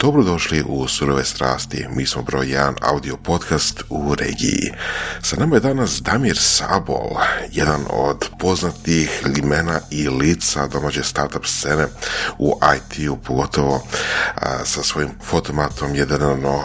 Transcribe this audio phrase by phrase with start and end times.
[0.00, 4.72] Dobrodošli u Surove strasti, mi smo broj 1 audio podcast u regiji.
[5.22, 7.10] Sa nama je danas Damir Sabol,
[7.52, 11.86] jedan od poznatih imena i lica domaće startup scene
[12.38, 13.82] u IT-u, pogotovo
[14.34, 16.06] a, sa svojim fotomatom je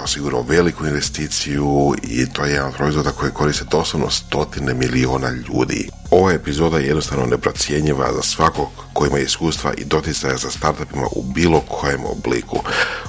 [0.07, 5.89] sigurno veliku investiciju i to je jedan od proizvoda koji koriste doslovno stotine miliona ljudi.
[6.11, 11.23] Ova epizoda je jednostavno neprocjenjiva za svakog koji ima iskustva i doticaja za startupima u
[11.23, 12.59] bilo kojem obliku.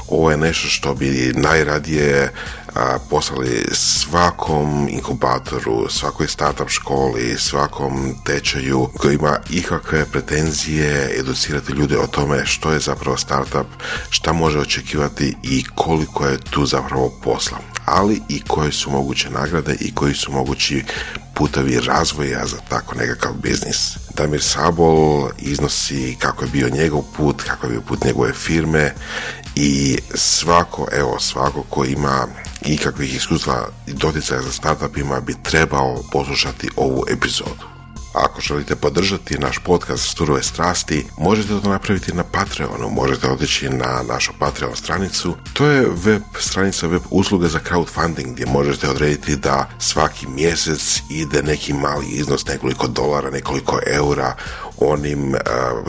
[0.08, 2.32] Ovo je nešto što bi najradije
[2.76, 11.98] a, poslali svakom inkubatoru, svakoj startup školi, svakom tečaju koji ima ikakve pretenzije educirati ljude
[11.98, 13.66] o tome što je zapravo startup,
[14.10, 19.76] šta može očekivati i koliko je tu zapravo posla ali i koje su moguće nagrade
[19.80, 20.84] i koji su mogući
[21.34, 23.96] putovi razvoja za tako nekakav biznis.
[24.14, 28.94] Damir Sabol iznosi kako je bio njegov put, kako je bio put njegove firme
[29.56, 32.26] i svako, evo, svako ko ima
[32.62, 37.76] ikakvih iskustva i doticaja za startupima bi trebao poslušati ovu epizodu.
[38.14, 44.02] Ako želite podržati naš podcast Sturove strasti, možete to napraviti na Patreonu, možete otići na
[44.08, 45.36] našu Patreon stranicu.
[45.52, 51.42] To je web stranica, web usluga za crowdfunding gdje možete odrediti da svaki mjesec ide
[51.42, 54.36] neki mali iznos, nekoliko dolara, nekoliko eura
[54.78, 55.38] onim uh,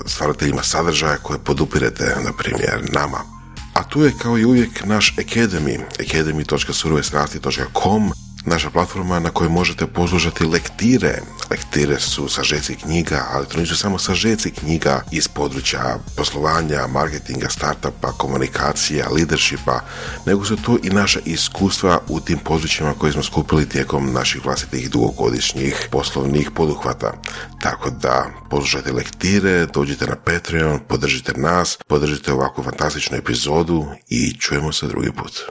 [0.05, 3.36] stvarateljima sadržaja koje podupirete, na primjer, nama.
[3.77, 8.11] A tu je kao i uvijek naš Academy, academy.surovestrasti.com
[8.47, 11.21] naša platforma na kojoj možete poslušati lektire.
[11.49, 18.11] Lektire su sažeci knjiga, ali to nisu samo sažeci knjiga iz područja poslovanja, marketinga, startupa,
[18.11, 19.79] komunikacija, leadershipa,
[20.25, 24.89] nego su to i naša iskustva u tim područjima koje smo skupili tijekom naših vlastitih
[24.89, 27.13] dugogodišnjih poslovnih poduhvata.
[27.61, 34.71] Tako da poslušajte lektire, dođite na Patreon, podržite nas, podržite ovakvu fantastičnu epizodu i čujemo
[34.73, 35.41] se drugi put.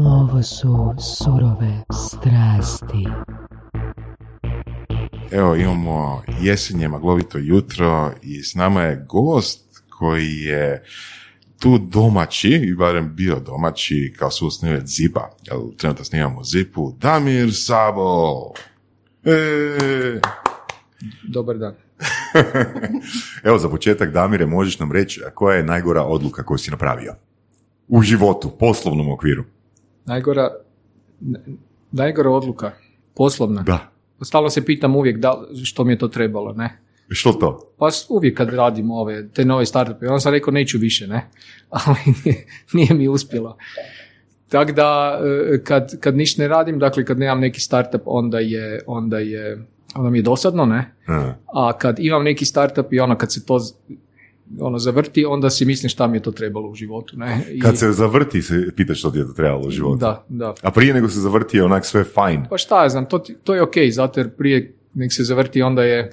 [0.00, 3.06] Ovo su surove strasti.
[5.30, 10.84] Evo imamo jesenje maglovito jutro i s nama je gost koji je
[11.58, 18.52] tu domaći, i barem bio domaći kao susnivac Zipa, jer trenutno snimamo Zipu, Damir Sabo.
[19.24, 20.20] E!
[21.28, 21.74] Dobar dan.
[23.44, 27.14] Evo za početak Damire možeš nam reći koja je najgora odluka koju si napravio
[27.88, 29.44] u životu, poslovnom okviru.
[30.08, 30.50] Najgora,
[31.92, 32.72] najgora odluka,
[33.14, 33.62] poslovna.
[33.62, 33.90] Da.
[34.22, 36.78] Stalno se pitam uvijek da, što mi je to trebalo, ne?
[37.08, 37.72] Što to?
[37.78, 41.28] Pa uvijek kad radim ove, te nove startupe, onda sam rekao neću više, ne?
[41.70, 43.56] Ali nije, nije mi uspjelo.
[44.48, 45.20] Tako da,
[45.54, 49.66] e, kad, kad ništa ne radim, dakle kad nemam neki startup, onda je, onda je,
[49.94, 50.94] onda mi je dosadno, ne?
[51.54, 53.60] A, kad imam neki startup i ono kad se to
[54.60, 57.44] ono zavrti, onda si mislim šta mi je to trebalo u životu, ne?
[57.52, 59.98] I, Kad se zavrti se pitaš što ti je to trebalo u životu.
[59.98, 60.54] Da, da.
[60.62, 62.46] A prije nego se zavrti je onak sve fajn.
[62.50, 65.84] Pa šta ja znam, to, to je ok, zato jer prije nek se zavrti onda
[65.84, 66.10] je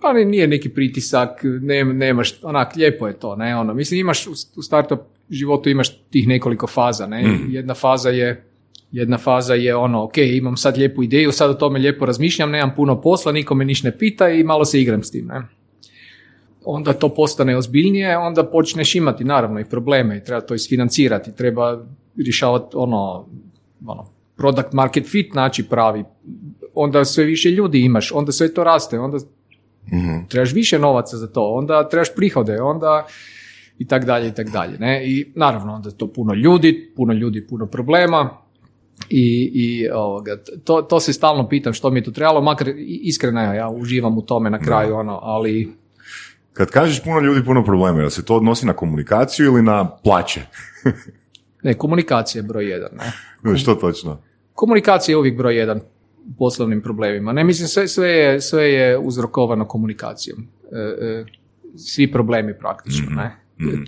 [0.00, 4.30] ali nije neki pritisak, ne, nemaš, onak, lijepo je to, ne, ono, mislim, imaš u,
[4.56, 8.44] u startup životu imaš tih nekoliko faza, ne, jedna faza je,
[8.92, 12.72] jedna faza je ono, ok, imam sad lijepu ideju, sad o tome lijepo razmišljam, nemam
[12.76, 15.42] puno posla, niko me niš ne pita i malo se igram s tim, ne.
[16.70, 21.84] Onda to postane ozbiljnije, onda počneš imati naravno i probleme i treba to isfinancirati, treba
[22.16, 23.26] rješavati ono,
[23.86, 24.06] ono,
[24.36, 26.04] product market fit naći pravi,
[26.74, 29.18] onda sve više ljudi imaš, onda sve to raste, onda
[30.28, 33.06] trebaš više novaca za to, onda trebaš prihode, onda
[33.78, 34.78] i tak dalje i tak dalje.
[34.78, 35.02] Ne?
[35.04, 38.30] I naravno onda je to puno ljudi, puno ljudi, puno problema
[39.10, 43.40] i, i ovoga, to, to se stalno pitam što mi je tu trebalo, makar iskreno
[43.40, 45.78] ja, ja uživam u tome na kraju, ono, ali
[46.58, 50.40] Kad kažeš puno ljudi, puno problema, jel se to odnosi na komunikaciju ili na plaće?
[51.64, 52.90] ne, komunikacija je broj jedan.
[53.44, 53.58] Ne?
[53.58, 54.22] Što točno?
[54.52, 55.80] Komunikacija je uvijek broj jedan
[56.26, 57.32] u poslovnim problemima.
[57.32, 60.48] Ne mislim, sve, sve, je, sve je uzrokovano komunikacijom.
[60.72, 61.24] E, e,
[61.76, 63.36] svi problemi praktično, ne?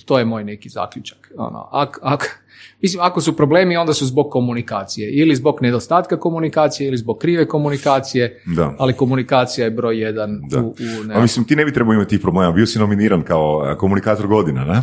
[0.04, 1.33] To je moj neki zaključak.
[1.36, 2.40] Ono, ak, ak,
[2.83, 5.10] mislim, ako su problemi, onda su zbog komunikacije.
[5.10, 8.74] Ili zbog nedostatka komunikacije, ili zbog krive komunikacije, Da.
[8.78, 10.60] ali komunikacija je broj jedan Da.
[10.60, 10.68] u,
[11.01, 12.53] u ne, A mislim, ti ne bi trebao imati tih problema.
[12.53, 14.83] Bio si nominiran kao komunikator godina, ne?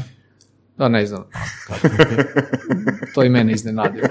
[0.77, 1.23] da, ne znam.
[3.15, 4.07] to i mene iznenadilo.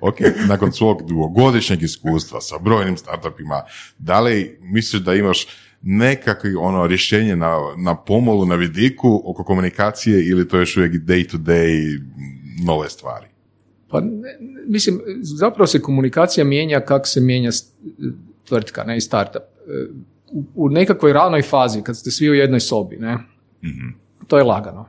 [0.00, 0.16] Ok,
[0.48, 3.62] nakon svog dugogodišnjeg iskustva sa brojnim startupima,
[3.98, 5.46] da li misliš da imaš
[5.82, 10.92] nekakvo ono rješenje na, na pomolu, na vidiku oko komunikacije ili to je još uvijek
[10.92, 12.00] day to day
[12.64, 13.26] nove stvari?
[13.88, 14.36] Pa, ne,
[14.66, 17.50] mislim, zapravo se komunikacija mijenja kako se mijenja
[18.44, 19.42] tvrtka, ne i startup.
[20.32, 23.18] U, u nekakvoj ranoj fazi, kad ste svi u jednoj sobi, ne,
[24.26, 24.88] to je lagano.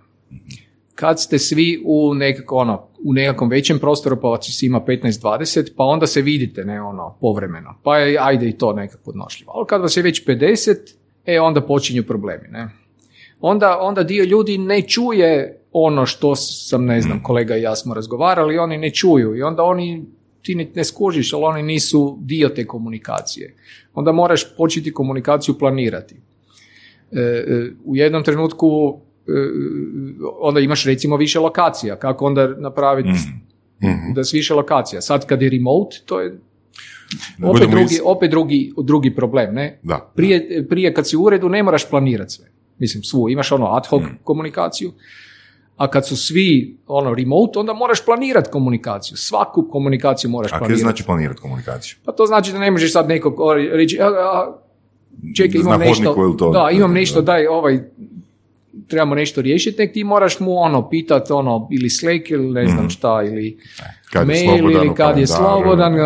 [0.95, 5.83] Kad ste svi u nekako ono, u nekakvom većem prostoru, pa vas ima 15-20, pa
[5.83, 7.75] onda se vidite, ne ono, povremeno.
[7.83, 9.51] Pa je, ajde i to nekako podnošljivo.
[9.55, 10.75] Ali kad vas je već 50,
[11.25, 12.69] e, onda počinju problemi, ne.
[13.41, 17.93] Onda, onda dio ljudi ne čuje ono što sam, ne znam, kolega i ja smo
[17.93, 20.05] razgovarali, oni ne čuju i onda oni
[20.41, 23.55] ti ne, skužiš, ali oni nisu dio te komunikacije.
[23.93, 26.15] Onda moraš početi komunikaciju planirati.
[27.11, 28.99] E, e, u jednom trenutku
[30.39, 31.95] onda imaš recimo više lokacija.
[31.95, 33.09] Kako onda napraviti
[33.83, 34.13] Mhm.
[34.13, 35.01] da s više lokacija?
[35.01, 36.39] Sad kad je remote, to je
[37.37, 39.53] Da opet drugi, is- opet drugi, drugi problem.
[39.53, 39.79] Ne?
[39.83, 40.11] Da.
[40.15, 42.45] Prije, prije kad si u uredu ne moraš planirati sve.
[42.79, 43.29] Mislim, svu.
[43.29, 43.89] Imaš ono ad Mm.
[43.89, 44.91] hoc komunikaciju,
[45.77, 49.17] a kad su svi ono remote, onda moraš planirati komunikaciju.
[49.17, 50.81] Svaku komunikaciju moraš A kaj planirati.
[50.81, 51.95] znači planirati komunikaciju?
[52.05, 53.35] Pa to znači da ne možeš sad nekog
[53.71, 54.57] reći, a, a,
[55.35, 56.51] čekaj, imam nešto, to?
[56.51, 57.79] da, imam nešto, daj, ovaj,
[58.87, 62.89] trebamo nešto riješiti, nek ti moraš mu ono, pitat ono, ili Slack ili ne znam
[62.89, 63.57] šta, ili
[64.11, 65.99] Kad mail ili kad je slobodan, i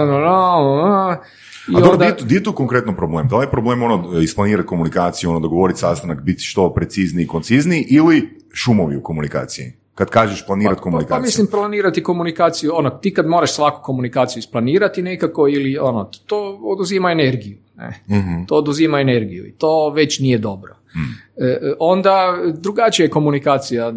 [1.76, 3.28] A dobro, onda- di je tu- konkretno problem?
[3.28, 7.86] Da li je problem ono isplanirati komunikaciju, ono dogovoriti sastanak, biti što precizniji i koncizniji
[7.90, 9.74] ili šumovi u komunikaciji?
[9.96, 11.22] Kad kažeš planirati Pa, pa komunikaciju.
[11.22, 17.12] mislim planirati komunikaciju, ono, ti kad moraš svaku komunikaciju isplanirati nekako ili ono, to oduzima
[17.12, 17.58] energiju.
[17.78, 18.18] Ne?
[18.20, 18.44] Mhm.
[18.46, 20.76] To oduzima energiju i to već nije dobro.
[21.38, 23.94] E, e, onda drugačija je komunikacija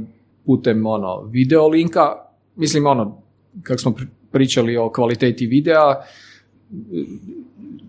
[0.46, 2.12] putem ono, video linka,
[2.56, 3.22] mislim ono,
[3.62, 5.94] kako smo pri- pričali o kvaliteti videa,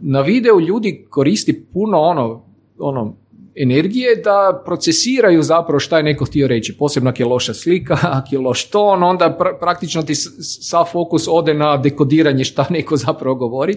[0.01, 2.43] na videu ljudi koristi puno ono,
[2.79, 3.15] ono
[3.55, 6.77] energije da procesiraju zapravo šta je neko htio reći.
[6.77, 11.27] Posebno ako je loša slika, ako je loš ton, onda pra- praktično ti sav fokus
[11.31, 13.75] ode na dekodiranje šta neko zapravo govori.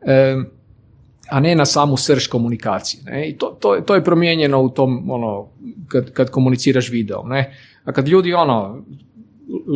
[0.00, 0.36] E,
[1.30, 3.02] a ne na samu srž komunikacije.
[3.06, 3.28] Ne?
[3.28, 5.48] I to, to, to je promijenjeno u tom, ono,
[5.88, 7.28] kad, kad komuniciraš videom.
[7.28, 7.54] Ne?
[7.84, 8.84] A kad ljudi, ono,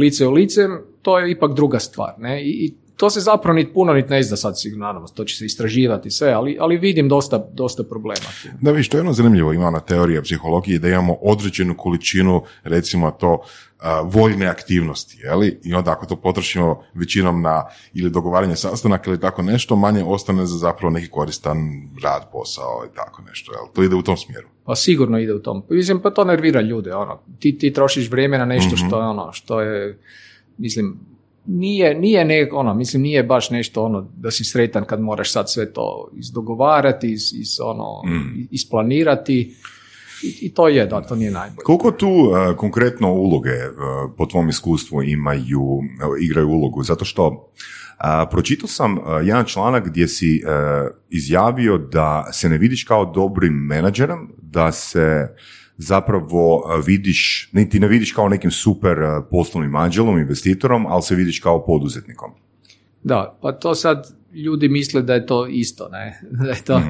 [0.01, 0.69] lice u lice,
[1.03, 2.15] to je ipak druga stvar.
[2.19, 2.43] Ne?
[2.45, 6.11] I to se zapravo nit puno nit ne zna sad sigurno, to će se istraživati
[6.11, 8.27] sve, ali, ali vidim dosta, dosta problema.
[8.61, 13.11] Da, viš, to je jedno zanimljivo, ima ona teorija psihologije da imamo određenu količinu, recimo
[13.11, 13.43] to,
[14.05, 15.61] voljne aktivnosti, jeli?
[15.65, 17.65] I onda ako to potrošimo većinom na
[17.95, 21.59] ili dogovaranje sastanaka ili tako nešto, manje ostane za zapravo neki koristan
[22.03, 23.63] rad, posao i tako nešto, jel?
[23.75, 24.49] To ide u tom smjeru.
[24.65, 25.63] Pa sigurno ide u tom.
[25.71, 26.95] Mislim, pa to nervira ljude.
[26.95, 27.21] Ono.
[27.39, 29.99] Ti, ti trošiš vrijeme na nešto što je ono, što je,
[30.57, 30.99] mislim,
[31.49, 35.51] nije, nije ne, ono, mislim, nije baš nešto ono da si sretan kad moraš sad
[35.51, 38.03] sve to izdogovarati, iz, iz, ono,
[38.51, 39.55] isplanirati.
[40.23, 41.65] I, I to je, da, to nije najbolje.
[41.65, 43.71] Koliko tu e, konkretno uloge e,
[44.17, 46.83] po tvom iskustvu imaju, e, igraju ulogu?
[46.83, 47.53] Zato što
[48.31, 50.43] pročitao sam jedan članak gdje si
[51.09, 55.29] izjavio da se ne vidiš kao dobrim menadžerom, da se
[55.79, 61.03] zapravo e, vidiš, ne, ti ne vidiš kao nekim super e, poslovnim anđelom, investitorom, ali
[61.03, 62.31] se vidiš kao poduzetnikom.
[63.03, 66.21] Da, pa to sad ljudi misle da je to isto, ne?
[66.45, 66.83] Da je to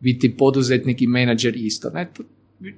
[0.00, 2.10] biti poduzetnik i menadžer isto, ne?
[2.12, 2.22] To-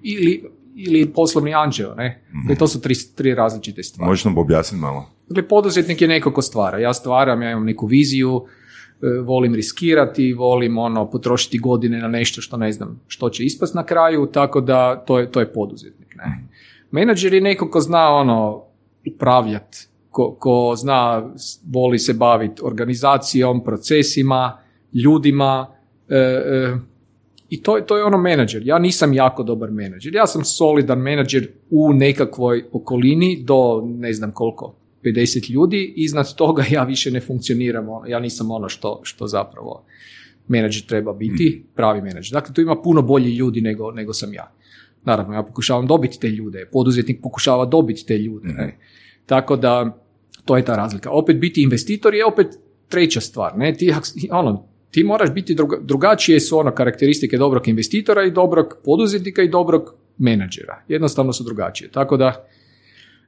[0.03, 0.45] Ili,
[0.77, 2.23] ili poslovni anđeo, ne?
[2.43, 4.09] Dakle, to su tri, tri različite stvari.
[4.09, 5.11] Možeš nam objasniti malo?
[5.29, 6.79] Dakle, poduzetnik je neko ko stvara.
[6.79, 8.47] Ja stvaram, ja imam neku viziju,
[9.25, 13.85] volim riskirati, volim ono, potrošiti godine na nešto što ne znam što će ispast na
[13.85, 16.15] kraju, tako da to je, to je poduzetnik.
[16.17, 16.45] Ne?
[16.91, 18.63] Menadžer je neko ko zna ono,
[19.07, 21.31] upravljati, ko, ko zna,
[21.73, 24.59] voli se baviti organizacijom, procesima,
[24.93, 25.67] ljudima,
[26.09, 26.77] e, e,
[27.51, 28.63] i to, to je ono menadžer.
[28.67, 30.15] Ja nisam jako dobar menadžer.
[30.15, 34.75] Ja sam solidan menadžer u nekakvoj okolini do ne znam koliko,
[35.07, 35.93] 50 ljudi.
[35.97, 37.89] Iznad toga ja više ne funkcioniram.
[37.89, 39.85] ono, Ja nisam ono što, što zapravo
[40.49, 42.33] menadžer treba biti, pravi menadžer.
[42.33, 44.53] Dakle, tu ima puno bolji ljudi nego, nego sam ja.
[45.05, 46.69] Naravno, ja pokušavam dobiti te ljude.
[46.73, 48.49] Poduzetnik pokušava dobiti te ljude.
[48.49, 48.79] ne.
[49.27, 49.99] Tako da,
[50.45, 51.11] to je ta razlika.
[51.11, 52.47] Opet biti investitor je opet
[52.89, 53.59] treća stvar.
[53.59, 53.75] Ne?
[53.75, 53.93] Ti,
[54.31, 59.49] ono, ti moraš biti druga, drugačije su ono karakteristike dobrog investitora i dobrog poduzetnika i
[59.49, 60.83] dobrog menadžera.
[60.89, 61.91] Jednostavno su drugačije.
[61.91, 62.49] Tako da,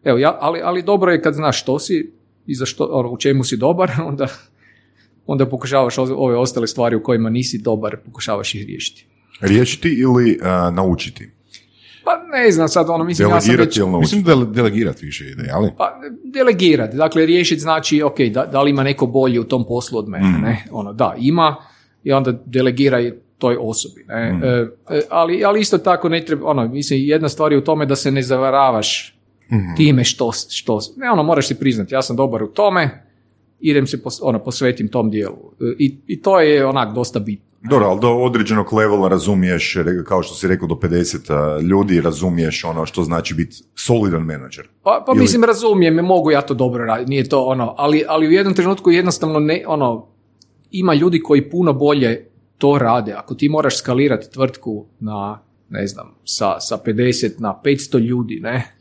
[0.05, 2.13] evo, ja, ali, ali dobro je kad znaš što si
[2.47, 4.27] i za što, ono, u čemu si dobar, onda,
[5.27, 9.07] onda pokušavaš ove ostale stvari u kojima nisi dobar, pokušavaš ih riješiti.
[9.41, 11.31] Riješiti ili e, naučiti?
[12.05, 14.17] Pa ne znam sad, ono, mislim, ja sam Delegirati već, ili naučiti?
[14.17, 15.71] Mislim da delegirati više ide, ali?
[15.77, 19.99] Pa delegirati, dakle riješiti znači, ok, da, da li ima neko bolji u tom poslu
[19.99, 20.65] od mene, ne?
[20.71, 21.57] Ono, da, ima
[22.05, 24.41] i onda delegiraj toj osobi, ne?
[24.43, 27.87] E, e, ali, ali isto tako ne treba, ono, mislim, jedna stvar je u tome
[27.87, 29.18] da se ne zavaravaš
[29.77, 33.05] time što, što, ne, ono, moraš si priznati, ja sam dobar u tome,
[33.61, 35.53] idem se, pos, ono, posvetim tom dijelu.
[35.79, 37.49] I, I to je onak dosta bitno.
[37.63, 42.87] Dobro, ali do određenog levela razumiješ, kao što si rekao, do 50 ljudi razumiješ ono
[42.87, 44.69] što znači biti solidan menadžer.
[44.83, 48.29] Pa, pa Ili- mislim, razumijem, mogu ja to dobro raditi, nije to ono, ali, ali
[48.29, 50.07] u jednom trenutku jednostavno ne, ono,
[50.71, 53.13] ima ljudi koji puno bolje to rade.
[53.13, 58.75] Ako ti moraš skalirati tvrtku na, ne znam, sa, sa 50 na 500 ljudi, ne,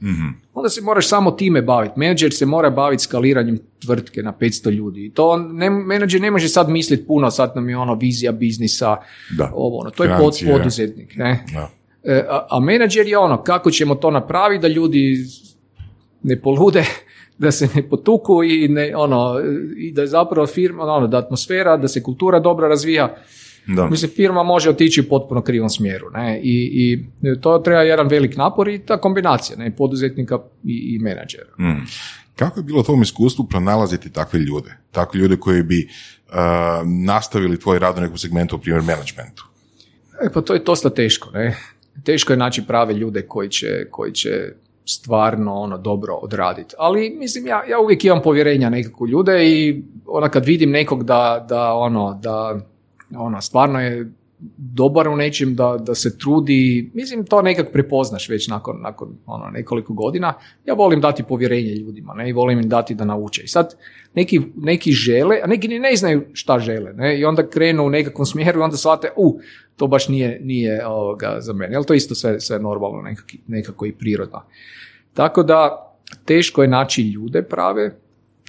[0.54, 2.00] onda se moraš samo time baviti.
[2.00, 5.06] Menadžer se mora baviti skaliranjem tvrtke na 500 ljudi.
[5.06, 8.32] I to on, ne, menadžer ne može sad misliti puno, sad nam je ono vizija
[8.32, 8.98] biznisa,
[9.38, 9.52] Da.
[9.54, 11.46] ovo, ono, to je pod, poduzetnik, ne.
[11.54, 11.70] Da.
[12.04, 15.26] E, a, a menadžer je ono, kako ćemo to napraviti da ljudi
[16.24, 16.84] ne polude,
[17.38, 19.40] da se ne potuku i, ne, ono,
[19.78, 23.16] i da je zapravo firma, ono, da atmosfera, da se kultura dobro razvija.
[23.68, 23.88] Da.
[23.88, 26.10] Mislim, firma može otići u potpuno krivom smjeru.
[26.14, 26.40] Ne?
[26.44, 29.76] I, I to treba jedan velik napor i ta kombinacija ne?
[29.76, 31.52] poduzetnika i, i menadžera.
[31.60, 31.86] Mm.
[32.36, 34.78] Kako je bilo u tvom iskustvu pronalaziti takve ljude?
[34.92, 35.88] Takve ljude koji bi
[36.28, 36.34] uh,
[37.06, 39.46] nastavili tvoj rad u nekom segmentu, u primjer, menadžmentu.
[40.22, 41.58] E, pa to je dosta teško, ne?
[42.04, 44.30] Teško je naći prave ljude koji će, koji će
[44.86, 46.76] stvarno ono dobro odraditi.
[46.78, 51.46] Ali mislim ja, ja uvijek imam povjerenja nekako ljude i ona kad vidim nekog da,
[51.50, 52.60] da ono da
[53.16, 54.12] ono stvarno je
[54.58, 59.50] dobar u nečem da, da se trudi, mislim to nekak prepoznaš već nakon, nakon ono,
[59.50, 60.34] nekoliko godina.
[60.66, 62.30] Ja volim dati povjerenje ljudima ne?
[62.30, 63.42] i volim im dati da nauče.
[63.44, 63.76] I sad
[64.14, 67.20] neki, neki žele, a neki ne znaju šta žele ne?
[67.20, 69.40] i onda krenu u nekakvom smjeru i onda shvate, u,
[69.76, 71.76] to baš nije, nije ovoga, za mene.
[71.76, 74.42] Ali to isto sve, sve normalno nekako, nekako i prirodno.
[75.14, 75.84] Tako da
[76.26, 77.96] teško je naći ljude prave,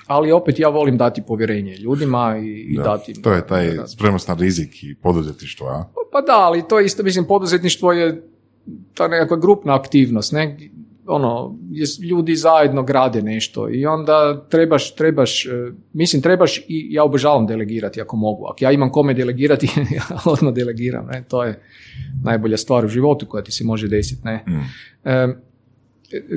[0.08, 3.86] ali opet ja volim dati povjerenje ljudima i, i dati To je da- taj da-
[3.86, 5.84] spremnost na rizik i poduzetništvo, a?
[6.12, 8.22] pa da, ali to je isto, mislim, poduzetništvo je
[8.94, 10.56] ta nekakva grupna aktivnost, ne?
[11.06, 15.50] Ono, je, ljudi zajedno grade nešto i onda trebaš, trebaš, e,
[15.92, 18.44] mislim, trebaš i ja obožavam delegirati ako mogu.
[18.44, 21.24] Ako ja imam kome delegirati, ja odmah delegiram, ne?
[21.28, 21.60] To je
[22.22, 24.44] najbolja stvar u životu koja ti se može desiti, ne?
[25.04, 25.28] E,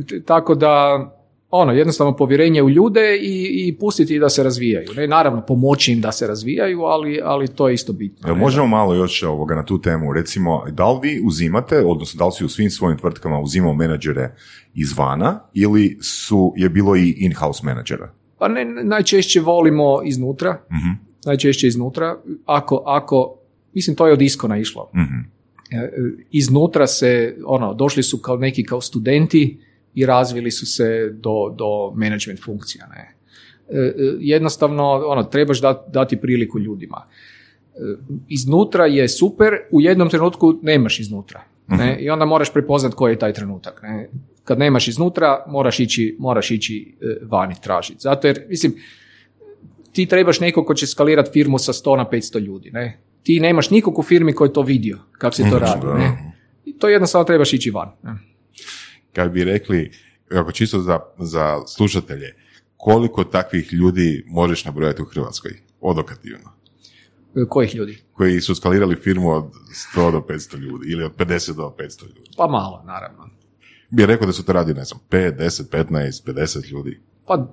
[0.01, 1.06] t- tako da,
[1.51, 4.88] ono, jednostavno povjerenje u ljude i, i pustiti da se razvijaju.
[4.96, 5.08] Ne?
[5.08, 8.29] Naravno, pomoći im da se razvijaju, ali, ali to je isto bitno.
[8.29, 10.13] Jel možemo malo još ovoga na tu temu?
[10.13, 14.36] Recimo, da li vi uzimate, odnosno da li si u svim svojim tvrtkama uzimao menadžere
[14.74, 18.12] izvana ili su, je bilo i in-house menadžera?
[18.39, 20.89] Pa ne, najčešće volimo iznutra, Mhm.
[21.25, 23.36] najčešće iznutra, ako, ako,
[23.74, 24.91] mislim to je od iskona išlo.
[25.72, 25.89] E,
[26.31, 29.60] Iznutra se, ono, došli su kao neki kao studenti
[29.96, 33.16] i razvili su se do, do management funkcija, ne.
[33.70, 37.06] E, e, Jednostavno, ono, trebaš dat- dati priliku ljudima.
[37.76, 37.80] E,
[38.28, 41.42] Iznutra je super, u jednom trenutku nemaš iznutra.
[41.68, 41.98] Ne?
[42.00, 43.80] I onda moraš prepoznat koji je taj trenutak.
[43.84, 44.10] Ne?
[44.44, 48.00] Kad nemaš iznutra, moraš ići, moraš ići vani tražiti.
[48.00, 48.76] Zato jer, mislim,
[49.92, 52.72] ti trebaš nekog ko će skalirati firmu sa 100 na 500 ljudi.
[52.72, 53.00] Ne?
[53.24, 55.88] Ti nemaš nikog u firmi koji je to vidio, kako se to radi.
[55.88, 56.34] Ne?
[56.66, 57.92] I to jednostavno trebaš ići van.
[58.04, 58.31] Ne?
[59.13, 59.91] Kad bi rekli,
[60.32, 62.36] ako čisto za, za slušatelje,
[62.77, 65.51] koliko takvih ljudi možeš nabrojati u Hrvatskoj,
[65.82, 66.51] odokativno,
[67.50, 67.98] Kojih ljudi?
[68.13, 69.46] koji su skalirali firmu od
[69.96, 72.30] 100 do 500 ljudi ili od 50 do 500 ljudi?
[72.38, 73.30] Pa malo, naravno.
[73.89, 77.00] Bi rekao da su to radi, ne znam, 5, 10, 15, 50 ljudi.
[77.27, 77.48] Pa,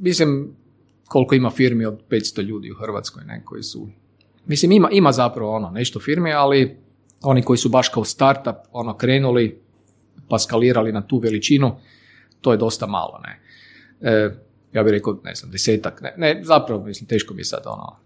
[0.00, 0.56] mislim,
[1.04, 3.88] koliko ima firmi od 500 ljudi u Hrvatskoj, ne, koji su...
[4.46, 6.76] Mislim, ima, ima zapravo ono, nešto firmi, ali
[7.22, 9.63] oni koji su baš kao startup, ono, krenuli,
[10.28, 11.76] pa skalirali na tu veličinu,
[12.40, 13.40] to je dosta malo, ne.
[14.10, 14.30] E,
[14.72, 17.96] ja bih rekao, ne znam, desetak, ne, ne, zapravo, mislim, teško mi je sad, ono,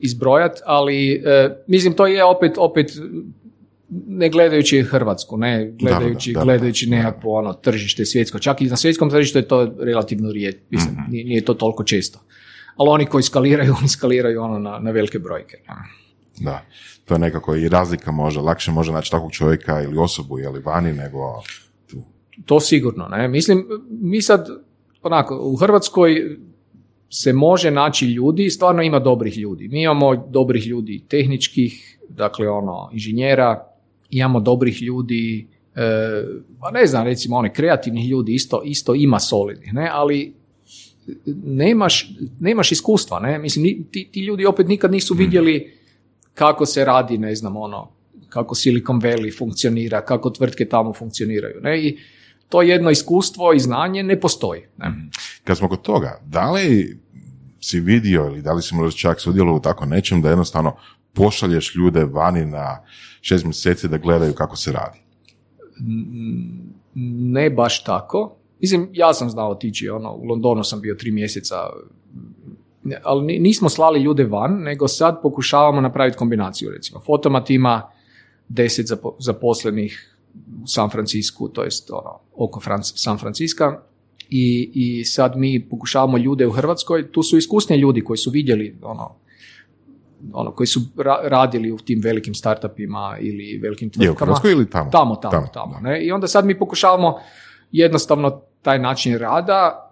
[0.00, 2.92] izbrojat, ali, e, mislim, to je opet, opet,
[4.06, 6.44] ne gledajući Hrvatsku, ne gledajući, da, da.
[6.44, 8.38] gledajući nekakvo ono, tržište svjetsko.
[8.38, 12.20] Čak i na svjetskom tržištu je to relativno rijetko, mislim, nije, nije to toliko često.
[12.76, 15.56] Ali oni koji skaliraju, oni skaliraju ono na, na velike brojke.
[16.40, 16.64] Da,
[17.04, 20.92] to je nekako i razlika može, lakše može naći takvog čovjeka ili osobu ili vani
[20.92, 21.42] nego
[21.90, 22.02] tu.
[22.44, 23.28] To sigurno, ne.
[23.28, 24.48] Mislim, mi sad,
[25.02, 26.38] onako, u Hrvatskoj
[27.10, 29.68] se može naći ljudi, stvarno ima dobrih ljudi.
[29.68, 33.68] Mi imamo dobrih ljudi tehničkih, dakle ono, inženjera,
[34.10, 36.24] imamo dobrih ljudi, e,
[36.60, 40.34] pa ne znam, recimo one kreativnih ljudi isto, isto ima solidnih, ne, ali
[41.44, 42.10] nemaš,
[42.40, 45.72] nemaš iskustva, ne, mislim, ti, ti ljudi opet nikad nisu vidjeli
[46.34, 47.90] kako se radi, ne znam, ono,
[48.28, 51.98] kako Silicon Valley funkcionira, kako tvrtke tamo funkcioniraju, ne, i
[52.48, 55.08] to jedno iskustvo i znanje ne postoji, ne.
[55.44, 56.98] Kad smo kod toga, da li
[57.60, 60.76] si vidio ili da li si možda čak sudjelovao u tako nečem da jednostavno
[61.12, 62.84] pošalješ ljude vani na
[63.20, 64.98] šest mjeseci da gledaju kako se radi?
[67.34, 68.36] Ne baš tako.
[68.60, 71.56] Mislim, ja sam znao otići, ono, u Londonu sam bio tri mjeseca
[73.02, 77.00] ali ni- nismo slali ljude van, nego sad pokušavamo napraviti kombinaciju, recimo.
[77.00, 77.90] Fotomat ima
[78.48, 80.16] deset zapo- zaposlenih
[80.62, 83.80] u San Francisku, to jest ono, oko Franc- San Franciska,
[84.30, 88.76] i, i sad mi pokušavamo ljude u Hrvatskoj, tu su iskusni ljudi koji su vidjeli
[88.82, 89.14] ono,
[90.32, 94.26] ono koji su ra- radili u tim velikim startupima ili velikim Je u tvrtkama.
[94.26, 94.90] Hrvatskoj ili tamo?
[94.90, 95.80] Tamo, tamo, tamo.
[95.80, 96.04] ne?
[96.04, 97.18] I onda sad mi pokušavamo
[97.72, 99.90] jednostavno taj način rada,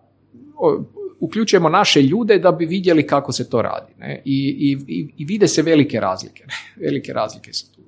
[1.22, 3.92] uključujemo naše ljude da bi vidjeli kako se to radi.
[3.98, 4.22] Ne?
[4.24, 6.44] I, i, i, vide se velike razlike.
[6.46, 6.54] Ne?
[6.86, 7.80] Velike razlike su tu.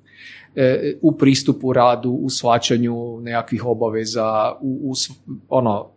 [0.55, 4.93] E, u pristupu radu, u shvaćanju nekakvih obaveza, u, u
[5.49, 5.91] ono,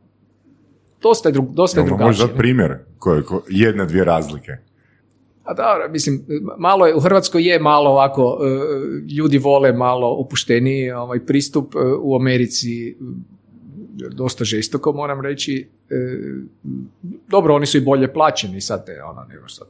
[1.02, 2.06] dosta je, dru, dosta je drugačije.
[2.06, 2.38] možeš dati ne?
[2.38, 4.52] primjer koje, ko- jedne, dvije razlike?
[5.44, 6.24] A dobro, mislim,
[6.58, 8.48] malo je, u Hrvatskoj je malo ovako, e,
[9.14, 12.96] ljudi vole malo opušteniji ovaj pristup, e, u Americi
[14.10, 15.68] dosta žestoko, moram reći.
[15.90, 15.94] E,
[17.28, 19.68] Dobro, oni su i bolje plaćeni, sad ne, ono, nema sad,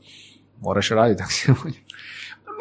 [0.60, 1.78] moraš raditi ako si bolje.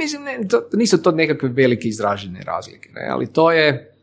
[0.02, 3.94] Mislim, ne, to, nisu to nekakve velike izražene razlike, ne, ali to je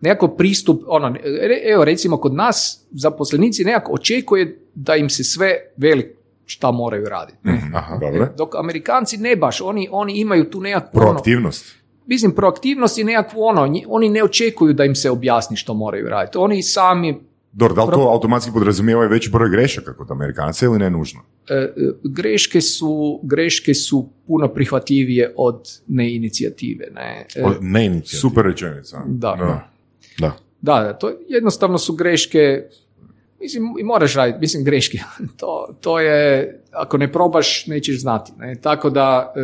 [0.00, 5.56] nekako pristup, ono, re- evo recimo kod nas zaposlenici nekako očekuje da im se sve
[5.76, 6.16] veli
[6.46, 7.38] šta moraju raditi.
[7.42, 7.70] ne.
[7.74, 7.96] Aha.
[7.96, 8.28] Dobro.
[8.38, 11.76] Dok Amerikanci ne baš, oni, oni imaju tu nekakvu ono, Proaktivnost.
[12.06, 16.38] Mislim proaktivnost i nekakvu ono, oni ne očekuju da im se objasni što moraju raditi.
[16.38, 17.20] Oni sami
[17.52, 20.90] Dobro, da li to Pro- automatski podrazumijeva i veći broj grešaka kod Amerikanca ili ne
[20.90, 21.20] nužno?
[21.48, 21.70] e, e,
[22.04, 27.26] greške su greške su puno prihvatljivije od neinicijative, ne.
[27.36, 28.20] E, O, Ne inicijativa.
[28.20, 29.02] Super rečenica.
[29.06, 29.36] Da.
[29.38, 29.68] Da.
[30.18, 30.36] Da.
[30.60, 32.62] Da, da, to jednostavno su greške,
[33.40, 34.98] mislim, i moraš raditi, mislim, greške.
[35.36, 38.32] To, to je, ako ne probaš, nećeš znati.
[38.38, 38.54] Ne?
[38.60, 39.40] Tako da, e,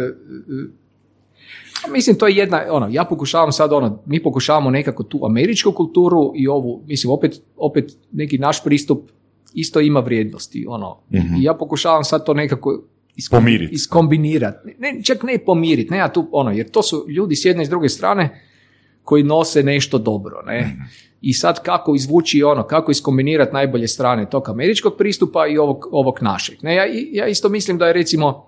[1.89, 6.33] mislim, to je jedna, ono, ja pokušavam sad, ono, mi pokušavamo nekako tu američku kulturu
[6.37, 9.11] i ovu, mislim, opet, opet neki naš pristup
[9.55, 10.99] isto ima vrijednosti, ono,
[11.41, 12.83] i ja pokušavam sad to nekako
[13.17, 13.73] iskom- Pomirit.
[13.73, 14.77] iskombinirati.
[14.79, 17.67] Ne, čak ne pomiriti, ne ja tu, ono, jer to su ljudi s jedne i
[17.67, 18.43] s druge strane
[19.03, 20.77] koji nose nešto dobro, ne.
[21.21, 26.19] I sad kako izvući ono, kako iskombinirati najbolje strane tog američkog pristupa i ovog, ovog
[26.21, 26.59] našeg.
[26.63, 28.47] Ne, ja, ja isto mislim da je recimo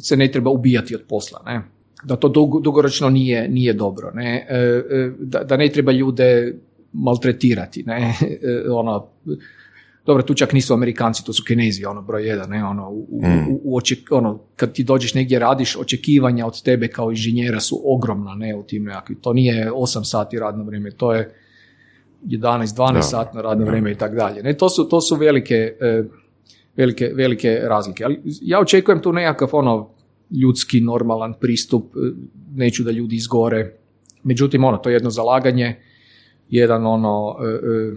[0.00, 1.62] se ne treba ubijati od posla, ne.
[2.04, 4.46] Da to dug- dugoročno nije, nije dobro, ne.
[4.48, 6.54] E, e, da, da ne treba ljude
[6.92, 8.14] maltretirati, ne.
[8.42, 9.06] E, ono,
[10.06, 13.20] dobro, tu čak nisu Amerikanci, to su Kinezi, ono, broj jedan, ne, ono, u, u,
[13.50, 17.80] u- u oček- ono, kad ti dođeš negdje radiš, očekivanja od tebe kao inženjera su
[17.84, 21.34] ogromna, ne, u tim nekakvim, to nije 8 sati radno vrijeme, to je
[22.24, 23.02] 11-12 Da.
[23.02, 24.42] satno radno vrijeme i tako dalje.
[24.42, 25.74] Ne, to su, to su velike,
[26.76, 28.04] velike, velike razlike.
[28.04, 29.93] Ali ja očekujem tu nekakav ono
[30.30, 31.98] ljudski, normalan pristup, e,
[32.54, 33.76] neću da ljudi izgore.
[34.22, 35.76] Međutim, ono, to je jedno zalaganje,
[36.50, 37.92] jedan ono, e, e,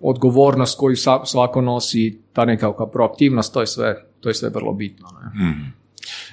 [0.00, 5.06] odgovornost koju svako nosi, ta nekakva proaktivnost, to je sve, to je sve vrlo bitno.
[5.08, 5.54] Ne?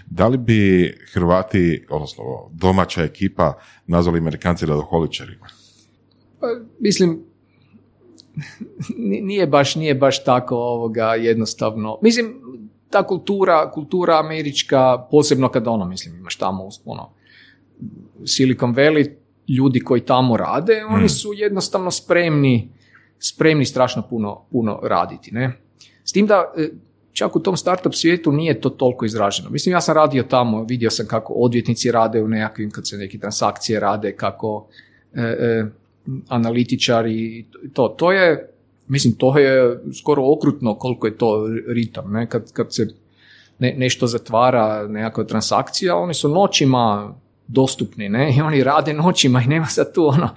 [0.05, 3.53] Da li bi Hrvati, odnosno domaća ekipa,
[3.87, 5.47] nazvali Amerikanci radoholičarima?
[6.39, 6.47] Pa,
[6.79, 7.23] mislim,
[9.09, 11.97] ni- nije baš, nije baš tako ovoga jednostavno.
[12.01, 12.41] Mislim,
[12.95, 17.09] ta kultura, kultura američka, posebno kada ono, mislim, imaš tamo ono,
[18.25, 19.09] Silicon Valley,
[19.47, 22.69] ljudi koji tamo rade, oni su jednostavno spremni,
[23.19, 25.51] spremni strašno puno, puno raditi, ne?
[26.03, 26.69] S tim da e,
[27.13, 29.49] čak u tom startup svijetu nije to toliko izraženo.
[29.49, 33.19] Mislim, ja sam radio tamo, vidio sam kako odvjetnici rade u nekakvim, kad se neke
[33.19, 34.67] transakcije rade, kako
[35.13, 35.65] e, e,
[36.29, 38.54] analitičari, to, to je,
[38.87, 42.29] mislim, to je skoro okrutno koliko je to ritam, ne?
[42.29, 42.87] Kad, kad se
[43.59, 47.15] ne, nešto zatvara, nekakva transakcija, oni su noćima
[47.47, 50.29] dostupni, ne, i oni rade noćima i nema sad tu ono,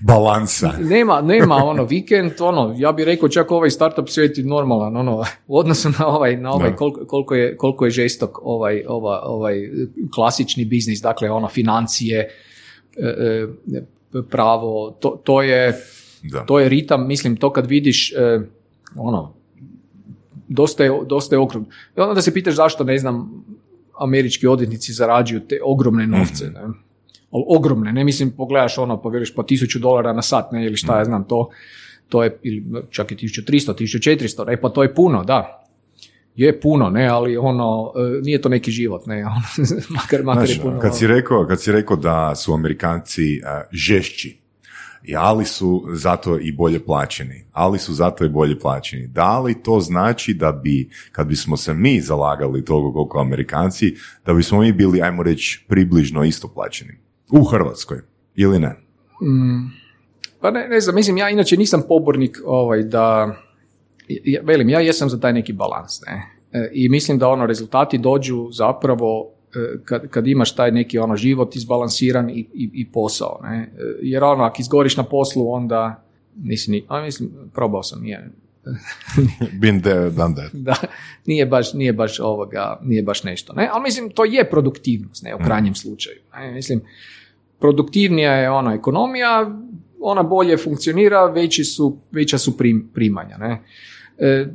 [0.00, 0.72] Balansa.
[0.94, 5.24] nema, nema ono vikend, ono, ja bih rekao čak ovaj startup svijet je normalan, ono,
[5.46, 9.70] u odnosu na ovaj, na ovaj koliko, koliko, je, koliko je žestok ovaj, ova, ovaj
[10.14, 12.28] klasični biznis, dakle ono financije,
[12.96, 13.46] e, e,
[14.30, 15.80] pravo, to, to je
[16.22, 16.46] Da.
[16.46, 18.40] to je ritam, mislim, to kad vidiš, e,
[18.96, 19.34] ono,
[20.48, 21.68] dosta je, dosta je okrutno.
[21.96, 23.44] I onda se pitaš zašto, ne znam,
[23.98, 26.60] američki odvjetnici zarađuju te ogromne novce, ne?
[27.30, 30.76] Ali ogromne, ne mislim, pogledaš ono, pa veliš pa tisuću dolara na sat, ne, ili
[30.76, 31.48] šta ja znam, to,
[32.08, 35.66] to je, ili čak i 1300, 1400, ne, pa to je puno, da.
[36.36, 39.42] Je puno, ne, ali ono, e, nije to neki život, ne, ono,
[39.88, 40.78] makar, makar Znaš, je puno.
[40.78, 44.39] kad si, rekao, kad si rekao da su Amerikanci eh, žešći,
[45.04, 49.06] i ali su zato i bolje plaćeni, ali su zato i bolje plaćeni.
[49.06, 53.94] Da li to znači da bi, kad bismo se mi zalagali toliko koliko Amerikanci,
[54.26, 56.92] da bismo mi bili, ajmo reći, približno isto plaćeni?
[57.30, 57.98] U Hrvatskoj,
[58.34, 58.76] ili ne?
[60.40, 63.36] Pa ne, ne znam, mislim, ja inače nisam pobornik ovaj, da,
[64.42, 66.40] velim, ja jesam za taj neki balans, ne.
[66.52, 69.32] E, I mislim da ono rezultati dođu zapravo
[69.84, 73.40] kad, kad imaš taj neki ono život izbalansiran i, i, i posao.
[73.42, 73.72] Ne?
[73.78, 76.02] E, Jer ono, ako izgoriš na poslu, onda
[76.36, 78.30] nisi ni, a mislim, probao sam, nije,
[79.60, 80.52] Been there, done that.
[80.52, 80.74] da,
[81.26, 83.52] nije baš, nije baš ovoga, nije baš nešto.
[83.52, 83.68] Ne?
[83.72, 86.16] Ali mislim, to je produktivnost, ne, u krajnjem slučaju.
[86.34, 86.52] Ne?
[86.52, 86.82] Mislim,
[87.58, 89.60] produktivnija je ona ekonomija,
[90.00, 93.36] ona bolje funkcionira, veći su, veća su prim, primanja.
[93.36, 93.62] Ne?
[94.18, 94.46] E,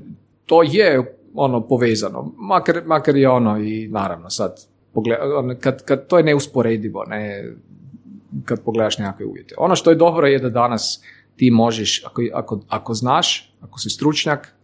[0.45, 4.55] to je ono povezano, makar, makar je ono i naravno sad,
[4.95, 7.53] pogled, ono, kad, kad, to je neusporedivo, ne,
[8.45, 9.55] kad pogledaš nekakve uvjete.
[9.57, 11.01] Ono što je dobro je da danas
[11.35, 14.55] ti možeš, ako, ako, ako znaš, ako si stručnjak,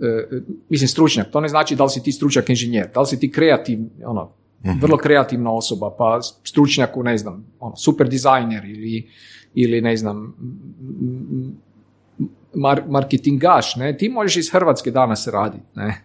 [0.00, 3.20] e, mislim stručnjak, to ne znači da li si ti stručnjak inženjer, da li si
[3.20, 4.32] ti kreativ, ono,
[4.80, 9.08] vrlo kreativna osoba, pa stručnjak u, ne znam, ono, super dizajner ili,
[9.54, 10.34] ili ne znam,
[12.54, 16.02] mar- marketingaš, ne, ti možeš iz Hrvatske danas raditi, ne,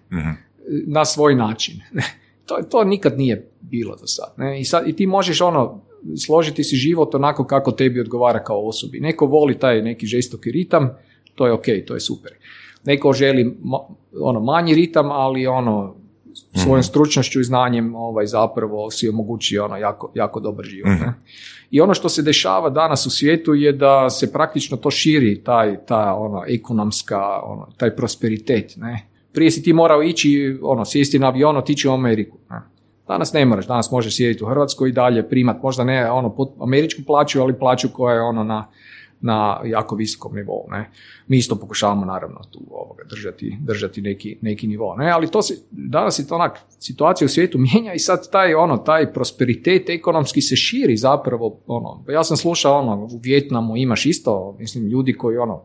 [0.88, 1.82] na svoj način.
[1.94, 2.04] Ne.
[2.46, 4.34] To, to nikad nije bilo do sad.
[4.38, 4.62] Ne?
[4.62, 5.82] I, sad, I ti možeš ono,
[6.26, 9.00] složiti si život onako kako tebi odgovara kao osobi.
[9.00, 10.90] Neko voli taj neki žestoki ritam,
[11.36, 12.32] to je ok, to je super.
[12.84, 13.58] Neko želi
[14.22, 15.96] ono manji ritam, ali ono
[16.64, 20.90] svojom stručnošću i znanjem ovaj zapravo si omogući ono jako, jako dobar život.
[20.90, 21.14] ne.
[21.72, 25.86] I ono što se dešava danas u svijetu je da se praktično to širi taj
[25.86, 29.08] ta ono ekonomska ono taj prosperitet, ne.
[29.34, 32.38] Prije si ti morao ići ono sjesti na avion, otići u Ameriku.
[32.50, 32.75] Ne.
[33.08, 37.02] Danas ne moraš, danas možeš sjediti u Hrvatskoj i dalje primat, možda ne ono američku
[37.08, 38.68] plaću, ali plaću koja je ono na,
[39.22, 40.66] na jako visokom nivou.
[40.72, 40.92] Ne.
[41.28, 44.96] Mi isto pokušavamo naravno tu ovoga, držati, držati neki, neki nivo.
[44.96, 45.12] Ne.
[45.12, 48.78] Ali to se, danas je to onak, situacija u svijetu mijenja i sad taj, ono,
[48.78, 51.60] taj prosperitet ekonomski se širi zapravo.
[51.68, 55.62] Ono, ja sam slušao ono, u Vjetnamu imaš isto, mislim, ljudi koji ono,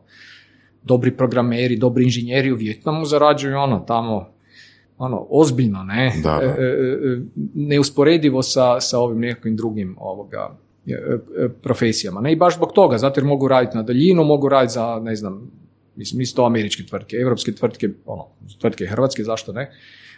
[0.82, 4.39] dobri programeri, dobri inženjeri u Vjetnamu zarađuju ono tamo
[5.00, 6.12] ono, ozbiljno, ne?
[6.22, 6.42] Da, da.
[6.42, 7.20] E, e, e,
[7.54, 12.20] neusporedivo sa, sa ovim nekakvim drugim ovoga, e, e, profesijama.
[12.20, 15.16] Ne i baš zbog toga, zato jer mogu raditi na daljinu, mogu raditi za, ne
[15.16, 15.50] znam,
[15.96, 18.26] mislim, nisu to američke tvrtke, evropske tvrtke, ono,
[18.60, 19.70] tvrtke hrvatske, zašto ne?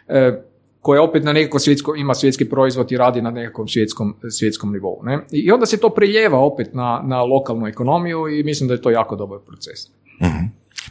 [0.08, 0.42] E,
[0.80, 5.00] koje opet na nekako svjetsko, ima svjetski proizvod i radi na nekakvom svjetskom, svjetskom nivou.
[5.02, 5.18] Ne?
[5.30, 8.90] I onda se to preljeva opet na, na lokalnu ekonomiju i mislim da je to
[8.90, 9.78] jako dobar proces.
[10.22, 10.44] Mhm.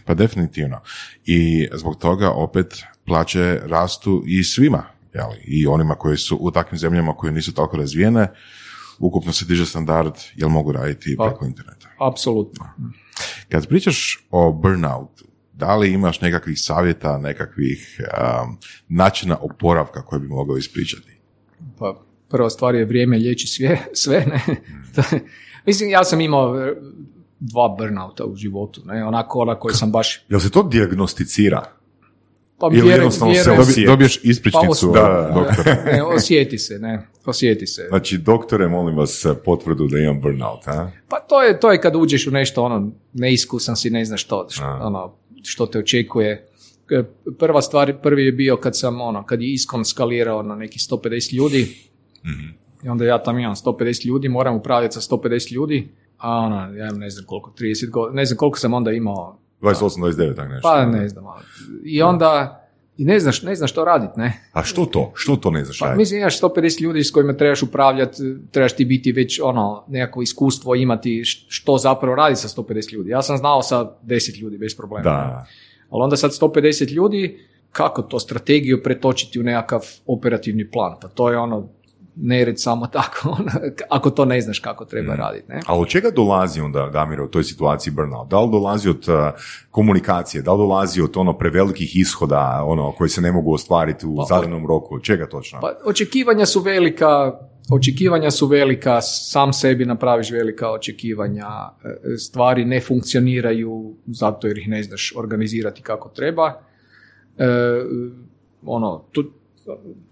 [0.06, 0.82] Pa definitivno.
[1.26, 4.84] I zbog toga opet plaće rastu i svima,
[5.14, 5.36] jeli?
[5.44, 8.28] i onima koji su u takvim zemljama koje nisu toliko razvijene,
[9.00, 11.88] ukupno se diže standard, jel mogu raditi Pa- preko interneta.
[12.00, 12.66] Apsolutno.
[13.50, 18.58] Kad pričaš o burnoutu, da li imaš nekakvih savjeta, nekakvih um,
[18.90, 21.18] načina oporavka koje bi mogao ispričati?
[21.80, 24.42] Pa prva stvar je vrijeme liječi sve, sve ne.
[25.12, 25.22] Je-
[25.66, 26.74] Mislim, ja sam imao e,
[27.40, 31.64] dva burnouta u životu, ne, onako ona koje sam baš, Jel se to dijagnosticira?
[32.62, 33.86] Pa Ili jednostavno se osjeti.
[33.86, 35.84] dobiješ ispričnicu Pa, da, doktora.
[35.92, 37.86] ne, osjeti se, ne, osjeti se.
[37.90, 40.92] Znači, doktore, molim vas, potvrdu da imam burnout, a?
[41.10, 44.48] Pa to je, to je kad uđeš u nešto, ono, neiskusan si, ne znaš što,
[44.50, 46.48] što, ono, što te očekuje.
[47.40, 51.36] Prva stvar, prvi je bio kad sam, ono, kad je Iskon skalirao na nekih 150
[51.36, 51.76] ljudi,
[52.84, 56.92] i onda ja tam imam 150 ljudi, moram upravljati sa 150 ljudi, a ono, ja
[56.92, 60.70] ne znam koliko, 30 godina, ne znam koliko sam onda imao, 28, 29, tak nešto.
[60.70, 61.26] pa ne znam,
[61.84, 62.62] i onda,
[62.98, 64.50] i ne znaš, ne znaš što raditi, ne.
[64.54, 65.12] A što to?
[65.16, 68.86] Što to ne znaš Pa, mislim, imaš 150 ljudi s kojima trebaš upravljati, trebaš ti
[68.86, 73.10] biti već ono, nekako iskustvo imati što zapravo radi sa 150 ljudi.
[73.10, 75.04] Ja sam znao sa 10 ljudi bez problema.
[75.04, 75.46] Da.
[75.90, 77.40] Ali onda sad 150 ljudi,
[77.72, 80.96] kako to strategiju pretočiti u nekakav operativni plan?
[81.02, 81.70] Pa to je ono,
[82.16, 83.52] nered samo tako, ono,
[83.90, 85.52] ako to ne znaš kako treba raditi.
[85.52, 85.60] Ne?
[85.68, 88.30] A od čega dolazi onda, Damiro, u toj situaciji burnout?
[88.30, 89.16] Da li dolazi od uh,
[89.72, 90.42] komunikacije?
[90.42, 94.24] Da li dolazi od ono prevelikih ishoda ono, koji se ne mogu ostvariti u Pa,
[94.24, 94.96] zadanom roku?
[94.96, 95.60] Od čega točno?
[95.62, 97.40] Pa očekivanja su velika,
[97.72, 101.48] očekivanja su velika, sam sebi napraviš velika očekivanja,
[101.84, 106.62] e, stvari ne funkcioniraju zato jer ih ne znaš organizirati kako treba.
[107.38, 107.46] E,
[108.66, 109.24] ono, tu,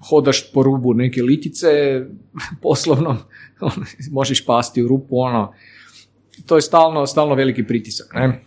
[0.09, 1.69] hodaš po rubu neke litice
[2.63, 3.17] poslovno,
[3.59, 5.53] ono, možeš pasti u rupu, ono,
[6.45, 8.39] to je stalno, stalno veliki pritisak, ne?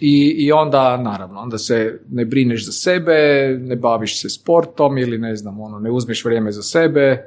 [0.00, 3.14] I, I onda, naravno, onda se ne brineš za sebe,
[3.60, 7.24] ne baviš se sportom ili ne znam, ono, ne uzmeš vrijeme za sebe.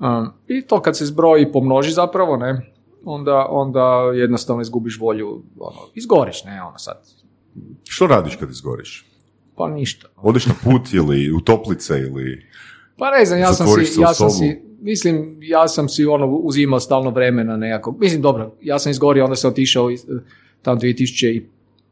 [0.00, 2.72] Um, I to kad se zbroji pomnoži zapravo, ne,
[3.04, 7.02] onda, onda jednostavno izgubiš volju, ono, izgoriš, ne, ono sad,
[7.84, 9.07] Što radiš kad izgoriš?
[9.58, 10.08] Pa ništa.
[10.16, 12.46] Odeš na put ili u toplice ili...
[12.96, 16.80] Pa ne znam, ja sam si, ja sam si, mislim, ja sam si ono uzimao
[16.80, 20.06] stalno vremena nekako, mislim dobro, ja sam izgorio, onda sam otišao iz,
[20.62, 21.42] tam 2005.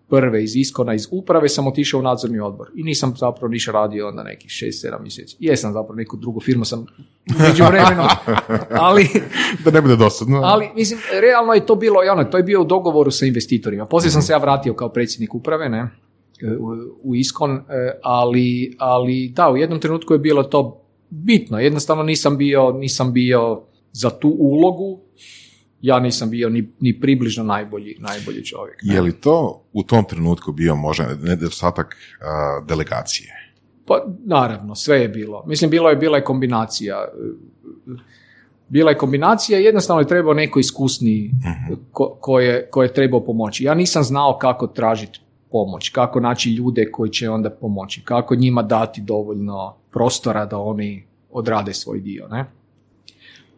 [0.08, 2.70] prve iz Iskona, iz uprave, sam otišao u nadzorni odbor.
[2.74, 5.36] I nisam zapravo ništa radio onda nekih 6-7 mjeseci.
[5.40, 6.86] Jesam zapravo neku drugu firmu sam
[7.48, 8.06] među vremenom,
[8.86, 9.08] ali,
[9.64, 10.40] Da ne bude dosadno.
[10.44, 13.86] ali mislim, realno je to bilo, ono, to je bio u dogovoru sa investitorima.
[13.86, 15.88] Poslije sam se ja vratio kao predsjednik uprave, ne,
[16.58, 17.62] u, u Iskon, e,
[18.02, 21.58] ali, ali da, u jednom trenutku je bilo to bitno.
[21.58, 25.00] Jednostavno nisam bio, nisam bio za tu ulogu,
[25.80, 28.82] ja nisam bio ni, ni približno najbolji, najbolji čovjek.
[28.82, 28.94] ne.
[28.94, 33.32] Je li to u tom trenutku bio možda nedostatak a, delegacije?
[33.86, 35.44] Pa naravno, sve je bilo.
[35.46, 37.08] Mislim, bilo je, bila je kombinacija.
[38.68, 41.30] Bila je kombinacija, jednostavno je trebao neko iskusniji
[41.92, 43.64] ko, ko, je, ko je trebao pomoći.
[43.64, 45.20] Ja nisam znao kako tražiti
[45.56, 51.06] pomoć, kako naći ljude koji će onda pomoći, kako njima dati dovoljno prostora da oni
[51.30, 52.44] odrade svoj dio, ne?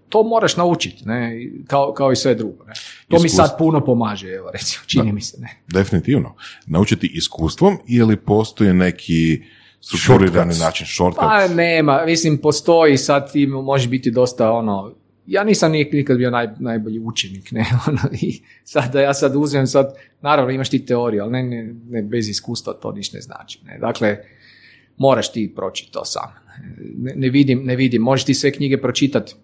[0.09, 1.33] To moraš naučiti, ne?
[1.67, 2.73] Kao, kao i sve drugo, ne?
[3.09, 3.47] To mi Iskustvo.
[3.47, 5.63] sad puno pomaže, evo recimo, čini mi se, ne?
[5.67, 6.35] Definitivno.
[6.67, 9.43] Naučiti iskustvom ili postoji neki
[9.81, 11.21] strukturirani način, shortcut?
[11.21, 14.95] Pa nema, mislim, postoji sad ti može biti dosta ono,
[15.29, 19.37] ja nisam nik- nikad bio naj, najbolji učenik, ne, ono, i sad da ja sad
[19.37, 23.21] uzmem sad, naravno imaš ti teoriju, ali ne, ne, ne, bez iskustva to ništa ne
[23.21, 24.17] znači, ne, dakle,
[24.97, 26.31] moraš ti proći to sam,
[26.97, 29.35] ne, ne vidim, ne vidim, možeš ti sve knjige pročitati,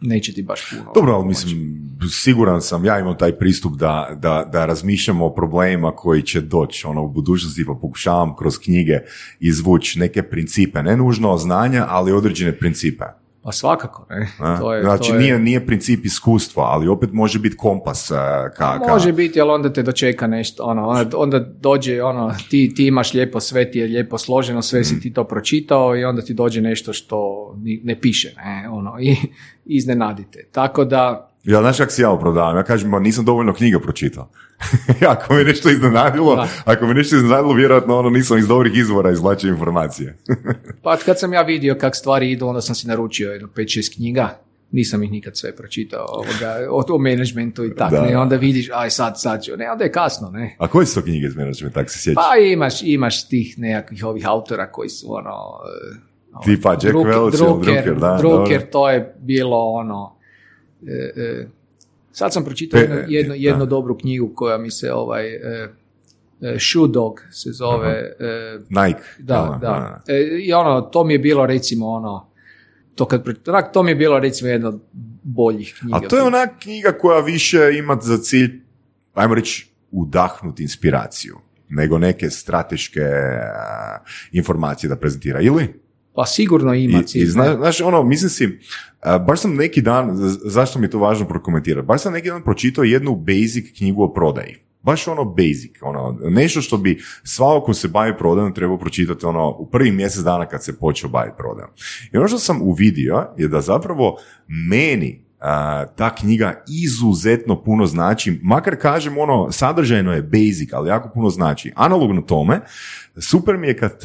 [0.00, 0.92] neće ti baš puno.
[0.94, 5.96] Dobro, ali mislim, siguran sam, ja imam taj pristup da, da, da razmišljamo o problemima
[5.96, 8.98] koji će doći ono, u budućnosti, pa pokušavam kroz knjige
[9.40, 13.04] izvući neke principe, ne nužno znanja, ali određene principe.
[13.44, 14.58] Pa svakako, ne, a?
[14.58, 18.10] to je, znači, to je, nije, nije princip iskustva, ali opet može biti kompas.
[18.10, 18.14] a,
[18.50, 22.72] Ka, ka- Može biti, ali onda te dočeka nešto, ono, onda, onda dođe, ono, ti,
[22.76, 24.84] ti imaš lijepo, sve ti je lijepo složeno, sve Mm.
[24.84, 27.16] si ti to pročitao i onda ti dođe nešto što
[27.56, 29.16] ni- ne piše, ne, ono, i
[29.66, 30.48] iznenadite.
[30.52, 32.56] Tako da, Ja, znaš kako si ja opravdavam?
[32.56, 34.28] Ja kažem, ma nisam dovoljno knjiga pročitao.
[35.08, 36.48] ako me nešto iznenadilo, Da.
[36.64, 40.18] ako me nešto iznenadilo, vjerojatno ono nisam iz dobrih izvora izvlačio informacije.
[40.82, 44.38] pa kad sam ja vidio kak stvari idu, onda sam si naručio jedno 5-6 knjiga,
[44.70, 48.90] nisam ih nikad sve pročitao, ovoga, o, o managementu i tako, ne, onda vidiš, aj
[48.90, 50.56] sad, sad ću, ne, onda je kasno, ne.
[50.58, 52.14] A koje su to knjige iz menadžmenta, tako se sjećaš?
[52.14, 55.34] Pa imaš, imaš tih nekakvih ovih autora koji su ono...
[55.92, 60.16] e, Tipa Jack Drucker, Welch Drucker, Drucker, da, Drucker, to je bilo ono...
[60.88, 61.46] e, e,
[62.12, 65.34] sad sam pročitao jednu, jednu, jednu dobru knjigu koja mi se ovaj...
[65.34, 65.68] E,
[66.42, 68.16] e, Shoe Dog se zove.
[68.20, 69.02] e, Nike.
[69.18, 69.72] da, Aha, da.
[69.72, 70.00] aha.
[70.08, 72.30] E, I ono, to mi je bilo recimo ono...
[72.94, 74.80] To, kad, onak, to mi je bilo recimo jedna od
[75.22, 75.96] boljih knjiga.
[75.96, 78.60] A to je ona knjiga koja više ima za cilj,
[79.14, 81.36] ajmo reći, udahnuti inspiraciju,
[81.68, 83.00] nego neke strateške
[84.32, 85.83] informacije da prezentira, ili?
[86.14, 87.30] Pa sigurno ima I, cilj, i ne?
[87.30, 88.58] zna, znaš, ono, mislim si,
[89.00, 90.10] a, baš sam neki dan,
[90.44, 94.12] zašto mi je to važno prokomentirati, baš sam neki dan pročitao jednu basic knjigu o
[94.12, 94.56] prodaji.
[94.82, 99.50] Baš ono basic, ono, nešto što bi svako ko se bavi prodajom trebao pročitati ono,
[99.58, 101.70] u prvih mjesec dana kad se počeo baviti prodajom.
[102.12, 104.16] I ono što sam uvidio je da zapravo
[104.48, 105.24] meni
[105.96, 111.72] ta knjiga izuzetno puno znači, makar kažem ono, sadržajno je basic, ali jako puno znači.
[111.76, 112.60] Analogno tome,
[113.16, 114.00] super mi je kad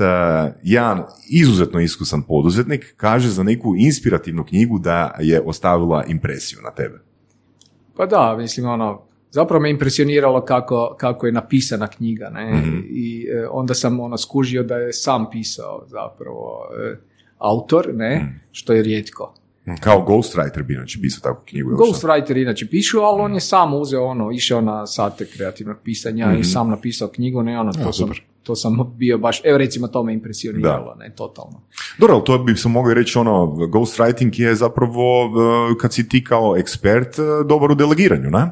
[0.63, 6.99] jedan izuzetno iskusan poduzetnik kaže za neku inspirativnu knjigu da je ostavila impresiju na tebe.
[7.95, 12.77] Pa da, mislim, ono, zapravo me impresioniralo kako, kako je napisana knjiga, ne, Mhm.
[12.89, 16.95] i e, onda sam ono skužio da je sam pisao zapravo e,
[17.37, 18.27] autor, ne, Mhm.
[18.51, 19.33] što je rijetko.
[19.79, 21.69] Kao ghostwriter bi inače pisao takvu knjigu.
[21.71, 26.39] Ghostwriter inače pišu, ali on je sam uzeo ono, išao na sate kreativnog pisanja Mhm.
[26.39, 28.09] i sam napisao knjigu, ne, ono, to, Ja, sam,
[28.43, 31.61] to sam bio baš, evo recimo to me impresioniralo, ne, totalno.
[31.97, 35.31] Dobro, ali to bi se mogli reći ono, ghostwriting je zapravo uh,
[35.77, 38.51] kad si ti kao ekspert uh, dobar u delegiranju, ne?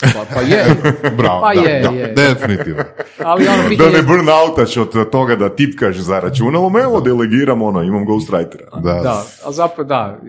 [0.00, 0.64] Pa, pa je,
[1.18, 2.12] Bravo, Pa da, je, da, je.
[2.12, 2.82] definitivno.
[3.18, 7.62] ali ono, Da pitanje, ne burn outaš od toga da tipkaš za računalom, evo delegiram
[7.62, 8.70] ono, imam ghostwritera.
[8.82, 8.92] Da.
[8.92, 10.20] Da, ali zapravo da,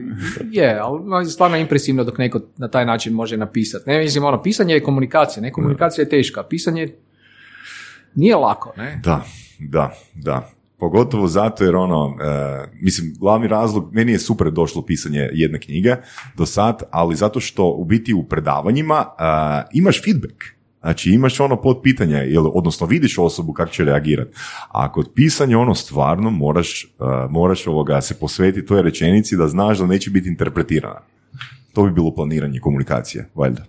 [0.51, 3.89] je, ali no, stvarno je impresivno dok neko na taj način može napisati.
[3.89, 6.95] Ne, mislim, ono, pisanje je komunikacija, ne, komunikacija je teška, pisanje
[8.15, 8.99] nije lako, ne.
[9.03, 9.23] Da,
[9.59, 10.49] da, da.
[10.79, 15.95] Pogotovo zato jer ono, e, mislim, glavni razlog, meni je super došlo pisanje jedne knjige
[16.37, 19.23] do sad, ali zato što u biti u predavanjima e,
[19.73, 20.43] imaš feedback.
[20.81, 24.31] Znači imaš ono pod pitanje, jel, odnosno vidiš osobu kako će reagirati.
[24.69, 26.87] A kod pisanja ono stvarno moraš, e,
[27.29, 31.01] moraš ovoga se posvetiti toj rečenici da znaš da neće biti interpretirana.
[31.73, 33.65] To bi bilo planiranje komunikacije, valjda.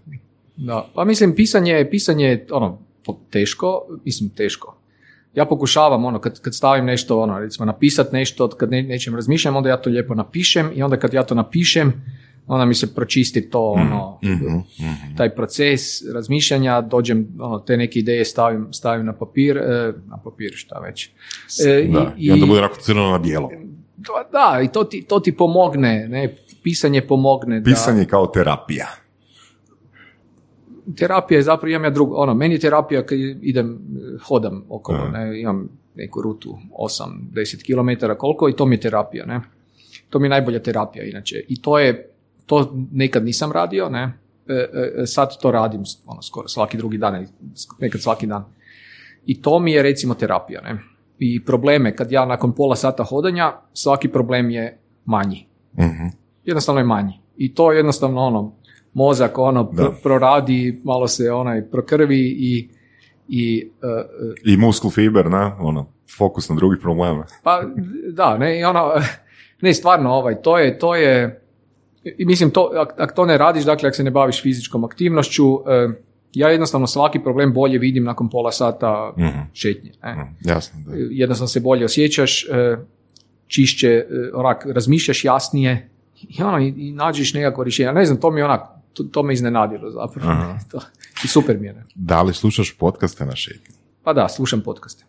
[0.57, 2.79] Da, pa mislim, pisanje, pisanje je, ono,
[3.31, 4.79] teško, mislim, teško.
[5.35, 9.57] Ja pokušavam, ono, kad, kad stavim nešto, ono, recimo, napisat nešto, kad ne, nečem razmišljam,
[9.57, 11.93] onda ja to lijepo napišem i onda kad ja to napišem,
[12.47, 14.59] onda mi se pročisti to, ono, Mhm,
[15.17, 15.81] taj proces
[16.15, 19.63] razmišljanja, dođem, ono, te neke ideje stavim, stavim na papir, e,
[20.07, 21.11] na papir, šta već.
[21.67, 23.49] E, Da, i, onda bude onako crno na bijelo.
[23.99, 27.65] to- da, i to ti, to ti pomogne, ne, pisanje pomogne.
[27.65, 28.87] Pisanje kao terapija.
[30.97, 35.09] Terapija je zapravo, imam ja drugo, ono, meni je terapija kad idem, eh, hodam okolo,
[35.09, 39.41] ne, imam neku rutu 8-10 km koliko i to mi je terapija, ne.
[40.11, 41.45] To mi je najbolja terapija inače.
[41.49, 42.11] I to je,
[42.47, 44.13] to nekad nisam radio, ne.
[44.49, 44.69] E,
[45.03, 47.27] e, sad to radim ono, skoro svaki drugi dan,
[47.79, 48.45] nekad svaki dan.
[49.27, 50.79] I to mi je recimo terapija, ne.
[51.19, 55.47] I probleme, kad ja nakon pola sata hodanja, svaki problem je manji.
[55.79, 56.07] Mhm.
[56.45, 57.13] Jednostavno je manji.
[57.37, 58.53] I to jednostavno ono,
[58.95, 59.83] mozak ono Da.
[59.83, 62.69] pr- proradi, malo se onaj prokrvi i,
[63.29, 64.05] i e,
[64.45, 65.87] I muskul fiber, na, ono,
[66.19, 67.27] fokus na drugih problema.
[67.43, 67.63] pa
[68.09, 68.93] da, ne, i ono,
[69.63, 71.41] ne, stvarno, ovaj, to je, to je,
[72.05, 75.45] i mislim, to, ak, ak to ne radiš, dakle, ako se ne baviš fizičkom aktivnošću,
[75.69, 75.89] e,
[76.35, 79.39] ja jednostavno svaki problem bolje vidim nakon pola sata Mhm.
[79.53, 79.93] šetnje.
[80.05, 80.35] Ne?
[80.43, 80.93] Jasno, da.
[81.11, 82.77] jednostavno se bolje osjećaš, e,
[83.47, 85.89] čišće, onak, razmišljaš jasnije
[86.21, 87.93] i, ono, i, i nađeš nekako rješenje.
[87.93, 88.61] Ne znam, to mi je onak,
[88.99, 90.31] to, to me iznenadilo zapravo.
[90.31, 90.59] Aha.
[90.71, 90.81] To,
[91.25, 91.85] I super mi je.
[91.95, 93.75] Da li slušaš podcaste na šetnji?
[94.03, 95.05] Pa da, slušam podcaste.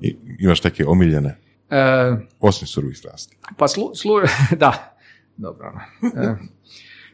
[0.00, 1.36] I, imaš neke omiljene,
[1.70, 3.36] E, osim surovih strasti.
[3.56, 4.96] pa slu, slu- da,
[5.36, 5.68] dobro.
[5.68, 5.80] ono.
[6.22, 6.34] E,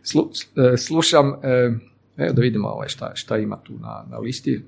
[0.05, 0.31] slu-
[0.65, 1.73] e, slušam, e,
[2.17, 4.65] evo da vidimo ovaj šta, šta ima tu na, na listi.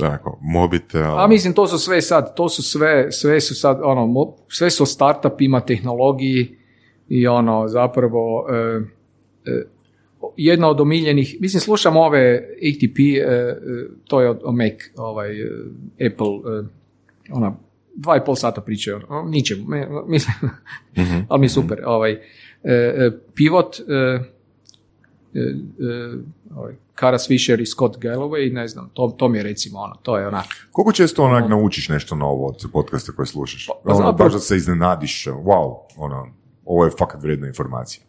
[0.00, 1.18] Onako, mobitel.
[1.18, 4.70] A mislim, to su sve sad, to su sve, sve su sad, ono, mo- sve
[4.70, 6.56] su o startupima, tehnologiji
[7.08, 8.80] i ono, zapravo, e,
[9.46, 9.64] e,
[10.36, 13.56] jedna od omiljenih, mislim, slušam ove ATP, e, e,
[14.04, 15.50] to je o, o Mac, ovaj, e,
[16.06, 16.26] Apple,
[17.30, 17.54] ona,
[17.94, 20.34] dva i pol sata pričaju, ničemu, me- mislim,
[21.28, 22.18] ali mi je super, ovaj, e,
[22.64, 23.76] e, Pivot,
[26.56, 30.18] ovaj, Karas Fisher i Scott Galloway, ne znam, to, to mi je recimo ono, to
[30.18, 33.66] je onak, Koliko često onak naučiš nešto novo od podcasta koje slušaš?
[33.66, 36.28] Pa- pa ono, baš da se iznenadiš, wow, ono,
[36.64, 38.04] ovo je fakat vrijedna informacija.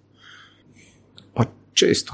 [1.74, 2.14] Često.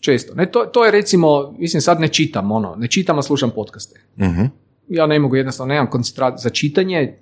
[0.00, 0.34] Često.
[0.34, 4.00] Ne, to, to je recimo, mislim sad ne čitam, ono, ne čitam, a slušam podcaste.
[4.18, 4.42] Mhm.
[4.88, 7.14] Ja ne mogu jednostavno, nemam koncentrat za čitanje,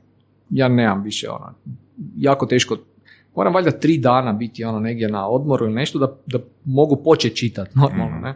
[0.51, 1.55] ja nemam više, ono,
[2.17, 2.77] jako teško,
[3.37, 7.37] moram valjda tri dana biti ono negdje na odmoru ili nešto da, da mogu početi
[7.37, 8.35] čitati normalno, ne.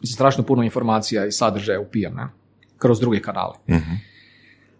[0.00, 2.26] Mislim, strašno puno informacija i sadržaja upijam, ne,
[2.78, 3.54] kroz druge kanale.
[3.68, 3.90] Mhm.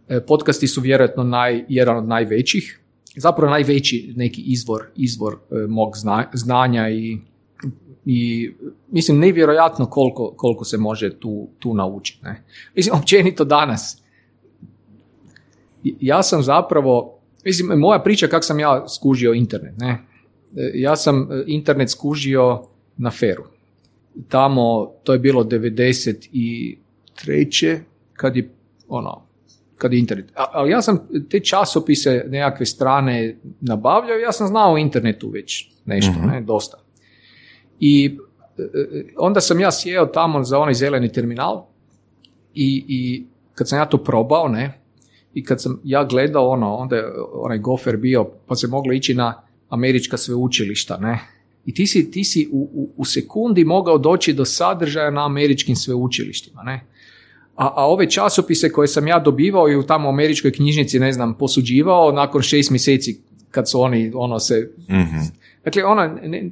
[0.08, 2.80] E, Podcasti su vjerojatno naj, jedan od najvećih,
[3.16, 7.18] zapravo najveći neki izvor, izvor e, mog zna- znanja i,
[8.06, 8.50] i
[8.90, 12.24] mislim nevjerojatno koliko, koliko se može tu, tu naučiti.
[12.24, 12.42] Ne?
[12.74, 14.02] Mislim, općenito danas.
[16.00, 19.74] Ja sam zapravo, mislim, moja priča kako sam ja skužio internet.
[19.78, 19.98] Ne?
[20.56, 22.62] E, Ja sam e, internet skužio
[22.96, 23.44] na feru.
[24.28, 27.78] Tamo, to je bilo 93.
[28.12, 28.50] kad je
[28.88, 29.22] ono,
[29.78, 30.32] kad je internet.
[30.34, 30.98] A- Ali ja sam
[31.30, 36.78] te časopise, nekakve strane nabavljao, ja sam znao o internetu već nešto, ne, dosta.
[37.80, 38.18] I
[38.58, 41.66] e, e, onda sam ja sjeo tamo za onaj zeleni terminal
[42.54, 44.80] i, i kad sam ja to probao, ne,
[45.34, 49.14] i kad sam ja gledao ono, onda je onaj gofer bio, pa se moglo ići
[49.14, 51.18] na američka sveučilišta, ne,
[51.64, 55.76] i ti si, ti si u, u, u sekundi mogao doći do sadržaja na američkim
[55.76, 56.86] sveučilištima, ne,
[57.56, 61.38] a, a ove časopise koje sam ja dobivao i u tamo američkoj knjižnici, ne znam,
[61.38, 64.70] posuđivao nakon šest mjeseci kad su oni, ono se...
[65.64, 66.50] Dakle, ona, ne,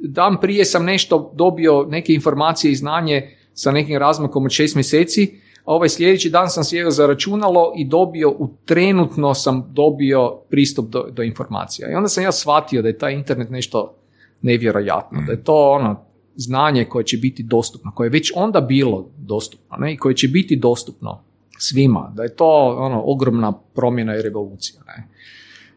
[0.00, 5.40] dan prije sam nešto dobio, neke informacije i znanje sa nekim razmakom od šest mjeseci,
[5.64, 10.88] a ovaj sljedeći dan sam sjeo za računalo i dobio, u trenutno sam dobio pristup
[10.88, 11.90] do, do informacija.
[11.90, 13.94] I onda sam ja shvatio da je taj internet nešto
[14.42, 16.04] nevjerojatno, da je to ono
[16.36, 19.92] znanje koje će biti dostupno, koje je već onda bilo dostupno ne?
[19.92, 21.22] i koje će biti dostupno
[21.58, 24.80] svima, da je to ono ogromna promjena i revolucija.
[24.86, 25.08] Ne?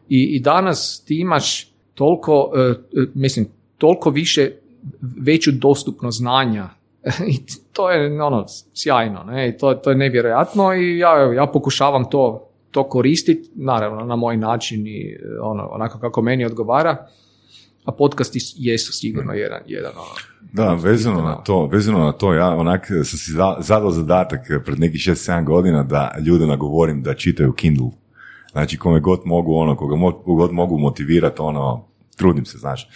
[0.08, 3.46] I, I danas ti imaš toliko, e, e, mislim,
[3.82, 4.50] toliko više
[5.00, 6.68] veću dostupnost znanja
[7.34, 7.36] i
[7.72, 9.48] to je ono sjajno, ne?
[9.48, 14.36] I to, to je nevjerojatno i ja, ja pokušavam to, to koristiti, naravno na moj
[14.36, 17.06] način i ono, onako kako meni odgovara,
[17.84, 20.14] a podcasti jesu sigurno jedan, jedan ono,
[20.52, 24.80] Da, vezano na to, vezano na to, ja onak sam si za- zadao zadatak pred
[24.80, 27.90] nekih 6-7 godina da ljude nagovorim da čitaju Kindle.
[28.52, 29.96] Znači, kome god mogu, ono, koga
[30.26, 31.84] god mogu motivirati, ono,
[32.16, 32.88] trudim se, znaš.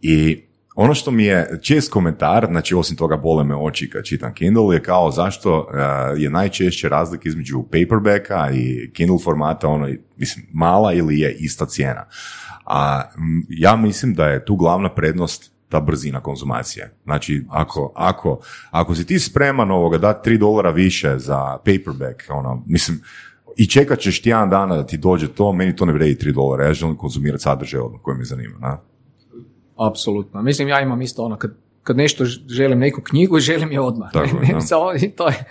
[0.00, 4.34] I ono što mi je čest komentar, znači osim toga bole me oči kad čitam
[4.34, 10.46] Kindle, je kao zašto eh, je najčešće razlika između paperbacka i Kindle formata, ono, mislim,
[10.52, 12.04] mala ili je ista cijena.
[12.64, 16.94] A m, ja mislim da je tu glavna prednost ta brzina konzumacije.
[17.04, 18.40] Znači, ako, ako,
[18.70, 23.00] ako si ti spreman ovoga dati 3 dolara više za paperback, ono, mislim,
[23.56, 26.64] i čekat ćeš tjedan dana da ti dođe to, meni to ne vredi 3 dolara,
[26.64, 28.58] ja želim konzumirati sadržaj odmah koji me zanima.
[28.58, 28.78] Na?
[29.76, 30.42] Apsolutno.
[30.42, 34.12] Mislim, ja imam isto ono, kad, kad nešto želim neku knjigu, želim je odmah.
[34.12, 35.44] Tako ne, ne, i to, je,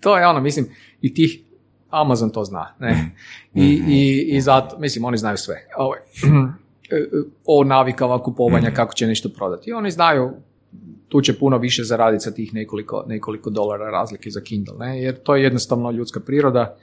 [0.00, 0.66] to je ono, mislim,
[1.00, 1.40] i tih,
[1.90, 3.10] Amazon to zna, ne.
[3.54, 5.66] I, i, I zato, mislim, oni znaju sve.
[5.76, 5.94] Ovo,
[7.44, 9.70] o navikama kupovanja, kako će nešto prodati.
[9.70, 10.32] I oni znaju,
[11.08, 15.02] tu će puno više zaraditi sa tih nekoliko, nekoliko dolara razlike za Kindle, ne?
[15.02, 16.76] jer to je jednostavno ljudska priroda,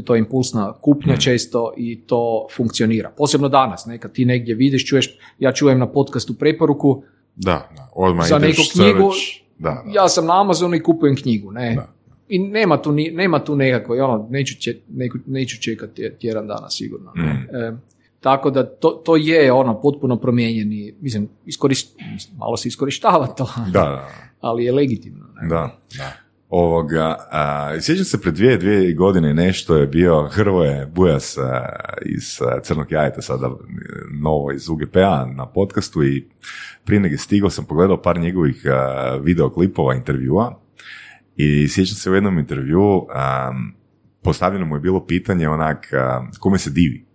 [0.00, 3.10] to je impulsna kupnja često i to funkcionira.
[3.10, 3.98] Posebno danas, ne?
[3.98, 7.02] kad ti negdje vidiš, čuješ, ja čujem na podcastu preporuku,
[7.36, 9.10] Da, da, odmah Za neku knjigu.
[9.58, 9.82] Da, da.
[9.92, 11.74] ja sam na Amazonu i kupujem knjigu, ne.
[11.74, 11.88] Da.
[12.28, 14.76] I nema tu, ni- nema tu nekako, ono, neću, če,
[15.26, 17.12] neću čekati tje- tjedan dana sigurno.
[17.14, 17.22] ne.
[17.24, 17.56] Mm.
[17.56, 17.76] E,
[18.20, 23.48] tako da to, to je ono potpuno promijenjeni, mislim, iskorist, mislim, malo se iskorištava to,
[23.66, 24.08] Da, da,
[24.40, 25.26] ali je legitimno.
[25.34, 25.48] Ne?
[25.48, 25.70] da.
[26.56, 31.68] Ovoga, a, sjećam se pred dvije, dvije godine nešto je bio Hrvoje Bujas a,
[32.04, 33.50] iz Crnog jajeta, sada
[34.20, 36.28] novo iz UGP-a na podcastu i
[36.84, 40.60] prije nego stigao sam pogledao par njegovih a, videoklipova, intervjua
[41.36, 43.06] i sjećam se u jednom intervju
[44.22, 45.86] postavljeno mu je bilo pitanje onak
[46.40, 47.06] kome se divi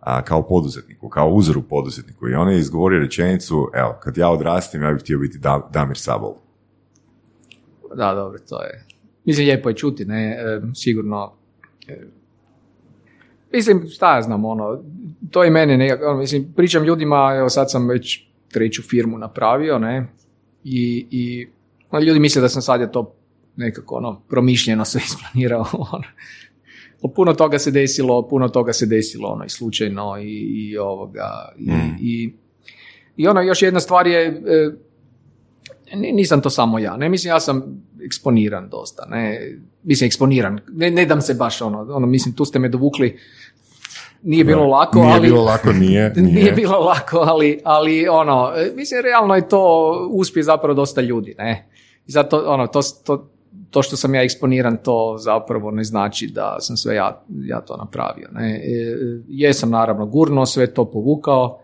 [0.00, 4.82] a, kao poduzetniku, kao uzoru poduzetniku i on je izgovorio rečenicu, evo, kad ja odrastim,
[4.82, 6.49] ja bih htio biti Da- Damir Sabol.
[7.94, 8.84] Da, dobro, to je.
[9.24, 11.32] Mislim, lijepo je čuti, ne, e, sigurno.
[11.88, 12.00] e,
[13.52, 14.82] mislim, šta ja znam, ono,
[15.30, 19.78] to i mene nekako, ono, mislim, pričam ljudima, evo sad sam već treću firmu napravio,
[19.78, 20.06] ne,
[20.64, 21.48] i, i
[21.90, 23.14] ono, ljudi misle da sam sad je to
[23.56, 26.04] nekako, ono, promišljeno sve isplanirao, ono.
[27.02, 30.32] O, Puno toga se desilo, puno toga se desilo, ono, i slučajno, i,
[30.70, 32.32] i ovoga, i, i,
[33.16, 34.70] i ono, još jedna stvar je, e,
[35.96, 41.06] nisam to samo ja, ne mislim ja sam eksponiran dosta, ne, mislim eksponiran, ne, ne
[41.06, 43.18] dam se baš ono, ono, mislim tu ste me dovukli,
[44.22, 45.28] nije bilo lako, Nije ali...
[45.28, 46.12] bilo lako, nije.
[46.16, 46.34] Nije.
[46.34, 46.52] nije.
[46.52, 51.68] bilo lako, ali, ali ono, e, mislim, realno je to uspije zapravo dosta ljudi, ne.
[52.06, 53.30] I zato, ono, to, to,
[53.70, 57.76] to što sam ja eksponiran, to zapravo ne znači da sam sve ja, ja to
[57.76, 58.56] napravio, ne.
[58.56, 58.96] E,
[59.28, 61.60] jesam naravno gurno, sve to povukao,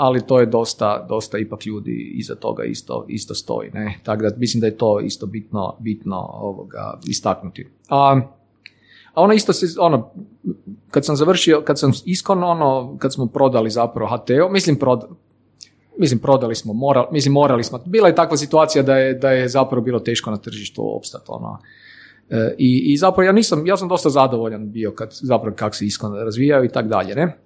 [0.00, 4.00] ali to je dosta, dosta ipak ljudi iza toga isto, isto stoji, ne.
[4.02, 7.68] Tako da mislim da je to isto bitno, bitno ovoga istaknuti.
[7.88, 8.20] A,
[9.14, 10.10] a ono isto se, ono,
[10.90, 15.04] kad sam završio, kad sam iskon, ono, kad smo prodali zapravo HTO, mislim, prod,
[15.98, 19.48] mislim prodali smo, moral, mislim morali smo, bila je takva situacija da je, da je
[19.48, 21.58] zapravo bilo teško na tržištu opstati, ono.
[22.30, 25.86] E, i, I zapravo ja nisam, ja sam dosta zadovoljan bio kad, zapravo kako se
[25.86, 27.36] iskon razvijao i tak dalje, ne.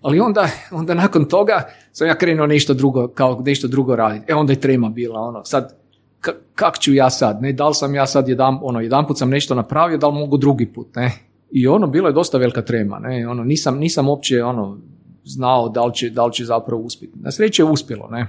[0.00, 4.32] Ali onda, onda nakon toga sam ja krenuo nešto drugo, kao nešto drugo raditi.
[4.32, 5.76] E onda je trema bila, ono, sad,
[6.22, 9.18] ka- kak ću ja sad, ne, da li sam ja sad jedan, ono, jedan put
[9.18, 11.12] sam nešto napravio, da li mogu drugi put, ne.
[11.50, 14.78] I ono, bilo je dosta velika trema, ne, ono, nisam, nisam uopće, ono,
[15.24, 17.18] znao da li će, da li će zapravo uspjeti.
[17.18, 18.26] Na sreće je uspjelo, ne.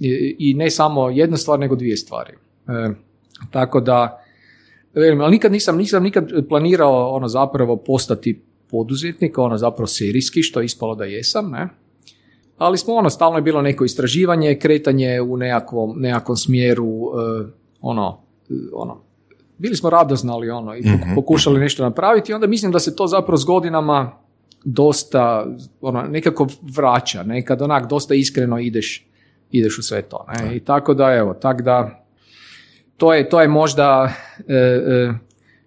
[0.00, 2.32] I, I ne samo jedna stvar, nego dvije stvari.
[2.68, 2.90] E,
[3.50, 4.22] tako da,
[4.94, 10.60] velim, ali nikad nisam, nisam nikad planirao, ono, zapravo postati poduzetnik, ono, zapravo serijski, što
[10.60, 11.68] je ispalo da jesam, ne.
[12.58, 17.46] Ali smo, ono, stalno je bilo neko istraživanje, kretanje u nekakvom, nekakvom smjeru, e,
[17.80, 19.00] ono, e, ono,
[19.58, 23.06] bili smo radoznali, ono, i pok- pokušali nešto napraviti i onda mislim da se to
[23.06, 24.12] zapravo s godinama
[24.64, 25.46] dosta,
[25.80, 26.46] ono, nekako
[26.76, 29.06] vraća, nekad onak dosta iskreno ideš,
[29.50, 32.04] ideš u sve to, ne, i tako da, evo, tak da,
[32.96, 34.12] to je, to je možda,
[34.48, 35.12] e, e,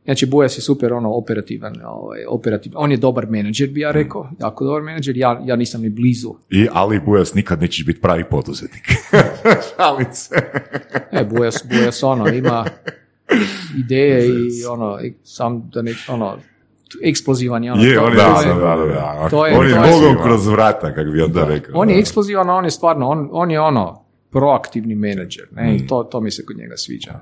[0.05, 4.29] znači Bujas je super ono operativan, ovaj, operativan, on je dobar menadžer bi ja rekao,
[4.39, 8.23] jako dobar menadžer, ja, ja nisam ni blizu, I Ali Bujas nikad nećeš biti pravi
[8.25, 8.83] poduzetnik.
[9.69, 10.35] Šalim se.
[11.11, 12.65] e, Bujas, Bujas ono, ima
[13.77, 16.37] ideje i ono, sam da ne, ono,
[17.03, 19.27] eksplozivan je ono, Je, to- on je, to da, je- da, da, da.
[19.29, 21.71] to je- on je to je- mogao kroz vrata, kako bi on to rekao.
[21.75, 24.00] On je eksplozivan, on je stvarno, on, on je ono,
[24.31, 25.75] proaktivni menadžer, ne, Mm.
[25.75, 27.19] i to, to mi se kod njega sviđa.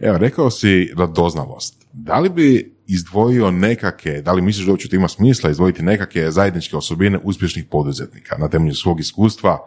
[0.00, 1.86] Evo, rekao si radoznalost.
[1.92, 6.76] Da li bi izdvojio nekake, da li misliš da uopće ima smisla izdvojiti nekake zajedničke
[6.76, 9.58] osobine uspješnih poduzetnika na temelju svog iskustva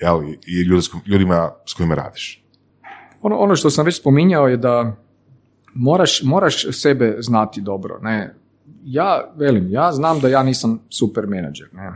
[0.00, 0.62] jel, i
[1.06, 2.44] ljudima s kojima radiš?
[3.22, 4.96] Ono, ono što sam već spominjao je da
[5.74, 7.98] moraš, moraš sebe znati dobro.
[8.02, 8.34] Ne?
[8.84, 11.68] Ja, velim, ja znam da ja nisam super menadžer.
[11.72, 11.90] Ne?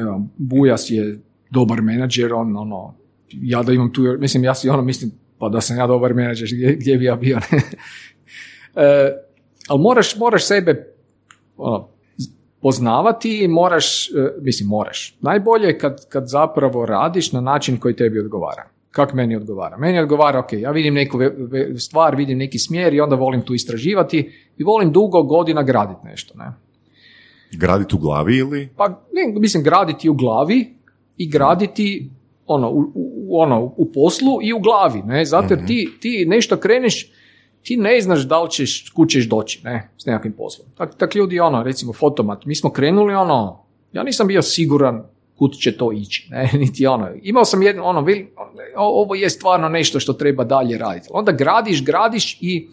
[0.00, 2.94] Evo, Bujas je dobar menadžer, on, ono,
[3.32, 6.48] ja da imam tu, mislim, ja si ono mislim, pa da sam ja dobar menadžer,
[6.52, 7.60] gdje, gdje bi ja bio, ne?
[8.78, 9.12] E,
[9.68, 10.94] ali moraš, moraš sebe
[11.56, 11.88] ono,
[12.60, 17.96] poznavati i moraš, e, mislim moraš, najbolje je kad, kad zapravo radiš na način koji
[17.96, 18.68] tebi odgovara.
[18.90, 19.76] Kako meni odgovara?
[19.76, 21.18] Meni odgovara, ok, ja vidim neku
[21.78, 26.38] stvar, vidim neki smjer i onda volim tu istraživati i volim dugo godina graditi nešto.
[26.38, 26.52] Ne?
[27.52, 28.68] Graditi u glavi ili?
[28.76, 30.74] Pa, ne, mislim, graditi u glavi
[31.16, 32.10] i graditi
[32.46, 36.56] ono, u, u- ono, u poslu i u glavi, ne, zato jer ti, ti nešto
[36.56, 37.10] kreneš,
[37.62, 40.68] ti ne znaš da li ćeš, kud ćeš doći, ne, s nekakvim poslom.
[40.76, 45.02] Tak, tak ljudi, ono, recimo, fotomat, mi smo krenuli, ono, ja nisam bio siguran
[45.38, 48.06] kud će to ići, ne, niti ono, imao sam jedno, ono,
[48.76, 51.08] ovo je stvarno nešto što treba dalje raditi.
[51.10, 52.68] Onda gradiš, gradiš i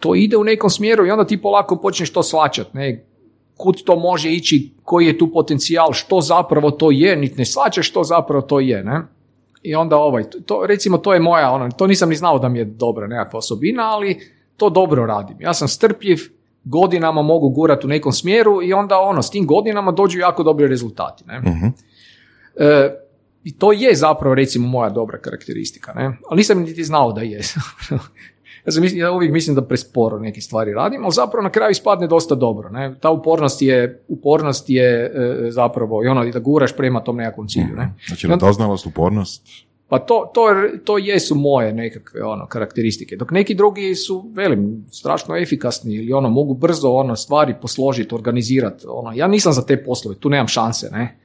[0.00, 3.04] to ide u nekom smjeru i onda ti polako počneš to svačat, ne,
[3.56, 7.88] kud to može ići, koji je tu potencijal, što zapravo to je, niti ne shvaćaš
[7.88, 9.02] što zapravo to je, ne?
[9.68, 12.58] I onda ovaj, to, recimo to je moja, ono, to nisam ni znao da mi
[12.58, 14.20] je dobra nekakva osobina, ali
[14.56, 15.36] to dobro radim.
[15.40, 16.18] Ja sam strpljiv,
[16.64, 20.68] godinama mogu gurati u nekom smjeru i onda ono, s tim godinama dođu jako dobri
[20.68, 21.42] rezultati, ne?
[22.56, 22.90] E,
[23.44, 26.18] I to je zapravo recimo moja dobra karakteristika, ne?
[26.28, 27.40] Ali nisam niti znao da je.
[28.68, 32.06] ja, sam, ja uvijek mislim da presporo neke stvari radim, ali zapravo na kraju ispadne
[32.06, 32.70] dosta dobro.
[32.70, 32.94] Ne?
[33.00, 37.76] Ta upornost je, upornost je e, zapravo i ono da guraš prema tom nekakvom cilju.
[37.76, 37.94] Ne?
[38.06, 39.42] Znači, radoznalost, upornost.
[39.88, 40.42] Pa to, to,
[40.84, 43.16] to jesu moje nekakve ono, karakteristike.
[43.16, 48.84] Dok neki drugi su, velim, strašno efikasni ili ono, mogu brzo ono, stvari posložiti, organizirati.
[48.88, 49.12] Ono.
[49.14, 50.90] Ja nisam za te poslove, tu nemam šanse.
[50.92, 51.18] Ne?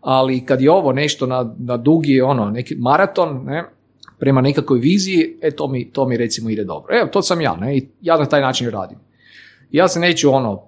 [0.00, 3.64] Ali kad je ovo nešto na, na dugi ono, neki maraton, ne,
[4.18, 6.98] prema nekakvoj viziji, e, to mi, to mi recimo ide dobro.
[6.98, 8.98] Evo, to sam ja, ne, i ja na taj način radim.
[9.70, 10.62] Ja se neću ono,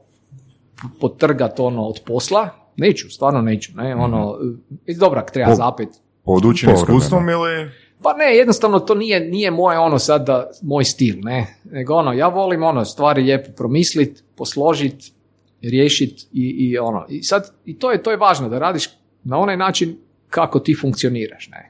[1.00, 4.38] potrgat ono od posla, neću, stvarno neću, ne, ono,
[4.86, 5.88] e, dobro, ak treba Po- zapet,
[6.24, 7.70] Podučen iskustvom ili?
[8.02, 11.46] pa ne, jednostavno to nije, nije moje ono sad da, moj stil, ne.
[11.64, 15.12] Nego ono, ja volim ono, stvari lijepo promislit, posložit,
[15.62, 17.06] riješit i, i ono.
[17.08, 18.88] I sad, i to je, to je važno, da radiš
[19.24, 19.98] na onaj način
[20.28, 21.69] kako ti funkcioniraš, ne.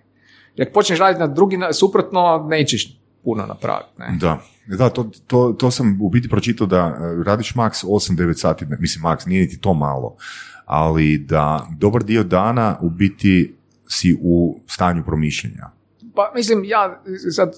[0.61, 4.16] Jer ako počneš raditi na drugi, suprotno, nećeš puno napraviti, ne.
[4.20, 4.38] Da.
[4.66, 9.02] Da, to, to, to sam u biti pročitao da e, radiš maks 8-9 sati, mislim
[9.02, 10.16] maks, nije niti to malo,
[10.64, 13.54] ali da dobar dio dana u biti
[13.88, 15.70] si u stanju promišljenja.
[16.14, 17.02] Pa mislim, ja
[17.34, 17.52] sad,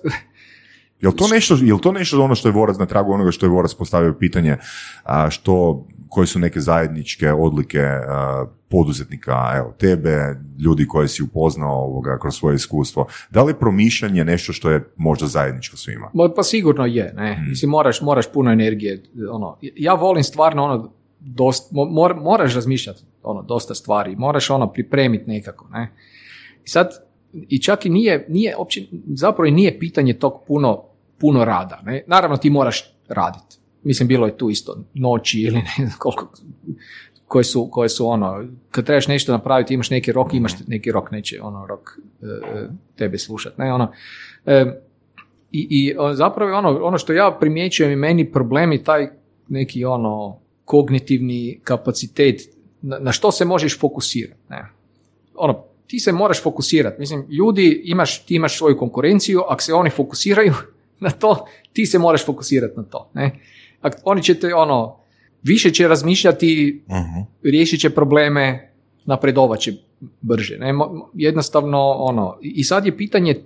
[1.00, 3.50] Jel to nešto, jel to nešto ono što je Vorac na tragu onoga što je
[3.50, 4.57] Vorac postavio pitanje,
[5.05, 11.75] a, što, koje su neke zajedničke odlike a, poduzetnika, evo, tebe, ljudi koje si upoznao
[11.75, 13.07] ovoga, kroz svoje iskustvo.
[13.31, 16.11] Da li je promišljanje nešto što je možda zajedničko svima?
[16.15, 17.45] Ma, Pa sigurno je, ne.
[17.49, 19.03] Mislim, moraš, moraš puno energije.
[19.31, 24.73] Ono, ja volim stvarno ono, dost, mo- mor- moraš razmišljati ono, dosta stvari, moraš ono
[24.73, 25.93] pripremiti nekako, ne.
[26.65, 26.89] I sad,
[27.33, 30.83] i čak i nije, nije opće, zapravo i nije pitanje tog puno,
[31.19, 32.05] puno rada, ne.
[32.07, 33.62] Naravno ti moraš raditi.
[33.85, 36.33] Mislim, bilo je tu isto noći ili ne znam koliko,
[37.26, 41.11] koje su, koje su ono, kad trebaš nešto napraviti, imaš neki rok, imaš neki rok,
[41.11, 43.93] neće ono rok e, e, tebe slušati, ne, ono,
[44.47, 44.64] e,
[45.53, 49.09] i, i zapravo ono, ono što ja primjećujem i meni problem je taj
[49.49, 52.41] neki ono kognitivni kapacitet
[52.83, 54.41] na, na što se možeš fokusirati.
[54.51, 54.66] Ne?
[55.35, 57.01] Ono, ti se moraš fokusirati.
[57.01, 60.53] Mislim, ljudi, imaš, ti imaš svoju konkurenciju, ako se oni fokusiraju
[61.01, 63.11] na to, ti se moraš fokusirati na to.
[63.14, 63.41] Ne?
[64.05, 64.97] Oni će te, ono,
[65.43, 66.83] više će razmišljati,
[67.43, 68.72] riješit će probleme,
[69.05, 69.72] napredovat će
[70.20, 70.59] brže.
[70.59, 70.74] Ne?
[71.14, 73.37] Jednostavno, ono, i sad je pitanje,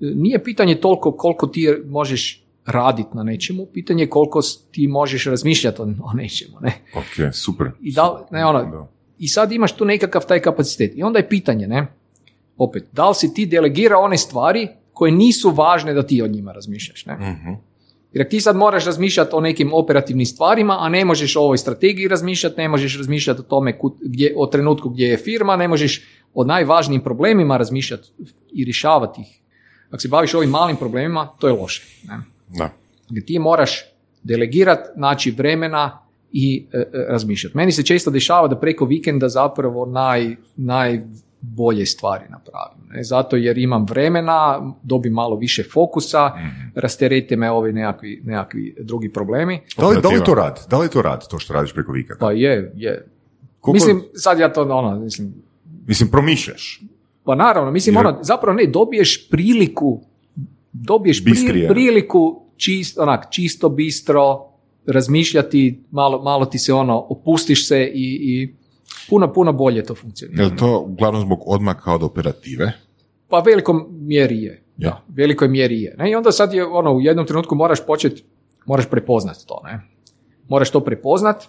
[0.00, 5.82] nije pitanje toliko koliko ti možeš raditi na nečemu, pitanje je koliko ti možeš razmišljati
[5.82, 6.56] o, nečemu.
[6.60, 6.72] Ne?
[6.94, 7.70] Ok, super.
[7.80, 8.88] I, da, ne, ono, Da.
[9.18, 10.92] I sad imaš tu nekakav taj kapacitet.
[10.96, 11.86] I onda je pitanje, ne?
[12.56, 16.52] Opet, da li si ti delegirao one stvari koje nisu važne da ti o njima
[16.52, 17.16] razmišljaš, ne?
[18.12, 22.08] Jer ti sad moraš razmišljati o nekim operativnim stvarima, a ne možeš o ovoj strategiji
[22.08, 26.02] razmišljati, ne možeš razmišljati o tome kud, gdje, o trenutku gdje je firma, ne možeš
[26.34, 28.08] o najvažnijim problemima razmišljati
[28.52, 29.40] i rješavati ih.
[29.88, 31.82] Ako se baviš ovim malim problemima, to je loše.
[32.08, 32.18] Ne?
[32.48, 32.70] Da.
[33.08, 33.84] gdje ti moraš
[34.22, 35.98] delegirati, naći vremena
[36.32, 37.56] i e, e, razmišljati.
[37.56, 40.36] Meni se često dešava da preko vikenda zapravo naj,
[41.42, 42.88] najbolje stvari napravim.
[42.88, 43.04] Ne?
[43.04, 46.30] Zato jer imam vremena, dobim malo više fokusa,
[46.74, 49.60] rasterete me ovi nekakvi, nekakvi drugi problemi.
[49.76, 50.66] Da li, da li to rad?
[50.70, 52.18] Da li je to rad, to što radiš preko vikenda?
[52.20, 53.06] Pa je, je.
[53.60, 55.34] Koliko- Mislim, sad ja to, ono, mislim,
[55.86, 56.82] Mislim, promišljaš.
[57.24, 60.00] Pa naravno, mislim, Jer- ono, zapravo ne, dobiješ priliku,
[60.72, 61.68] dobiješ Bistrije.
[61.68, 64.46] priliku čist, onak, čisto, bistro,
[64.86, 68.54] razmišljati, malo, malo ti se ono, opustiš se i, i
[69.10, 70.42] puno, puno bolje to funkcionira.
[70.42, 72.72] Je li to uglavnom zbog odmaka od operative?
[73.28, 74.62] Pa velikom mjeri je.
[74.76, 74.90] Ja.
[74.90, 75.94] Da, velikoj mjeri je.
[75.98, 76.10] Ne?
[76.10, 78.24] I onda sad je, ono, u jednom trenutku moraš početi,
[78.66, 79.80] moraš prepoznat to, ne?
[80.48, 81.48] Moraš to prepoznat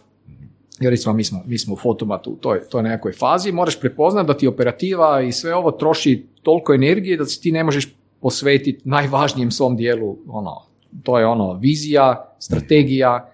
[0.81, 4.27] jer recimo mi smo, mi smo u fotomatu u toj, toj nekakvoj fazi, moraš prepoznati
[4.27, 8.81] da ti operativa i sve ovo troši toliko energije da si ti ne možeš posvetiti
[8.85, 10.61] najvažnijem svom dijelu, ono,
[11.03, 13.31] to je ono vizija, strategija,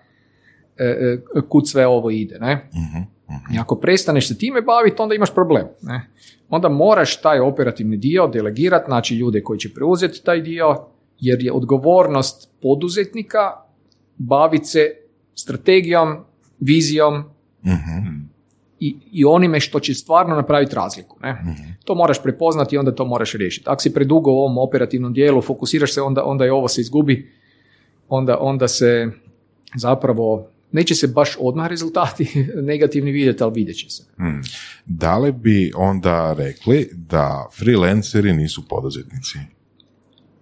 [0.78, 2.69] e, e, kud sve ovo ide, ne?
[3.53, 6.09] I ako prestaneš se time baviti, onda imaš problem, ne?
[6.49, 10.86] Onda moraš taj operativni dio delegirati, znači ljude koji će preuzeti taj dio,
[11.19, 13.39] jer je odgovornost poduzetnika
[14.17, 14.91] baviti se
[15.36, 16.17] strategijom,
[16.59, 17.23] vizijom
[18.80, 21.17] i, i onime što će stvarno napraviti razliku.
[21.21, 21.43] Ne?
[21.84, 23.69] To moraš prepoznati i onda to moraš riješiti.
[23.69, 27.32] Ako si predugo u ovom operativnom dijelu, fokusiraš se, onda, onda je ovo se izgubi,
[28.09, 29.11] onda, onda se
[29.75, 34.03] zapravo neće se baš odmah rezultati negativni vidjeti, ali vidjet će se.
[34.86, 39.38] Da li bi onda rekli da freelanceri nisu poduzetnici?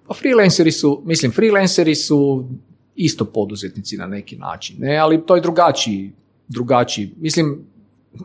[0.08, 2.50] Pa freelanceri su, mislim, freelanceri su
[2.96, 6.12] isto poduzetnici na neki način, ne, ali to je drugačiji,
[6.48, 7.12] drugačiji.
[7.20, 7.66] Mislim,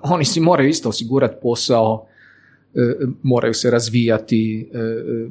[0.02, 2.06] oni si moraju isto osigurati posao,
[2.74, 2.80] e,
[3.22, 5.28] moraju se razvijati, e, e,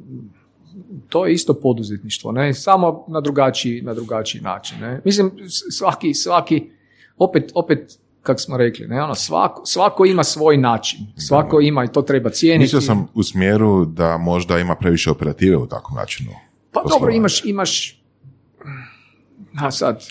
[1.09, 5.01] to je isto poduzetništvo, ne, samo na drugačiji, na drugačiji način, ne.
[5.05, 5.31] Mislim,
[5.71, 6.69] svaki, svaki,
[7.17, 11.87] opet, opet, kako smo rekli, ne, ono, svako, svako ima svoj način, svako ima i
[11.87, 12.63] to treba cijeniti.
[12.63, 16.31] Mislio sam u smjeru da možda ima previše operative u takvom načinu.
[16.71, 18.01] Pa dobro, imaš, imaš,
[19.57, 20.03] a sad,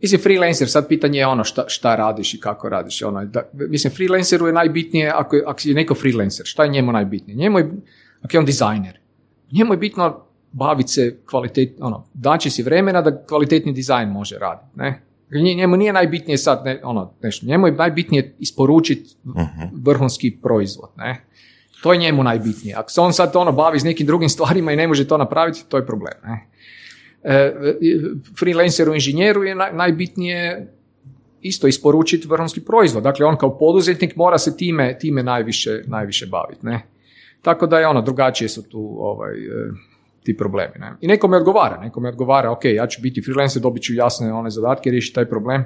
[0.00, 3.02] mislim freelancer, sad pitanje je ono šta, šta radiš i kako radiš.
[3.02, 6.92] Ono, da, mislim, freelanceru je najbitnije, ako, je- ako je neko freelancer, šta je njemu
[6.92, 7.36] najbitnije?
[7.36, 7.72] Njemu je,
[8.22, 8.98] ako je on dizajner,
[9.52, 10.20] njemu je bitno
[10.52, 15.02] baviti se kvalitet, ono, daći si vremena da kvalitetni dizajn može raditi, ne?
[15.32, 19.16] Nje- Njemu nije najbitnije sad, ne, ono, nešto, njemu je najbitnije isporučiti
[19.74, 21.24] vrhunski proizvod, ne?
[21.82, 22.74] To je njemu najbitnije.
[22.76, 25.64] Ako se on sad ono bavi s nekim drugim stvarima i ne može to napraviti,
[25.68, 26.12] to je problem.
[26.24, 26.46] Ne?
[27.22, 27.52] E, e,
[28.38, 30.72] freelanceru, inženjeru je naj- najbitnije
[31.40, 33.02] isto isporučiti vrhunski proizvod.
[33.02, 36.66] Dakle, on kao poduzetnik mora se time, time najviše, najviše baviti.
[36.66, 36.80] Ne?
[37.42, 39.70] Tako da je ono, drugačije su tu ovaj, e,
[40.22, 40.74] ti problemi.
[40.78, 40.92] Ne?
[41.00, 44.90] I nekome odgovara, nekome odgovara, ok, ja ću biti freelancer, dobit ću jasne one zadatke,
[44.90, 45.64] riješiti taj problem.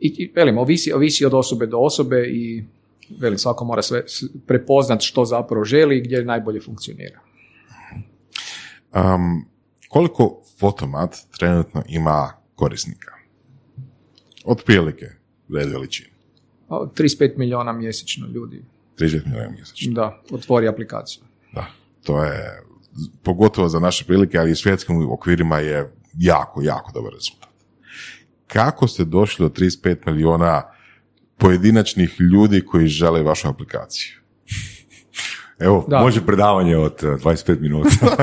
[0.00, 2.64] I, i velim, ovisi, ovisi od osobe do osobe i
[3.20, 4.04] velim, svako mora sve
[4.46, 7.20] prepoznat što zapravo želi i gdje najbolje funkcionira.
[8.94, 9.44] Um,
[9.88, 13.14] koliko Fotomat trenutno ima korisnika?
[14.44, 15.06] Otprilike,
[15.54, 16.10] red veličine.
[16.68, 18.62] O, 35 milijuna mjesečno ljudi
[19.00, 19.92] 30 milijuna mjesečno.
[19.92, 21.22] da otvori aplikaciju.
[21.52, 21.66] Da,
[22.02, 22.62] to je
[23.22, 27.50] pogotovo za naše prilike, ali i u svjetskim okvirima je jako, jako dobar rezultat.
[28.46, 30.62] Kako ste došli do 35 milijuna
[31.38, 34.12] pojedinačnih ljudi koji žele vašu aplikaciju?
[35.58, 36.00] Evo, Da.
[36.00, 37.90] može predavanje od eh, 25 minuta.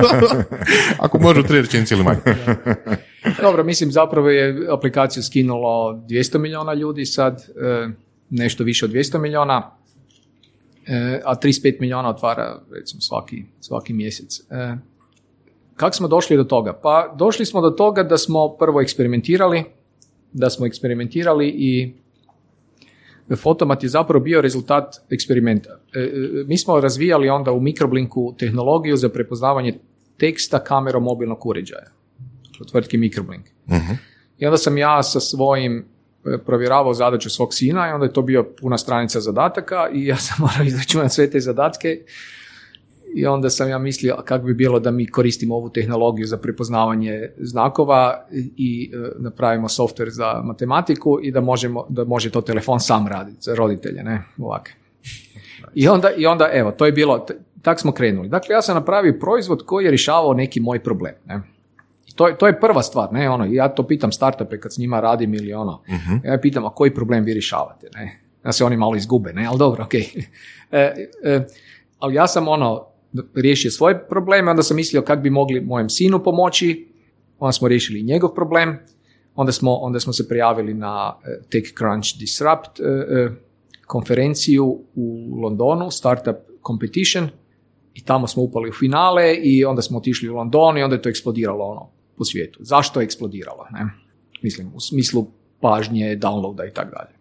[1.06, 2.20] Ako može u tri rečenice ili manje.
[3.42, 7.90] Dobro, mislim zapravo je aplikaciju skinulo 200 milijuna ljudi sad, e,
[8.30, 9.77] nešto više od 200 milijuna,
[11.26, 14.40] a 35 milijuna otvara recimo svaki, svaki mjesec.
[14.40, 14.76] E,
[15.76, 16.80] kako smo došli do toga?
[16.84, 19.64] Pa došli smo do toga da smo prvo eksperimentirali,
[20.34, 21.94] da smo eksperimentirali i
[23.36, 25.70] Fotomat je zapravo bio rezultat eksperimenta.
[25.94, 26.10] E, e,
[26.46, 29.74] mi smo razvijali onda u Microblinku tehnologiju za prepoznavanje
[30.18, 31.98] teksta kamerom mobilnog uređaja
[32.66, 33.46] tvrtki Microblink.
[34.38, 35.86] I onda sam ja sa svojim
[36.46, 40.38] provjeravao zadaću svog sina i onda je to bio puna stranica zadataka i ja sam
[40.46, 42.00] morao izračunati sve te zadatke
[43.16, 47.30] i onda sam ja mislio kako bi bilo da mi koristimo ovu tehnologiju za prepoznavanje
[47.38, 48.26] znakova
[48.58, 53.38] i e, napravimo software za matematiku i da, možemo, da može to telefon sam raditi
[53.42, 54.70] za roditelje, ne, ovako.
[55.76, 57.26] I onda, I onda, evo, to je bilo,
[57.62, 58.30] tak smo krenuli.
[58.30, 61.57] Dakle, ja sam napravio proizvod koji je rješavao neki moj problem, ne.
[62.18, 65.00] To je, to je prva stvar, ne, ono, ja to pitam startupe kad s njima
[65.00, 65.82] radim ili ono,
[66.24, 69.58] ja pitam, a koji problem vi rješavate, ne, da se oni malo izgube, ne, ali
[69.58, 69.94] dobro, ok.
[70.72, 71.46] E, e,
[72.00, 72.86] ali ja sam ono,
[73.36, 76.88] riješio svoje probleme, onda sam mislio kako bi mogli mojem sinu pomoći,
[77.40, 78.78] onda smo riješili njegov problem,
[79.36, 83.30] onda smo, onda smo se prijavili na eh, TechCrunch Disrupt eh, eh,
[83.86, 84.66] konferenciju
[84.96, 86.36] u Londonu, Startup
[86.68, 87.30] Competition,
[87.94, 91.02] i tamo smo upali u finale i onda smo otišli u London i onda je
[91.02, 92.60] to eksplodiralo ono po svijetu.
[92.62, 93.66] Zašto je eksplodiralo?
[93.72, 93.86] Ne?
[94.42, 95.28] Mislim, u smislu
[95.62, 97.18] pažnje, downloada i tako dalje.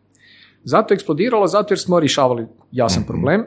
[0.64, 3.44] Zato je eksplodiralo, zato jer smo rješavali jasan problem.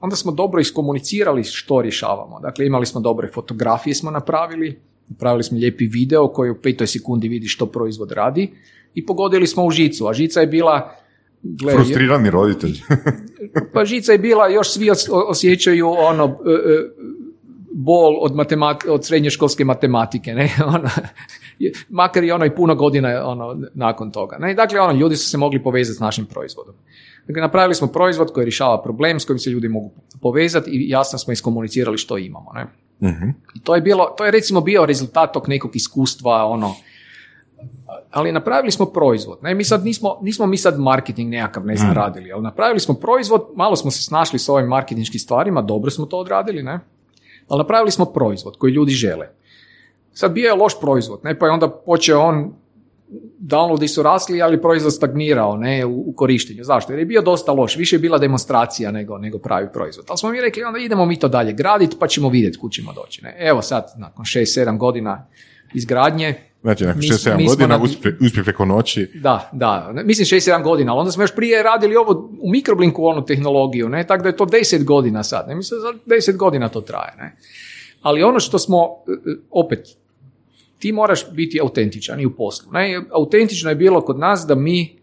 [0.00, 2.40] Onda smo dobro iskomunicirali što rješavamo.
[2.40, 7.28] Dakle, imali smo dobre fotografije smo napravili, napravili smo lijepi video koji u petoj sekundi
[7.28, 8.50] vidi što proizvod radi
[8.94, 10.94] i pogodili smo u žicu, a žica je bila
[11.42, 12.80] gle, Frustrirani roditelj.
[13.74, 16.90] pa žica je bila, još svi os- osjećaju ono, e, e,
[17.74, 20.50] bol od, matemat, od srednjoškolske matematike, ne,
[21.58, 24.36] je- makar i ono i puno godina ono, nakon toga.
[24.38, 24.54] Ne?
[24.54, 26.74] Dakle, ono, ljudi su se mogli povezati s našim proizvodom.
[27.26, 31.18] Dakle, napravili smo proizvod koji rješava problem s kojim se ljudi mogu povezati i jasno
[31.18, 32.52] smo iskomunicirali što imamo.
[32.54, 32.66] Ne?
[33.10, 33.28] Mhm.
[33.54, 36.74] I to je bilo, to je recimo bio rezultat tog nekog iskustva, ono,
[38.10, 39.38] ali napravili smo proizvod.
[39.42, 42.94] Ne, mi sad nismo, nismo mi sad marketing nekakav, ne znam, radili, ali napravili smo
[42.94, 46.80] proizvod, malo smo se snašli s ovim marketinškim stvarima, dobro smo to odradili, ne?
[47.52, 49.28] Ali napravili smo proizvod koji ljudi žele.
[50.12, 52.54] Sad bio je loš proizvod, ne, pa je onda počeo on,
[53.38, 56.64] downloadi su rasli, ali proizvod stagnirao, ne, u, u korištenju.
[56.64, 56.92] Zašto?
[56.92, 60.06] Jer je bio dosta loš, više je bila demonstracija nego, nego pravi proizvod.
[60.08, 62.92] Ali smo mi rekli, onda idemo mi to dalje graditi, pa ćemo vidjeti kud ćemo
[62.92, 63.24] doći.
[63.24, 63.36] Ne?
[63.38, 65.26] Evo sad, nakon 6-7 godina
[65.74, 69.10] izgradnje, Znači, nakon Mi 6-7 mi smo godina na- uspje, uspje preko noći.
[69.14, 73.24] da, da, mislim 6-7 godina, ali onda smo još prije radili ovo u mikroblinku onu
[73.24, 76.80] tehnologiju, ne, tako da je to 10 godina sad, ne, mislim za 10 godina to
[76.80, 77.36] traje, ne.
[78.02, 79.88] Ali ono što smo, e, e, opet,
[80.78, 85.02] ti moraš biti autentičan i u poslu, ne, autentično je bilo kod nas da mi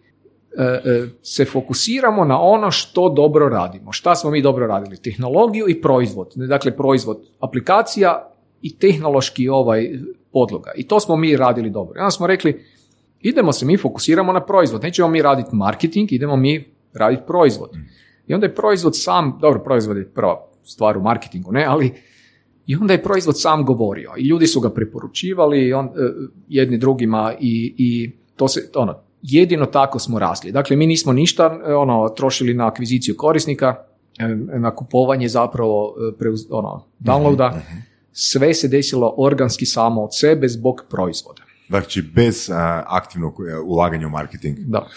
[0.57, 3.91] e, se fokusiramo na ono što dobro radimo.
[3.91, 4.97] Šta smo mi dobro radili?
[4.97, 6.31] Tehnologiju i proizvod.
[6.35, 8.31] Dakle, proizvod aplikacija
[8.61, 9.89] i tehnološki ovaj
[10.31, 10.71] podloga.
[10.75, 11.97] I to smo mi radili dobro.
[11.97, 12.65] I onda smo rekli,
[13.21, 14.83] idemo se mi fokusiramo na proizvod.
[14.83, 17.69] Nećemo mi raditi marketing, idemo mi raditi proizvod.
[18.27, 21.93] I onda je proizvod sam, dobro, proizvod je prva stvar u marketingu, ne, ali
[22.67, 25.89] i onda je proizvod sam govorio i ljudi su ga preporučivali on, e,
[26.47, 30.51] jedni drugima i, i to se, ono, jedino tako smo rasli.
[30.51, 33.75] Dakle, mi nismo ništa e, ono, trošili na akviziciju korisnika,
[34.19, 34.27] e,
[34.59, 37.53] na kupovanje zapravo preuz, ono, downloada.
[38.21, 41.41] Sve se desilo organski samo od sebe zbog proizvoda.
[41.67, 44.57] Znači, bez a, aktivnog e, ulaganja u marketing.
[44.59, 44.87] Da.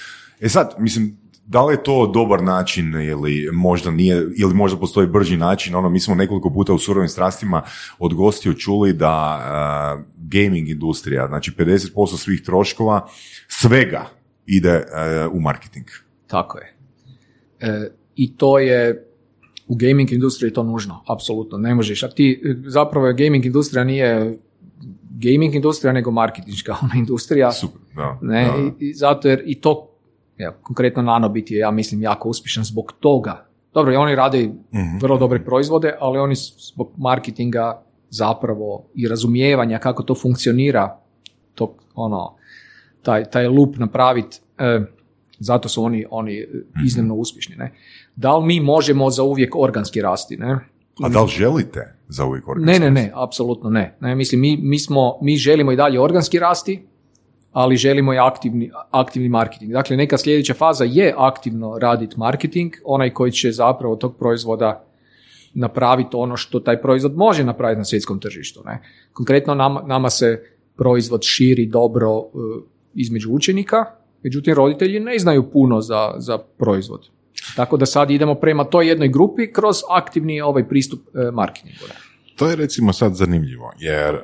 [0.41, 1.17] E sad, mislim,
[1.47, 5.89] da li je to dobar način ili možda nije, ili možda postoji brži način, ono,
[5.89, 7.63] mi smo nekoliko puta u surovim strastima
[7.99, 13.09] od gostiju čuli da a, gaming industrija, znači 50% svih troškova,
[13.49, 14.07] svega
[14.47, 14.85] ide e,
[15.33, 15.87] u marketing.
[16.27, 16.75] Tako je.
[17.61, 19.12] E, I to je,
[19.73, 22.03] u gaming industriji je to nužno, apsolutno, ne možeš.
[22.03, 24.39] A ti, e, zapravo je gaming industrija nije
[25.11, 27.53] gaming industrija, nego marketinška ona industrija.
[27.53, 28.19] Super, da.
[28.23, 28.57] Ne, da.
[28.81, 29.89] i, i zato jer i to,
[30.39, 33.47] ja, konkretno Nanobit je, ja mislim, jako uspješan zbog toga.
[33.75, 34.51] Dobro, i oni rade
[35.01, 36.35] vrlo dobre proizvode, ali oni
[36.75, 40.99] zbog marketinga zapravo i razumijevanja kako to funkcionira,
[41.55, 42.35] to, ono,
[43.03, 44.81] taj, taj loop napraviti, e,
[45.43, 46.47] zato su oni, oni e,
[46.87, 47.57] iznimno uspješni.
[47.57, 47.73] Ne?
[48.17, 50.37] Da li mi možemo za uvijek organski rasti?
[50.37, 50.59] Ne?
[51.03, 52.91] A da li želite za uvijek Ne, organizaciju?
[52.91, 53.97] ne, ne, apsolutno ne.
[54.01, 56.83] ne mislim, mi, mi, smo, mi želimo i dalje organski rasti,
[57.53, 59.73] ali želimo i aktivni, aktivni marketing.
[59.73, 64.85] Dakle, neka sljedeća faza je aktivno raditi marketing, onaj koji će zapravo tog proizvoda
[65.55, 68.63] napraviti ono što taj proizvod može napraviti na svjetskom tržištu.
[68.65, 68.83] Ne?
[69.13, 70.43] Konkretno nama, nama se
[70.77, 72.23] proizvod širi dobro e,
[72.95, 73.85] između učenika,
[74.23, 77.09] međutim roditelji ne znaju puno za, za proizvod.
[77.57, 81.85] Tako da sad idemo prema toj jednoj grupi kroz aktivni ovaj pristup e, marketingu.
[82.37, 84.21] To je recimo sad zanimljivo, jer uh,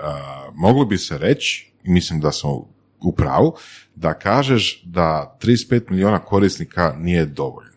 [0.55, 2.67] moglo bi se reći, i mislim da smo
[3.01, 3.55] u pravu,
[3.95, 7.69] da kažeš da 35 milijuna korisnika nije dovoljno.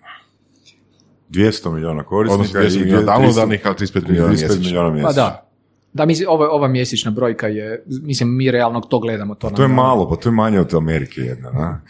[1.30, 5.01] 200 milijuna korisnika Odnosno 200 i milijuna 300 downloadanih, ali 35 milijuna 35 mjesečno.
[5.03, 5.47] Pa da.
[5.93, 9.36] Da, mislim, ova, ova mjesečna brojka je, mislim, mi realno to gledamo.
[9.36, 11.82] To, To je malo, pa to je manje od Amerike jedna, da?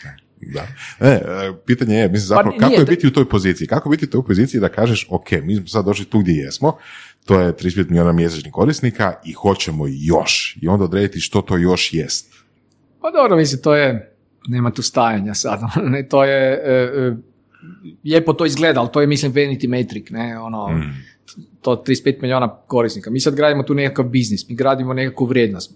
[0.41, 0.67] Da.
[0.99, 1.21] E, e,
[1.65, 3.67] pitanje je, mislim, zapravo, Pa kako nije je da- biti u toj poziciji?
[3.67, 6.77] Kako biti u toj poziciji da kažeš, ok, mi smo sad došli tu gdje jesmo,
[7.25, 10.57] to je 35 milijuna mjesečnih korisnika i hoćemo još.
[10.61, 12.33] I onda odrediti što to još jest.
[13.01, 14.15] Pa dobro, mislim, to je,
[14.47, 15.59] nema tu stajanja sad,
[15.91, 17.15] ne, to je, e, e,
[18.05, 20.81] lijepo to izgleda, ali to je, mislim, vanity metric, ne, ono,
[21.61, 23.09] to 35 milijuna korisnika.
[23.09, 25.73] Mi sad gradimo tu nekakav biznis, mi gradimo nekakvu vrijednost.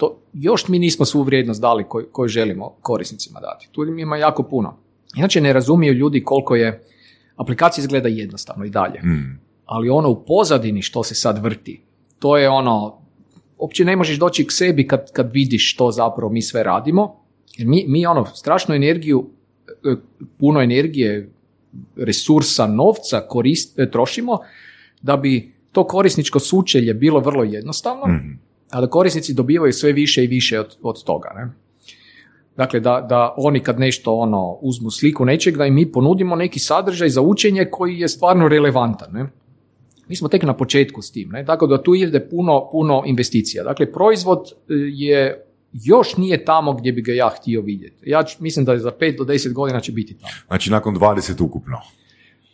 [0.00, 3.68] To, još mi nismo svu vrijednost dali koju, koju želimo korisnicima dati.
[3.72, 4.76] Tu ima jako puno.
[5.16, 6.84] Inače ne razumiju ljudi koliko je,
[7.36, 9.00] aplikacija izgleda jednostavno i dalje.
[9.64, 11.82] Ali ono u pozadini što se sad vrti,
[12.18, 12.98] to je ono,
[13.58, 17.16] uopće ne možeš doći k sebi kad, kad vidiš što zapravo mi sve radimo.
[17.56, 19.30] Jer mi, mi ono, strašnu energiju,
[19.68, 19.94] e,
[20.38, 21.30] puno energije,
[21.96, 24.38] resursa, novca korist, e, trošimo
[25.02, 30.26] da bi to korisničko sučelje bilo vrlo jednostavno, a da korisnici dobivaju sve više i
[30.26, 31.32] više od, od toga.
[31.36, 31.50] Ne?
[32.56, 36.58] Dakle, da, da oni kad nešto ono uzmu sliku nečeg, da im mi ponudimo neki
[36.58, 39.12] sadržaj za učenje koji je stvarno relevantan.
[39.12, 39.26] Ne?
[40.08, 41.44] Mi smo tek na početku s tim, ne?
[41.44, 43.64] tako da tu ide puno, puno investicija.
[43.64, 48.10] Dakle, proizvod e, je još nije tamo gdje bi ga ja htio vidjeti.
[48.10, 50.32] Ja mislim da je za 5 do 10 godina će biti tamo.
[50.46, 51.78] Znači, nakon 20 ukupno.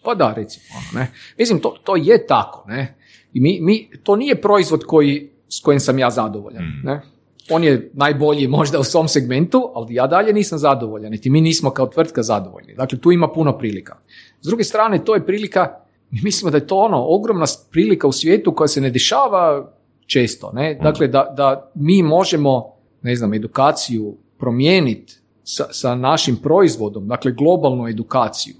[0.02, 0.64] Pa da, recimo.
[0.78, 1.10] Ono, ne.
[1.38, 2.68] Mislim, to, to je tako.
[2.68, 2.94] Ne?
[3.32, 6.64] I mi, mi, to nije proizvod koji, s kojim sam ja zadovoljan.
[6.84, 7.00] Ne?
[7.50, 11.70] on je najbolji možda u svom segmentu, ali ja dalje nisam zadovoljan, niti mi nismo
[11.70, 12.74] kao tvrtka zadovoljni.
[12.74, 13.96] Dakle, tu ima puno prilika.
[14.40, 15.74] S druge strane, to je prilika,
[16.10, 19.72] mi mislimo da je to ono, ogromna prilika u svijetu koja se ne dešava
[20.06, 20.52] često.
[20.54, 20.78] Ne?
[20.82, 27.88] Dakle, da, da mi možemo, ne znam, edukaciju promijeniti sa, sa našim proizvodom, dakle, globalnu
[27.88, 28.54] edukaciju.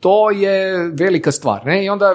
[0.00, 1.66] To je velika stvar.
[1.66, 1.84] Ne?
[1.84, 2.14] I onda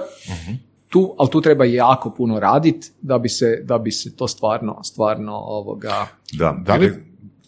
[0.93, 4.83] tu, ali tu treba jako puno raditi da bi se, da bi se to stvarno,
[4.83, 6.07] stvarno ovoga...
[6.33, 6.93] Da, Da li,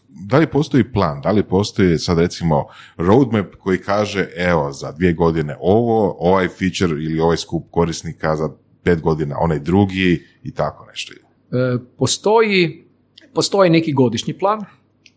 [0.07, 2.65] da li postoji plan, da li postoji sad recimo
[2.97, 8.49] roadmap koji kaže evo za dvije godine ovo, ovaj feature ili ovaj skup korisnika za
[8.83, 11.13] pet godina onaj drugi i tako nešto.
[11.13, 12.87] E, postoji,
[13.33, 14.59] postoji neki godišnji plan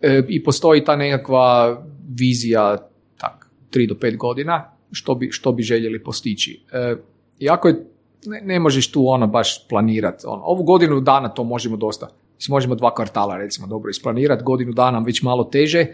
[0.01, 2.77] e, i postoji ta nekakva vizija
[3.19, 6.65] tak, 3 do 5 godina što bi, što bi željeli postići.
[6.73, 6.97] E,
[7.39, 7.87] jako je,
[8.27, 10.27] ne, ne možeš tu ono baš planirati.
[10.27, 12.09] Ono, ovu godinu dana to možemo dosta.
[12.37, 15.87] Mislim, možemo dva kvartala recimo dobro isplanirati, godinu dana već malo teže,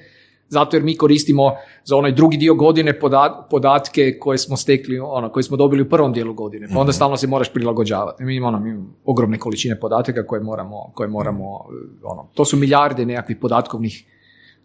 [0.49, 1.53] zato jer mi koristimo
[1.85, 5.89] za onaj drugi dio godine poda- podatke koje smo stekli, ono, koje smo dobili u
[5.89, 8.25] prvom dijelu godine, pa onda stalno se moraš prilagođavati.
[8.25, 11.65] Mi imamo, ono, mi imamo ogromne količine podataka koje moramo, koje moramo
[12.03, 14.05] ono, to su milijarde nekakvih podatkovnih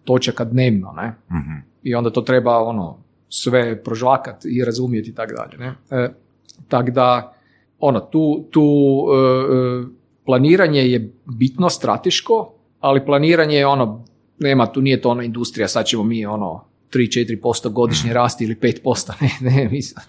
[0.04, 1.16] točaka dnevno, ne?
[1.84, 2.98] I onda to treba ono,
[3.30, 5.74] sve prožvakati i razumjeti i tako dalje, ne?
[6.04, 6.10] E,
[6.68, 7.34] tako da,
[7.80, 9.86] ono, tu, tu e, e,
[10.26, 14.06] planiranje je bitno strateško, ali planiranje je ono,
[14.40, 19.12] nema tu, nije to ona industrija, sad ćemo mi ono 3-4% godišnje rasti ili 5%,
[19.22, 20.06] ne, ne, mislim,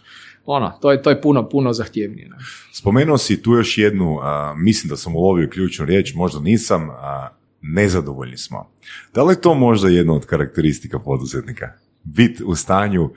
[0.46, 2.28] ono, to je, to je puno, puno zahtjevnije.
[2.28, 2.36] Ne?
[2.72, 7.28] Spomenuo si tu još jednu, a, mislim da sam ulovio ključnu riječ, možda nisam, a,
[7.62, 8.70] nezadovoljni smo.
[9.14, 11.72] Da li je to možda jedna od karakteristika poduzetnika?
[12.02, 13.10] Bit u stanju,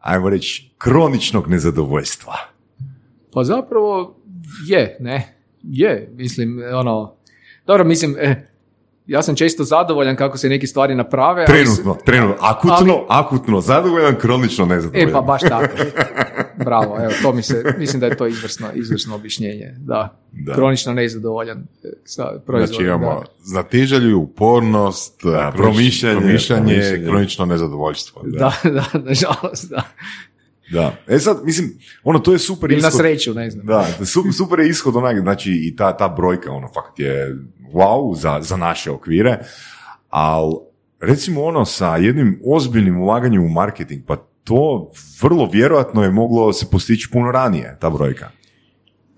[0.00, 2.34] ajmo reći, kroničnog nezadovoljstva.
[3.32, 4.16] Pa zapravo
[4.66, 7.14] je, ne, je, mislim, ono,
[7.66, 8.46] dobro, mislim, eh,
[9.06, 11.44] ja sam često zadovoljan kako se neke stvari naprave.
[11.48, 15.08] ali se- Trenutno, trenutno, akutno, akutno, zadovoljan, kronično nezadovoljan.
[15.08, 15.66] E, pa baš tako.
[16.64, 19.74] Bravo, evo, to mi se, mislim da je to izvrsno, izvrsno objašnjenje.
[19.78, 20.54] Da, Da.
[20.54, 21.64] kronično nezadovoljan e,
[22.04, 22.66] sa proizvodom.
[22.68, 23.26] Znači imamo da.
[23.42, 27.04] znatiželju, upornost, Da, promišljanje, promišljanje, promišljanje.
[27.06, 28.22] kronično nezadovoljstvo.
[28.24, 29.82] Da, da, nažalost, da.
[30.70, 30.92] Da.
[31.08, 31.70] E sad, mislim,
[32.04, 33.00] ono, to je super Ili na ishod.
[33.00, 33.66] sreću, ne znam.
[33.66, 37.36] Da, su- super je ishod onak, znači i ta, ta brojka, ono, fakt je
[37.72, 39.38] wow za, za naše okvire,
[40.08, 40.54] ali
[41.00, 44.90] recimo ono sa jednim ozbiljnim ulaganjem u marketing, pa to
[45.22, 48.30] vrlo vjerojatno je moglo se postići puno ranije, ta brojka.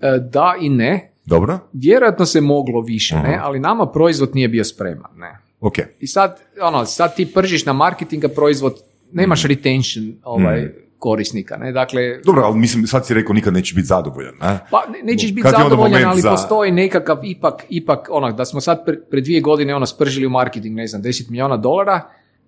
[0.01, 1.09] E, Da i ne.
[1.25, 1.59] Dobro?
[1.73, 5.37] Vjerojatno se moglo više, ne, ali nama proizvod nije bio spreman, ne.
[5.59, 5.73] Ok.
[5.99, 8.75] I sad, ono, sad ti pržiš na marketinga proizvod,
[9.11, 10.69] nemaš retention ovaj,
[11.03, 14.59] korisnika, ne, dakle, Dobro, ali mislim, sad si rekao nikad neće biti zadovoljan, ne?
[14.71, 18.85] Pa ne- nećeš biti zadovoljan, ali za- postoji nekakav ipak, ipak ono, da smo sad
[18.85, 22.01] pre, pre dvije godine ono spržili u marketing, ne znam, 10 milijuna dolara,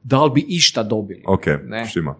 [0.03, 1.23] da li bi išta dobili?
[1.27, 1.85] Ok, Ne.
[1.85, 2.15] štima.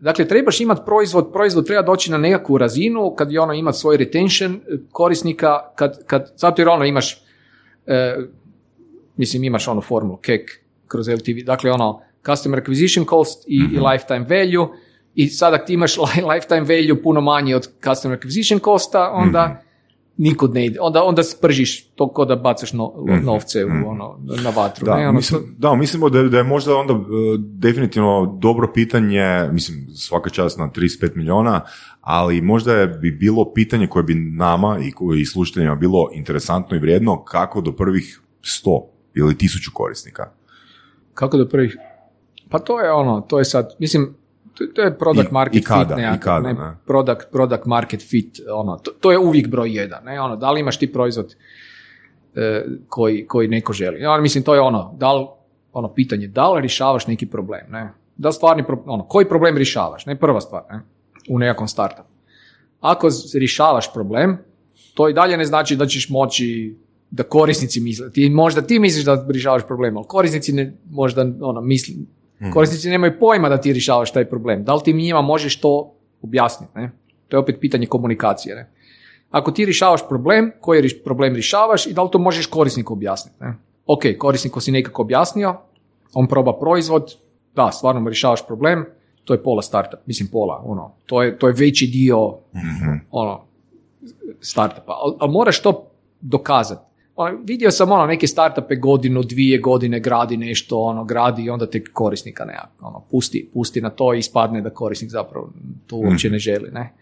[0.00, 3.96] Dakle, trebaš imati proizvod, proizvod treba doći na nekakvu razinu kad je ono ima svoj
[3.96, 4.58] retention e,
[4.90, 7.24] korisnika, kad, kad, zato jer ono imaš,
[7.86, 8.16] e,
[9.16, 10.40] mislim imaš ono formulu CAC
[10.86, 14.68] kroz LTV, dakle ono customer acquisition cost i, i lifetime value
[15.14, 19.62] i sad ako ti imaš li- lifetime value puno manji od customer acquisition costa, onda
[20.16, 22.92] nikud ne ide, onda, onda spržiš to ko da bacaš no,
[23.22, 24.86] novce u, ono, na vatru.
[24.86, 26.96] Da, ne, ono, mislim, to- da, mislimo da, da je možda onda e,
[27.38, 31.60] definitivno dobro pitanje, mislim svaka čast na 35 milijuna,
[32.00, 36.80] ali možda je bi bilo pitanje koje bi nama i, i slušateljima bilo interesantno i
[36.80, 38.82] vrijedno kako do prvih 100
[39.14, 40.30] ili 1000 korisnika.
[41.14, 41.76] Kako do prvih?
[42.48, 44.14] Pa to je ono, to je sad, mislim,
[44.54, 46.76] to, to je product I- market i kada, fit i nekakav, kada, ne, ne.
[46.86, 50.60] Product, product market fit, ono, to, to je uvijek broj jedan, ne, ono, da li
[50.60, 51.36] imaš ti proizvod
[52.34, 54.00] e, koji, koji neko želi.
[54.00, 55.26] Ja, mislim, to je ono, da li,
[55.72, 59.56] ono, pitanje, da li rješavaš neki problem, ne, da li stvarni, pro- ono, koji problem
[59.56, 60.80] rješavaš, ne, prva stvar, ne,
[61.28, 62.08] u nekakvom startupu.
[62.80, 64.38] Ako rješavaš problem,
[64.94, 66.76] to i dalje ne znači da ćeš moći
[67.10, 68.12] da korisnici misle.
[68.12, 71.96] Ti, možda ti misliš da rješavaš problem, ali korisnici ne, možda ono, misli,
[72.52, 74.64] korisnici nemaju pojma da ti rješavaš taj problem.
[74.64, 76.72] Da li ti njima možeš to objasniti?
[76.74, 76.90] Ne?
[77.28, 78.56] To je opet pitanje komunikacije.
[78.56, 78.70] Ne?
[79.30, 83.36] Ako ti rješavaš problem, koji problem rješavaš i da li to možeš korisniku objasniti?
[83.40, 83.54] Ne?
[83.86, 85.56] Ok, korisniku si nekako objasnio,
[86.14, 87.16] on proba proizvod,
[87.54, 88.84] da, stvarno rješavaš problem,
[89.24, 92.38] to je pola startup, mislim pola, ono, to je, to je veći dio
[93.10, 93.44] ono,
[94.40, 96.89] startupa, ali, ali moraš to dokazati.
[97.20, 101.70] Ono, vidio sam ono, neke startupe godinu, dvije godine gradi nešto, ono, gradi i onda
[101.70, 105.52] tek korisnika nekako, ono, pusti, pusti na to i ispadne da korisnik zapravo
[105.86, 106.92] to uopće ne želi, ne.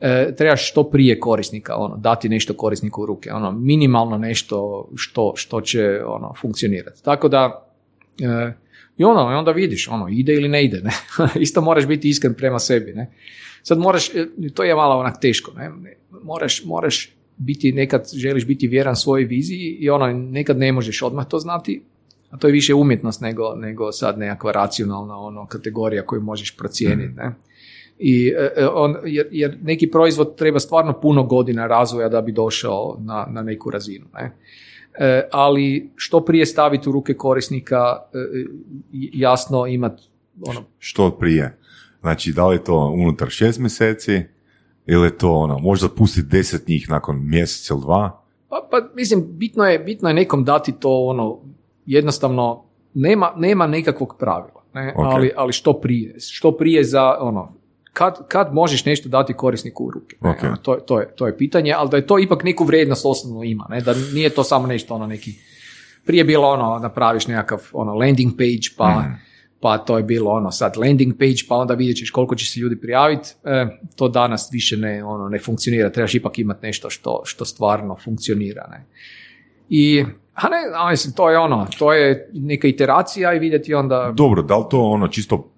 [0.00, 5.32] e, trebaš što prije korisnika, ono, dati nešto korisniku u ruke, ono, minimalno nešto što,
[5.36, 7.04] što će ono, funkcionirati.
[7.04, 7.68] Tako da,
[8.20, 8.52] e,
[8.96, 10.92] i ono, i onda vidiš, ono, ide ili ne ide, ne?
[11.46, 13.10] Isto moraš biti iskren prema sebi, ne?
[13.62, 15.70] Sad moraš, e, to je malo onak teško, ne?
[16.22, 21.26] Moraš, moraš biti, nekad želiš biti vjeran svojoj viziji i ono, nekad ne možeš odmah
[21.26, 21.82] to znati,
[22.30, 27.14] a to je više umjetnost nego, nego sad nekakva racionalna ono, kategorija koju možeš procijeniti,
[27.16, 27.34] ne?
[27.98, 32.96] I, e, on, jer, jer neki proizvod treba stvarno puno godina razvoja da bi došao
[33.00, 34.06] na, na neku razinu.
[34.14, 34.36] Ne?
[34.98, 38.18] E, ali što prije staviti u ruke korisnika, e,
[38.92, 40.02] jasno imati
[40.46, 40.64] ono...
[40.78, 41.58] Što prije?
[42.00, 44.22] Znači, da li je to unutar šest mjeseci
[44.90, 48.22] ili je to ono, možda pustiti deset njih nakon mjesec ili dva?
[48.48, 51.38] Pa, pa mislim, bitno je, bitno je nekom dati to ono,
[51.86, 52.64] jednostavno,
[52.94, 54.94] nema, nema nekakvog pravila, ne?
[54.96, 57.52] Ali, ali što prije, što prije za ono,
[57.92, 60.16] kad, kad možeš nešto dati korisniku u ruke?
[60.20, 60.56] Okay.
[60.62, 63.66] To, to, je, to je pitanje, ali da je to ipak neku vrijednost osnovno ima,
[63.70, 63.80] ne?
[63.80, 65.34] da nije to samo nešto ono neki,
[66.06, 69.20] prije bilo ono napraviš nekakav ono landing page pa, mm.
[69.60, 72.60] Pa to je bilo ono sad landing page pa onda vidjet ćeš koliko će se
[72.60, 77.22] ljudi prijaviti, e, to danas više ne, ono, ne funkcionira, trebaš ipak imati nešto što,
[77.24, 78.68] što stvarno funkcionira.
[78.70, 78.86] Ne?
[79.68, 80.04] I
[80.34, 84.12] a ne, a mislim, to je ono, to je neka iteracija i vidjeti onda...
[84.16, 85.50] Dobro, da li to ono čisto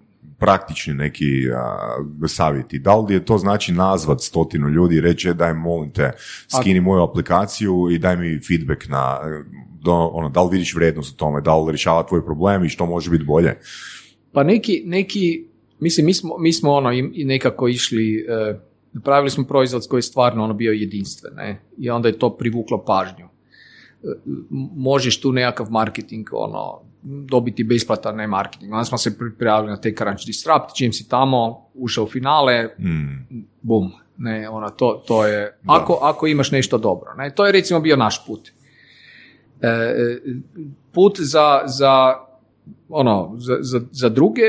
[0.43, 2.79] praktični neki a, savjeti.
[2.79, 6.11] Da li je to znači nazvat stotinu ljudi i reći e, daj molim te
[6.59, 9.19] skini moju aplikaciju i daj mi feedback na
[9.83, 12.85] do, ono, da li vidiš vrijednost u tome, da li rješava tvoj problem i što
[12.85, 13.57] može biti bolje?
[14.31, 15.45] Pa neki, neki
[15.79, 18.59] mislim, mi smo, mi smo ono i, nekako išli, e,
[18.93, 21.61] napravili smo proizvod koji je stvarno ono bio jedinstven, ne?
[21.77, 23.25] I onda je to privuklo pažnju.
[23.25, 24.07] E,
[24.75, 28.73] možeš tu nekakav marketing ono, dobiti besplatan marketing.
[28.73, 33.43] Onda smo se prijavili na te Crunch Disrupt, čim si tamo ušao u finale, mm.
[33.61, 37.79] bum, ne, ona, to, to je, ako, ako imaš nešto dobro, ne, to je recimo
[37.79, 38.51] bio naš put.
[39.61, 40.19] E, e
[40.91, 42.15] put za, za
[42.89, 44.41] ono, za, za, za, druge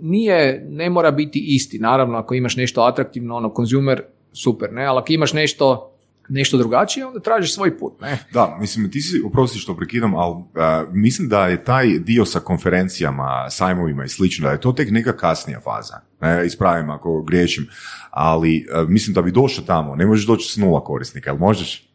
[0.00, 1.78] nije, ne mora biti isti.
[1.78, 4.02] Naravno, ako imaš nešto atraktivno, ono, konzumer,
[4.32, 5.91] super, ne, ali ako imaš nešto
[6.32, 8.00] nešto drugačije, onda tražiš svoj put.
[8.00, 8.18] Ne?
[8.32, 10.44] Da, mislim, ti si, oprosti što prekidam, ali uh,
[10.92, 15.16] mislim da je taj dio sa konferencijama, sajmovima i slično, da je to tek neka
[15.16, 16.00] kasnija faza.
[16.20, 17.66] Ne, ispravim ako griješim,
[18.10, 21.88] ali uh, mislim da bi došao tamo, ne možeš doći s nula korisnika, jel možeš?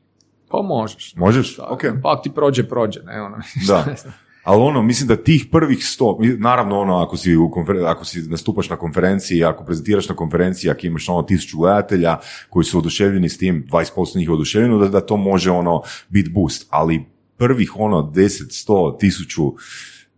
[0.50, 1.14] Pa možeš.
[1.16, 1.60] Možeš?
[1.60, 1.82] Ok.
[2.04, 3.38] Pa ti prođe, prođe, ne ono.
[3.68, 3.86] Da.
[4.48, 7.52] ali ono, mislim da tih prvih sto, naravno ono, ako si, u
[7.86, 12.18] ako si nastupaš na konferenciji, ako prezentiraš na konferenciji, ako imaš ono tisuću gledatelja
[12.50, 16.30] koji su oduševljeni s tim, 20% njih je oduševljeno, da, da to može ono biti
[16.30, 17.06] boost, ali
[17.38, 19.54] prvih ono 10, 100, tisuću,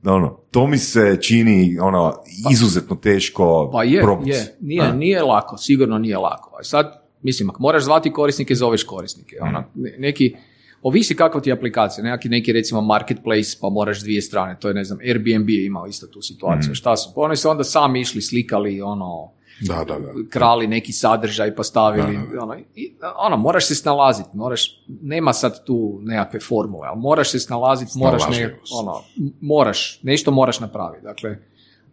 [0.05, 2.13] ono, to mi se čini ono,
[2.51, 4.57] izuzetno teško Pa je, je.
[4.59, 6.59] Nije, nije lako, sigurno nije lako.
[6.63, 9.35] Sad, mislim, ako moraš zvati korisnike, zoveš korisnike.
[9.41, 9.63] Ono,
[9.97, 10.35] neki,
[10.83, 14.73] Ovisi kakva ti je aplikacija, neki, neki recimo marketplace pa moraš dvije strane, to je
[14.73, 16.75] ne znam, Airbnb je imao isto tu situaciju, mm.
[16.75, 20.11] šta su, pa oni su onda sami išli, slikali ono, da, da, da.
[20.29, 26.39] krali neki sadržaj, postavili, ono, i, ono, moraš se snalaziti, moraš, nema sad tu nekakve
[26.39, 29.01] formule, ali moraš se snalaziti, moraš, ne, ono,
[29.41, 31.37] moraš, nešto moraš napraviti, dakle,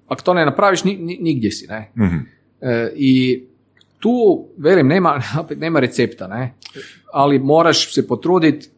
[0.09, 2.37] ako to ne napraviš, ni, nigdje si, ne, mm
[2.95, 3.45] i
[3.99, 5.23] tu, velim, nema,
[5.57, 6.55] nema recepta, ne,
[7.13, 8.69] ali moraš se potruditi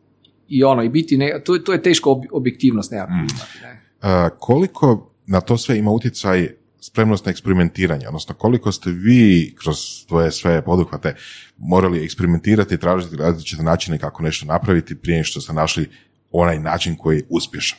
[0.49, 3.27] i ono, i biti, ne, to, to je teško objektivnost nekako mm.
[3.63, 4.31] Ne?
[4.39, 6.49] koliko na to sve ima utjecaj
[6.81, 9.77] spremnost na eksperimentiranje, odnosno koliko ste vi kroz
[10.09, 11.15] svoje sve poduhvate
[11.59, 15.89] morali eksperimentirati i tražiti različite načine kako nešto napraviti prije što ste našli
[16.33, 17.79] onaj način koji je uspješan?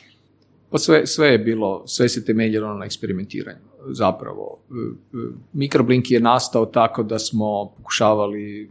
[0.70, 3.58] Pa sve, sve je bilo, sve se temeljilo na eksperimentiranju
[3.90, 4.58] zapravo.
[4.70, 4.74] E,
[5.18, 8.70] e, Mikroblink je nastao tako da smo pokušavali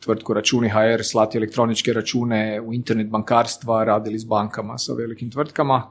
[0.00, 5.82] tvrtku računi HR, slati elektroničke račune u internet bankarstva, radili s bankama sa velikim tvrtkama.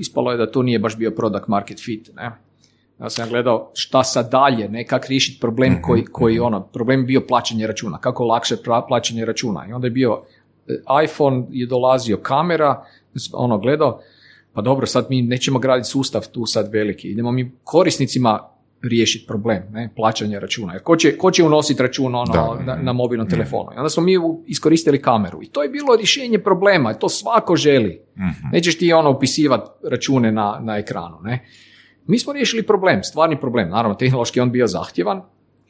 [0.00, 2.10] Ispalo je da to nije baš bio product market fit.
[2.16, 2.30] Ne?
[3.00, 6.44] Ja sam gledao šta sad dalje, ne kako riješiti problem mhm, koji, koji mhm.
[6.44, 8.56] ono, problem je bio plaćanje računa, kako lakše
[8.88, 9.66] plaćanje računa.
[9.68, 10.22] I onda je bio
[10.68, 12.84] e, iPhone je dolazio kamera,
[13.32, 14.00] ono gledao,
[14.52, 18.48] pa dobro, sad mi nećemo graditi sustav tu sad veliki, idemo mi korisnicima
[18.88, 20.72] riješiti problem, ne, plaćanje računa.
[20.72, 23.70] Jer ko će, ko će unositi račun ono, na, na, mobilnom telefonu?
[23.74, 24.12] I onda smo mi
[24.46, 25.42] iskoristili kameru.
[25.42, 26.94] I to je bilo rješenje problema.
[26.94, 28.02] To svako želi.
[28.16, 31.18] mm Nećeš ti ono upisivati račune na, na ekranu.
[31.22, 31.48] Ne?
[32.06, 33.68] Mi smo riješili problem, stvarni problem.
[33.68, 35.22] Naravno, tehnološki on bio zahtjevan.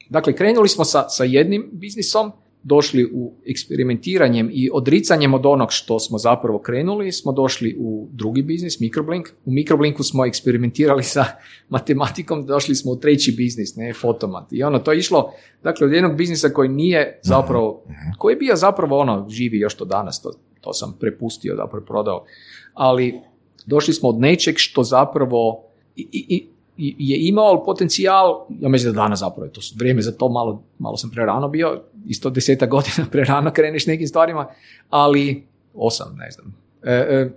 [0.09, 2.31] Dakle, krenuli smo sa, sa jednim biznisom,
[2.63, 8.41] došli u eksperimentiranjem i odricanjem od onog što smo zapravo krenuli, smo došli u drugi
[8.41, 9.29] biznis, Microblink.
[9.45, 11.25] U Microblinku smo eksperimentirali sa
[11.75, 14.47] matematikom, došli smo u treći biznis, ne, fotomat.
[14.51, 15.33] I ono, to je išlo,
[15.63, 17.83] dakle, od jednog biznisa koji nije zapravo,
[18.17, 20.31] koji je bio zapravo ono, živi još to danas, to,
[20.61, 22.25] to sam prepustio, zapravo prodao,
[22.73, 23.19] ali
[23.65, 25.63] došli smo od nečeg što zapravo
[25.95, 26.47] i, i, i
[26.77, 30.97] je imao potencijal, ja mislim da danas zapravo je to vrijeme za to, malo, malo
[30.97, 34.47] sam prerano bio, isto deseta godina prerano kreneš nekim stvarima,
[34.89, 36.55] ali osam, ne znam.
[36.83, 37.31] E, e,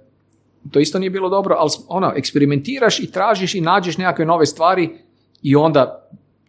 [0.71, 4.91] to isto nije bilo dobro, ali ono, eksperimentiraš i tražiš i nađeš nekakve nove stvari
[5.43, 6.09] i onda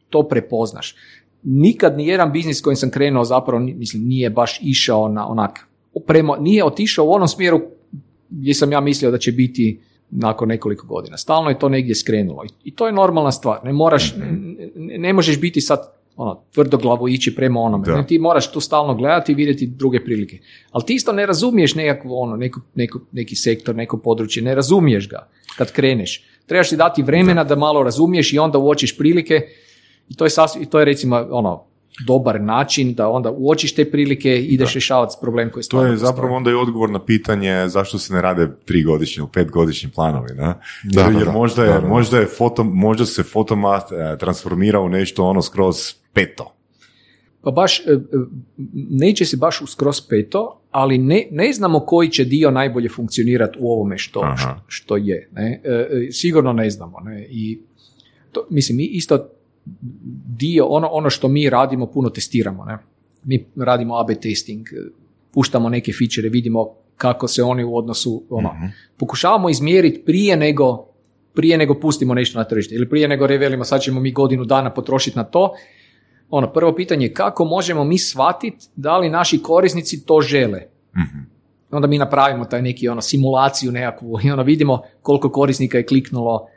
[0.09, 0.95] to prepoznaš.
[1.43, 5.67] Nikad ni jedan biznis kojim sam krenuo zapravo, mislim, nije baš išao na onak,
[6.07, 7.61] prema, nije otišao u onom smjeru
[8.29, 9.79] gdje sam ja mislio da će biti
[10.11, 11.17] nakon nekoliko godina.
[11.17, 13.59] Stalno je to negdje skrenulo i to je normalna stvar.
[13.63, 14.15] Ne moraš,
[14.75, 17.85] ne, ne možeš biti sad ono, tvrdoglavo ići prema onome.
[17.87, 18.03] Da.
[18.03, 20.39] Ti moraš tu stalno gledati i vidjeti druge prilike.
[20.71, 25.09] Ali ti isto ne razumiješ nekakvo, ono, neku, neku, neki sektor, neko područje, ne razumiješ
[25.09, 26.23] ga kad kreneš.
[26.45, 29.41] Trebaš ti dati vremena da, da malo razumiješ i onda uočiš prilike
[30.09, 31.63] i to je, sasvim, to je recimo ono,
[32.07, 36.35] dobar način da onda uočiš te prilike i ideš rješavati problem koji To je zapravo
[36.35, 40.29] onda i odgovor na pitanje zašto se ne rade tri godišnji ili pet godišnji planovi.
[40.35, 40.53] Ne?
[40.83, 45.41] Da, jer, možda, je, možda, je foto, možda se fotomat e, transformira u nešto ono
[45.41, 46.53] skroz peto.
[47.41, 47.97] Pa baš, e, e,
[48.89, 53.57] neće se baš u skroz peto, ali ne, ne znamo koji će dio najbolje funkcionirati
[53.61, 54.35] u ovome što,
[54.67, 55.29] što, je.
[55.31, 55.61] Ne?
[56.11, 56.99] Sigurno ne znamo.
[56.99, 57.27] Ne?
[57.29, 57.59] I
[58.31, 59.27] to, mislim, mi isto
[60.37, 62.65] dio, ono, ono što mi radimo, puno testiramo.
[62.65, 62.77] Ne?
[63.23, 64.67] Mi radimo AB testing,
[65.31, 70.85] puštamo neke fičere, vidimo kako se oni u odnosu, ono, uh pokušavamo izmjeriti prije nego,
[71.33, 74.73] prije nego pustimo nešto na tržište ili prije nego revelimo sad ćemo mi godinu dana
[74.73, 75.53] potrošiti na to.
[76.29, 80.61] Ono, prvo pitanje je kako možemo mi shvatiti da li naši korisnici to žele.
[80.93, 81.31] uh
[81.71, 86.47] Onda mi napravimo taj neki ono simulaciju nekakvu i ono vidimo koliko korisnika je kliknulo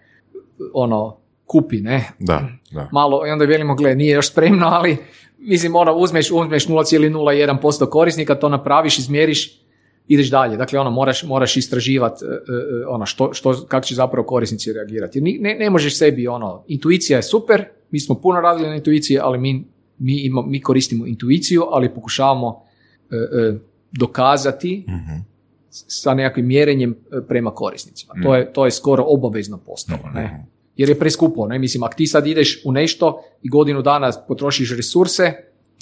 [0.75, 2.05] ono kupi, ne?
[2.19, 2.89] Da, da.
[2.93, 4.97] Malo, i onda velimo, gle, nije još spremno, ali
[5.39, 9.61] mislim, ono, uzmeš, uzmeš 0,01% korisnika, to napraviš, izmjeriš,
[10.09, 10.57] ideš dalje.
[10.57, 15.21] Dakle, ono, moraš, moraš istraživati e, e, ono, što, što, kako će zapravo korisnici reagirati.
[15.21, 19.39] Ne, ne možeš sebi, ono, intuicija je super, mi smo puno radili na intuiciji, ali
[19.39, 19.65] mi,
[19.99, 22.63] mi, ima, mi koristimo intuiciju, ali pokušavamo
[23.11, 23.55] e,
[23.93, 25.35] dokazati uh
[25.75, 26.97] sa nekakvim mjerenjem
[27.29, 28.15] prema korisnicima.
[28.23, 30.11] To, je, to je skoro obavezno postalo.
[30.15, 30.47] Ne?
[30.77, 31.47] Jer je preskupo.
[31.47, 31.59] Ne?
[31.59, 35.33] Mislim, ako ti sad ideš u nešto i godinu dana potrošiš resurse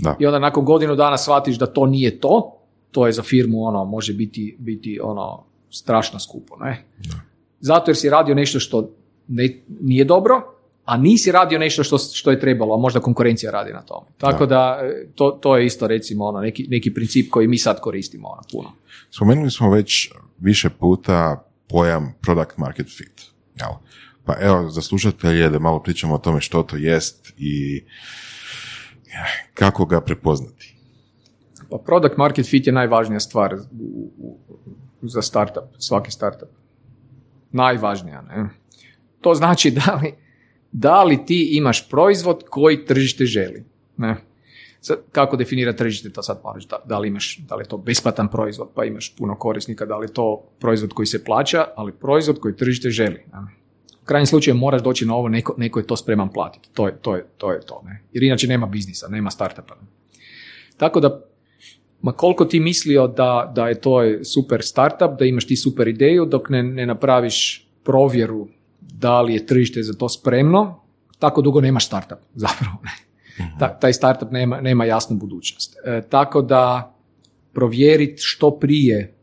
[0.03, 0.17] da.
[0.19, 2.59] i onda nakon godinu dana shvatiš da to nije to,
[2.91, 6.57] to je za firmu ono, može biti, biti ono, strašno skupo.
[6.57, 6.85] Ne?
[7.61, 8.91] Zato jer si radio nešto što
[9.29, 10.43] ne, nije dobro,
[10.85, 14.07] a nisi radio nešto što, što je trebalo, a možda konkurencija radi na tome.
[14.19, 17.81] Tako da, e, to, to je isto recimo ono, neki, neki princip koji mi sad
[17.81, 18.73] koristimo ono, puno.
[19.11, 23.23] Spomenuli smo već više puta pojam product market fit.
[23.61, 23.71] Jel?
[24.25, 27.85] Pa evo, za slušatelje da malo pričamo o tome što to jest i
[29.55, 30.77] kako ga prepoznati.
[31.71, 33.57] Pa product market fit je najvažnija stvar
[35.03, 36.49] za startup, svaki startup.
[37.53, 38.49] Najvažnija, ne?
[39.21, 40.15] To znači da li,
[40.73, 43.65] da li ti imaš proizvod koji tržište želi,
[43.97, 44.17] ne?
[45.13, 48.29] kako definira tržište, to sad moraš, da, da li imaš, da li je to besplatan
[48.29, 52.41] proizvod, pa imaš puno korisnika, da li je to proizvod koji se plaća, ali proizvod
[52.41, 53.25] koji tržište želi.
[53.33, 53.62] Ne?
[54.03, 56.69] U krajnjem slučaju moraš doći na ovo, neko, neko je to spreman platiti.
[56.73, 57.17] To je to.
[57.17, 58.03] Je, to, je to ne?
[58.13, 59.77] Jer inače nema biznisa, nema startupa.
[60.77, 61.21] Tako da,
[62.03, 66.27] ma koliko ti mislio da, da je to super startup, da imaš ti super ideju,
[66.27, 68.49] dok ne, ne napraviš provjeru
[68.81, 70.81] da li je tržište za to spremno,
[71.19, 72.77] tako dugo nemaš startup, zapravo.
[72.85, 72.91] Ne?
[73.45, 73.59] Mhm.
[73.59, 75.77] Ta, taj startup nema, nema jasnu budućnost.
[75.85, 76.95] E, tako da
[77.53, 79.15] provjeriti što prije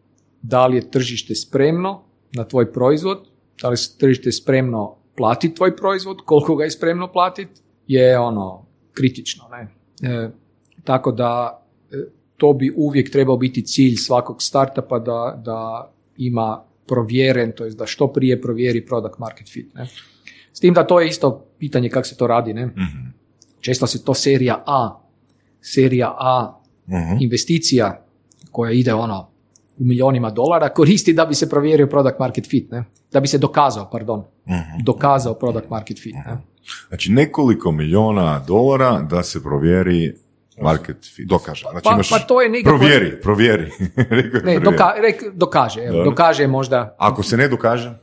[0.42, 3.29] da li je tržište spremno na tvoj proizvod,
[3.62, 8.66] da li se tržište spremno platiti tvoj proizvod, koliko ga je spremno platiti, je ono
[8.93, 9.43] kritično.
[9.51, 9.68] Ne?
[10.12, 10.30] E,
[10.84, 11.62] tako da
[11.92, 11.96] e,
[12.38, 17.86] to bi uvijek trebao biti cilj svakog startupa da, da ima provjeren, to je da
[17.86, 19.74] što prije provjeri product market fit.
[19.74, 19.88] Ne?
[20.54, 22.54] S tim da to je isto pitanje kako se to radi.
[22.54, 22.66] Ne?
[22.66, 23.09] mm
[23.59, 25.01] Često se to serija A,
[25.62, 27.17] serija A mhm.
[27.20, 28.05] investicija
[28.51, 29.29] koja ide ono
[29.80, 32.84] u milionima dolara koristi da bi se provjerio product market fit, ne?
[33.12, 36.16] da bi se dokazao, pardon, uh dokazao product market fit.
[36.16, 36.38] Ne?
[36.88, 40.14] Znači nekoliko milijona dolara da se provjeri
[40.62, 41.28] market fit.
[41.28, 41.66] Dokaže.
[41.72, 42.78] Znači, pa, pa to je nikako...
[42.78, 43.72] Provjeri, provjeri.
[44.46, 46.96] ne, doka, rek, dokaže, evo, dokaže možda...
[46.97, 47.93] Ako se ne dokaže?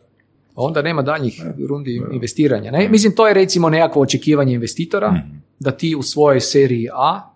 [0.55, 2.71] Onda nema daljnjih rundi investiranja.
[2.71, 2.89] Ne?
[2.89, 5.39] Mislim, to je recimo nekakvo očekivanje investitora, mhm.
[5.59, 7.33] da ti u svojoj seriji A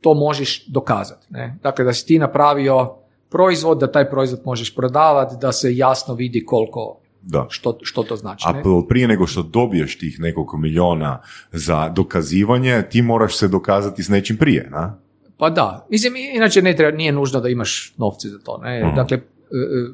[0.00, 1.26] to možeš dokazati.
[1.30, 1.58] Ne?
[1.62, 2.94] Dakle, da si ti napravio
[3.30, 7.46] proizvod, da taj proizvod možeš prodavati, da se jasno vidi koliko, Da.
[7.50, 8.44] što, što to znači.
[8.46, 11.20] A prije nego što dobiješ tih nekoliko miliona
[11.52, 14.98] za dokazivanje, ti moraš se dokazati s nečim prije, na?
[15.36, 18.58] Pa da, mislim, inače ne treba, nije nužno da imaš novce za to.
[18.58, 18.84] Ne?
[18.86, 18.94] Mhm.
[18.96, 19.92] Dakle, e, e,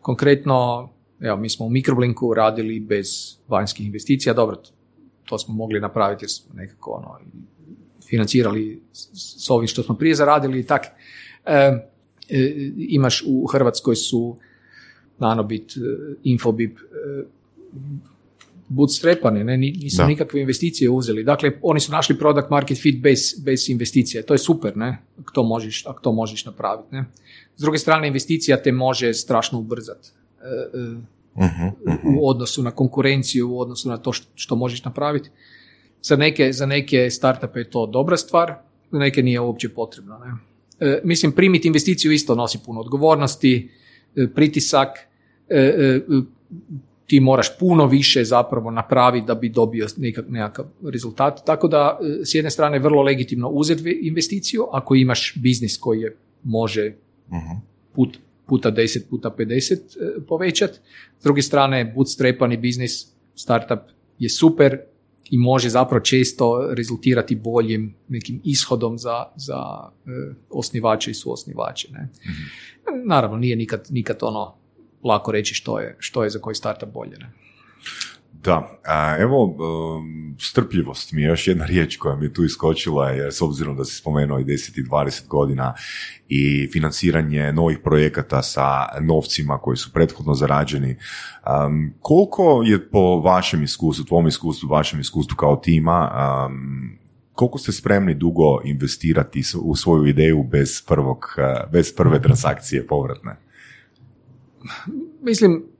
[0.00, 0.88] konkretno,
[1.20, 3.08] evo, mi smo u Microblinku radili bez
[3.48, 4.56] vanjskih investicija, dobro,
[5.24, 7.18] to- smo mogli napraviti jer smo nekako ono,
[8.08, 9.08] financirali s
[9.44, 10.86] s ovim što smo prije zaradili i tak.
[11.44, 11.88] E,
[12.78, 14.36] imaš u Hrvatskoj su
[15.18, 15.80] Nanobit, e,
[16.24, 17.24] Infobip, e,
[18.68, 20.06] bootstrapani, ne, ni- nisu Da.
[20.06, 21.24] nikakve investicije uzeli.
[21.24, 24.22] Dakle, oni su našli product market fit bez, bez investicije.
[24.22, 26.88] To je super, ne, ako to možeš, ako to možeš napraviti.
[26.90, 27.04] Ne.
[27.56, 30.08] S druge strane, investicija te može strašno ubrzati
[30.42, 32.18] e, e, Mhm, mhm.
[32.18, 35.30] u odnosu na konkurenciju, u odnosu na to što, što možeš napraviti.
[36.02, 38.54] Za neke, za neke startupe je to dobra stvar,
[38.90, 40.18] za neke nije uopće potrebno.
[40.18, 40.32] Ne?
[40.80, 43.70] E, mislim, primiti investiciju isto nosi puno odgovornosti,
[44.16, 44.88] e, pritisak,
[45.48, 46.00] e,
[47.06, 51.44] ti moraš puno više zapravo napraviti da bi dobio nekak, nekakav rezultat.
[51.46, 56.92] Tako da, s jedne strane, vrlo legitimno uzeti investiciju ako imaš biznis koji je može
[57.32, 57.58] Mhm.
[57.94, 60.70] put, puta 10, puta 50 e, povećat.
[61.20, 63.80] S druge strane, bootstrapani biznis, startup
[64.18, 64.78] je super
[65.30, 69.58] i može zapravo često rezultirati boljim nekim ishodom za, za
[70.06, 71.88] e, osnivače i suosnivače.
[71.92, 72.08] Ne?
[73.04, 74.54] Naravno, nije nikad, nikad ono
[75.04, 77.18] lako reći što je, što je za koji startup bolje.
[77.18, 77.32] Ne?
[78.44, 83.10] Da, a, evo, um, strpljivost mi je još jedna riječ koja mi je tu iskočila,
[83.10, 85.74] jer s obzirom da si spomenuo i 10 i 20 godina
[86.28, 90.96] i financiranje novih projekata sa novcima koji su prethodno zarađeni,
[91.66, 96.10] um, koliko je po vašem iskustvu, tvom iskustvu, vašem iskustvu kao tima,
[96.48, 96.98] um,
[97.32, 103.36] koliko ste spremni dugo investirati u svoju ideju bez, prvog, uh, bez prve transakcije povratne?
[105.22, 105.75] Mislim,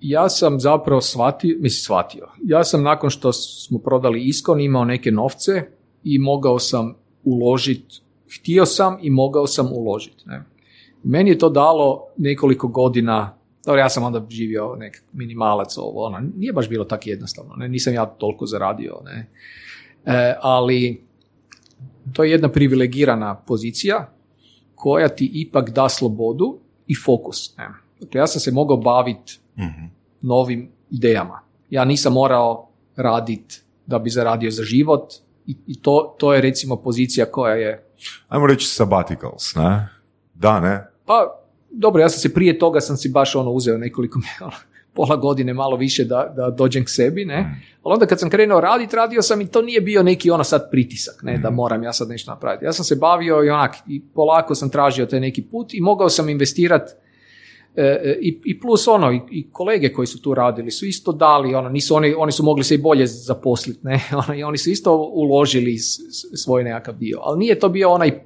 [0.00, 5.10] ja sam zapravo shvatio, mislim shvatio, ja sam nakon što smo prodali Iskon imao neke
[5.10, 5.62] novce
[6.04, 6.94] i mogao sam
[7.24, 8.00] uložiti,
[8.34, 10.22] htio sam i mogao sam uložiti.
[10.26, 10.44] Ne.
[11.02, 13.36] Meni je to dalo nekoliko godina,
[13.66, 17.68] dobro ja sam onda živio nek minimalac ovo, ono, nije baš bilo tako jednostavno, ne,
[17.68, 19.30] nisam ja toliko zaradio, ne.
[20.04, 21.04] E, ali
[22.12, 24.12] to je jedna privilegirana pozicija
[24.74, 27.56] koja ti ipak da slobodu i fokus.
[27.56, 27.68] Ne.
[28.00, 29.84] Dakle, ja sam se mogao baviti Mhm.
[30.22, 31.40] novim idejama.
[31.70, 35.12] Ja nisam morao raditi da bi zaradio za život
[35.46, 37.86] i, i to, to je recimo pozicija koja je
[38.28, 39.88] Ajmo reći sabbaticals, ne?
[40.34, 40.90] Da, ne?
[41.06, 44.20] pa dobro, ja sam se prije toga sam si baš ono uzeo nekoliko
[44.94, 47.62] pola godine malo više da, da dođem k sebi, ne?
[47.82, 50.70] Ali onda kad sam krenuo raditi, radio sam i to nije bio neki ono sad
[50.70, 52.64] pritisak, ne, da moram ja sad nešto napraviti.
[52.64, 56.08] Ja sam se bavio i onak, i polako sam tražio taj neki put i mogao
[56.08, 56.92] sam investirati
[57.76, 61.54] E, i, i plus ono, i, i kolege koji su tu radili su isto dali,
[61.54, 64.70] ono, nisu oni, oni su mogli se i bolje zaposliti, ne, ono, i oni su
[64.70, 65.78] isto uložili
[66.44, 68.24] svoj nekakav dio, ali nije to bio onaj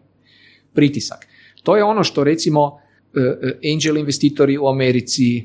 [0.73, 1.27] pritisak.
[1.63, 2.79] To je ono što recimo
[3.15, 5.45] e, e, angel investitori u Americi, e,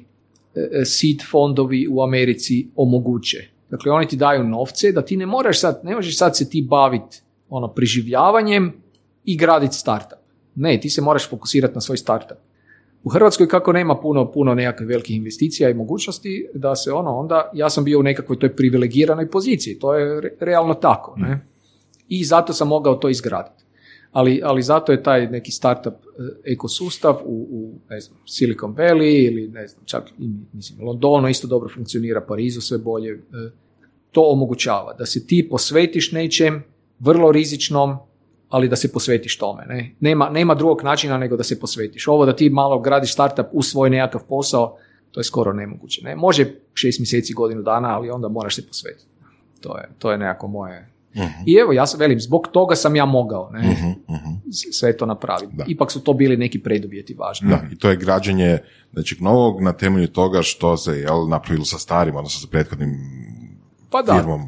[0.81, 3.47] e, seed fondovi u Americi omoguće.
[3.69, 6.67] Dakle, oni ti daju novce da ti ne moraš sad, ne možeš sad se ti
[6.69, 8.73] baviti ono, preživljavanjem
[9.25, 10.19] i graditi startup.
[10.55, 12.37] Ne, ti se moraš fokusirati na svoj startup.
[13.03, 17.51] U Hrvatskoj kako nema puno, puno nekakvih velikih investicija i mogućnosti da se ono onda,
[17.53, 21.39] ja sam bio u nekakvoj toj privilegiranoj poziciji, to je re- realno tako, ne?
[22.07, 23.63] I zato sam mogao to izgraditi.
[24.11, 29.27] Ali, ali zato je taj neki startup e, ekosustav u, u ne znam, Silicon Valley
[29.27, 33.19] ili ne znam, čak i mislim, Londonu isto dobro funkcionira, Parizu sve bolje, e,
[34.11, 36.63] to omogućava da se ti posvetiš nečem
[36.99, 37.97] vrlo rizičnom,
[38.49, 39.65] ali da se posvetiš tome.
[39.65, 39.91] Ne?
[39.99, 42.07] Nema, nema drugog načina nego da se posvetiš.
[42.07, 44.77] Ovo da ti malo gradiš startup u svoj nekakav posao,
[45.11, 46.03] to je skoro nemoguće.
[46.03, 46.15] Ne?
[46.15, 49.05] Može šest mjeseci, godinu dana, ali onda moraš se posvetiti.
[49.61, 50.89] To je, to je nekako moje...
[51.45, 53.75] I evo, ja sam velim, zbog toga sam ja mogao ne,
[54.51, 55.55] s- sve to napraviti.
[55.55, 55.63] Da.
[55.67, 57.49] Ipak su to bili neki preduvjeti važni.
[57.49, 58.57] Da, i to je građenje
[58.91, 62.89] nečeg novog na temelju toga što se jel, napravilo sa starim, odnosno sa prethodnim
[63.89, 64.41] Pa da, firmom.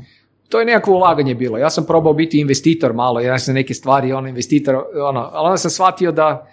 [0.51, 1.57] To je nekakvo ulaganje bilo.
[1.57, 4.75] Ja sam probao biti investitor malo, ja sam neke stvari, ono, investitor,
[5.09, 6.47] ono, ali onda sam shvatio da,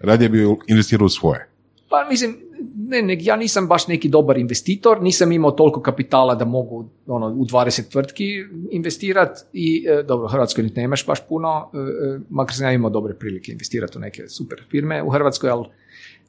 [0.00, 1.46] Radije bi investirao u svoje.
[1.88, 2.36] Pa mislim,
[2.76, 7.26] ne, ne, ja nisam baš neki dobar investitor, nisam imao toliko kapitala da mogu ono,
[7.26, 8.24] u 20 tvrtki
[8.70, 12.72] investirati i e, dobro, u Hrvatskoj niti nemaš baš puno, e, e, makar sam ja
[12.72, 15.66] imao dobre prilike investirati u neke super firme u Hrvatskoj, ali,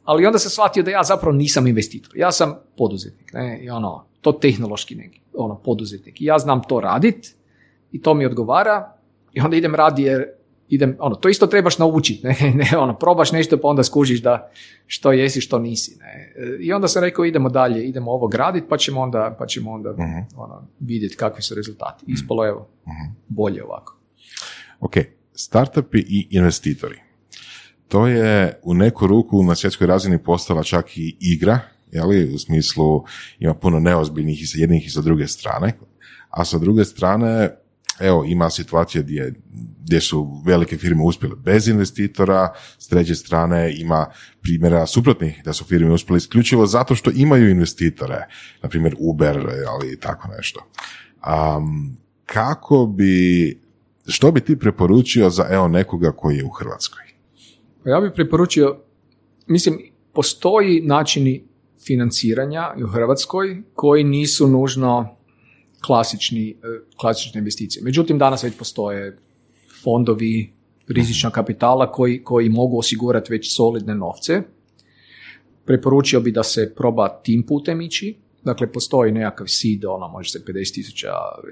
[0.04, 4.06] ali onda sam shvatio da ja zapravo nisam investitor, ja sam poduzetnik, ne, i ono,
[4.22, 7.36] to tehnološki neki, ono, poduzetnik i ja znam to radit
[7.92, 8.94] i to mi odgovara
[9.34, 10.38] i onda idem radije
[10.72, 12.36] idem, ono, to isto trebaš naučiti, ne,
[12.72, 14.52] ne, ono, probaš nešto pa onda skužiš da
[14.88, 16.34] što jesi, što nisi, ne.
[16.60, 19.90] I onda sam rekao idemo dalje, idemo ovo graditi pa ćemo onda, pa ćemo onda
[20.36, 22.06] ono, vidjeti kakvi su rezultati.
[22.08, 22.68] Ispalo evo,
[23.28, 23.98] bolje ovako.
[24.80, 24.94] Ok,
[25.34, 27.11] startupi i investitori.
[27.92, 31.60] To je u neku ruku na svjetskoj razini postala čak i igra,
[31.92, 33.04] jeli, u smislu
[33.40, 35.74] ima puno neozbiljnih i sa jednih i sa druge strane,
[36.30, 37.50] a sa druge strane
[38.00, 39.34] evo, ima situacije gdje,
[39.84, 44.06] gdje su velike firme uspjele bez investitora, s treće strane ima
[44.42, 48.28] primjera suprotnih da su firme uspjele isključivo zato što imaju investitore,
[48.64, 49.38] na primjer Uber,
[49.68, 50.72] ali tako nešto.
[51.58, 53.60] Um, kako bi,
[54.08, 57.12] što bi ti preporučio za evo nekoga koji je u Hrvatskoj?
[57.84, 58.78] Pa ja bih preporučio,
[59.48, 59.80] mislim,
[60.14, 61.44] postoji načini
[61.86, 65.16] financiranja u Hrvatskoj koji nisu nužno
[65.86, 66.56] klasični, e,
[66.98, 67.84] klasične investicije.
[67.84, 69.18] Međutim, danas već postoje
[69.84, 70.54] fondovi
[70.88, 74.42] rizičnog kapitala koji, koji mogu osigurati već solidne novce.
[75.66, 78.16] Preporučio bi da se proba tim putem ići.
[78.44, 81.08] Dakle, postoji nekakav seed, ono, može se 50.000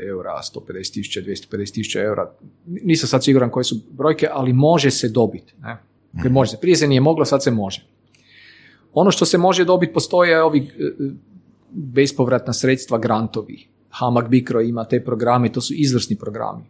[0.08, 2.32] eura, 150.000, 250.000 eura.
[2.66, 5.54] Nisam sad siguran koje su brojke, ali može se dobiti.
[5.62, 5.89] Ne?
[6.14, 6.58] Dakle, može se.
[6.62, 7.86] Prije se nije moglo, sad se može.
[8.94, 10.92] Ono što se može dobiti, postoje ovi e,
[11.72, 13.68] bespovratna sredstva grantovi.
[13.90, 16.64] Hamag Bikro ima te programe, to su izvrsni programi.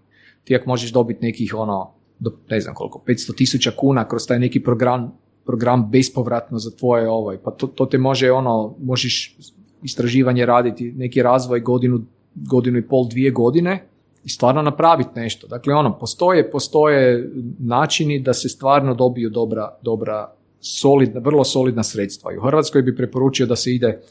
[0.44, 4.40] Ti ako možeš dobiti nekih ono, do, ne znam koliko, 500 tisuća kuna kroz taj
[4.40, 5.11] neki program,
[5.45, 9.38] program bespovratno za tvoje ovaj, pa to, to te može ono, možeš
[9.84, 12.02] istraživanje raditi, neki razvoj godinu,
[12.36, 13.86] godinu i pol, dvije godine
[14.26, 15.48] i stvarno napraviti nešto.
[15.48, 17.30] Dakle, ono, postoje, postoje
[17.60, 22.34] načini da se stvarno dobiju dobra, dobra solidna, vrlo solidna sredstva.
[22.34, 24.02] I u Hrvatskoj bi preporučio da se ide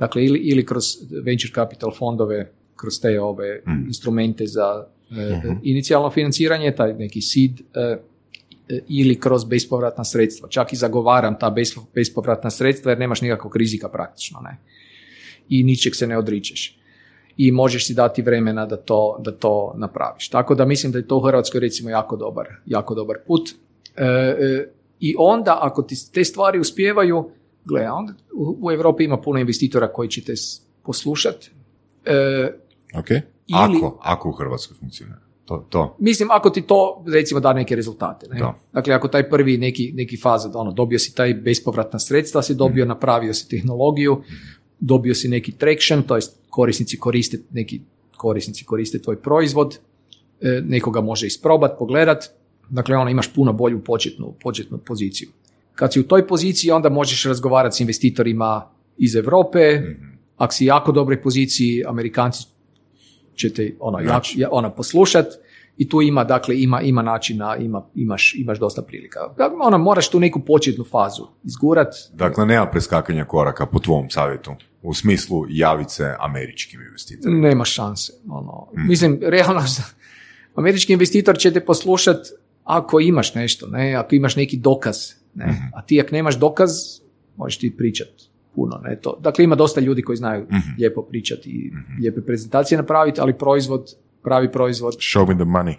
[0.00, 0.84] Dakle, ili, ili kroz
[1.24, 3.86] venture capital fondove, kroz te ove mm.
[3.86, 5.52] instrumente za e, mhm.
[5.62, 10.48] inicijalno financiranje, taj neki seed, e, e, ili kroz bespovratna sredstva.
[10.48, 11.54] Čak i zagovaram ta
[11.94, 14.40] bespovratna sredstva jer nemaš nikakvog rizika praktično.
[14.40, 14.56] Ne?
[15.48, 16.79] I ničeg se ne odričeš.
[17.42, 20.28] I možeš si dati vremena da to, da to napraviš.
[20.28, 23.50] Tako da mislim da je to u Hrvatskoj recimo jako dobar, jako dobar put.
[25.00, 27.30] I onda ako ti te stvari uspijevaju,
[27.64, 28.12] gle, onda
[28.60, 30.32] u, Europi ima puno investitora koji će te
[30.82, 31.50] poslušati.
[32.04, 32.52] E,
[32.98, 35.20] ok, ili, ako, ako u Hrvatskoj funkcionira.
[35.44, 35.96] To, to.
[35.98, 38.28] Mislim, ako ti to, recimo, da neke rezultate.
[38.28, 38.40] Ne?
[38.72, 42.84] Dakle, ako taj prvi neki, neki faza, ono, dobio si taj bespovratna sredstva, si dobio,
[42.84, 42.88] mm.
[42.88, 44.59] napravio si tehnologiju, mm.
[44.80, 47.80] Dobio si neki traction, to jest korisnici koriste, neki
[48.16, 49.78] korisnici koriste tvoj proizvod,
[50.40, 52.30] e, nekoga može isprobat, pogledat,
[52.68, 55.28] dakle, ono, imaš puno bolju početnu, početnu poziciju.
[55.74, 59.80] Kad si u toj poziciji, onda možeš razgovarati s investitorima iz Europe.
[59.80, 62.44] mm Ako si jako dobroj poziciji, Amerikanci
[63.34, 65.26] će te ono, ja, ono, poslušat
[65.76, 69.20] i tu ima, dakle, ima, ima načina, ima, imaš, imaš dosta prilika.
[69.60, 71.94] Ono, moraš tu neku početnu fazu izgurat.
[72.12, 77.48] Dakle, nema preskakanja koraka po tvom savjetu u smislu javice američkim investitorima.
[77.48, 78.12] Nema šanse.
[78.28, 78.88] Ono, mm.
[78.88, 79.62] Mislim, realno,
[80.54, 82.26] američki investitor će te poslušat
[82.64, 85.46] ako imaš nešto, ne, ako imaš neki dokaz ne?
[85.46, 85.64] Mhm.
[85.74, 86.70] A ti ako nemaš dokaz,
[87.36, 88.24] možeš ti pričati
[88.54, 88.80] puno.
[88.84, 88.96] Ne?
[88.96, 89.18] To.
[89.20, 93.38] Dakle, ima dosta ljudi koji znaju mm lijepo pričati i mm lijepe prezentacije napraviti, ali
[93.38, 94.94] proizvod pravi proizvod.
[94.98, 95.74] Show me the money.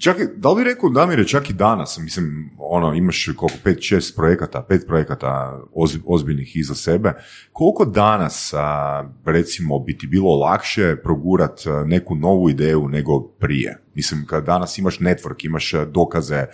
[0.00, 4.16] Čak, da li bi rekao, Damire, čak i danas, mislim, ono, imaš koliko, pet, šest
[4.16, 5.60] projekata, pet projekata
[6.06, 7.12] ozbiljnih iza sebe,
[7.52, 13.78] koliko danas, a, recimo, bi ti bilo lakše progurat neku novu ideju nego prije?
[13.94, 16.46] Mislim, kad danas imaš network, imaš dokaze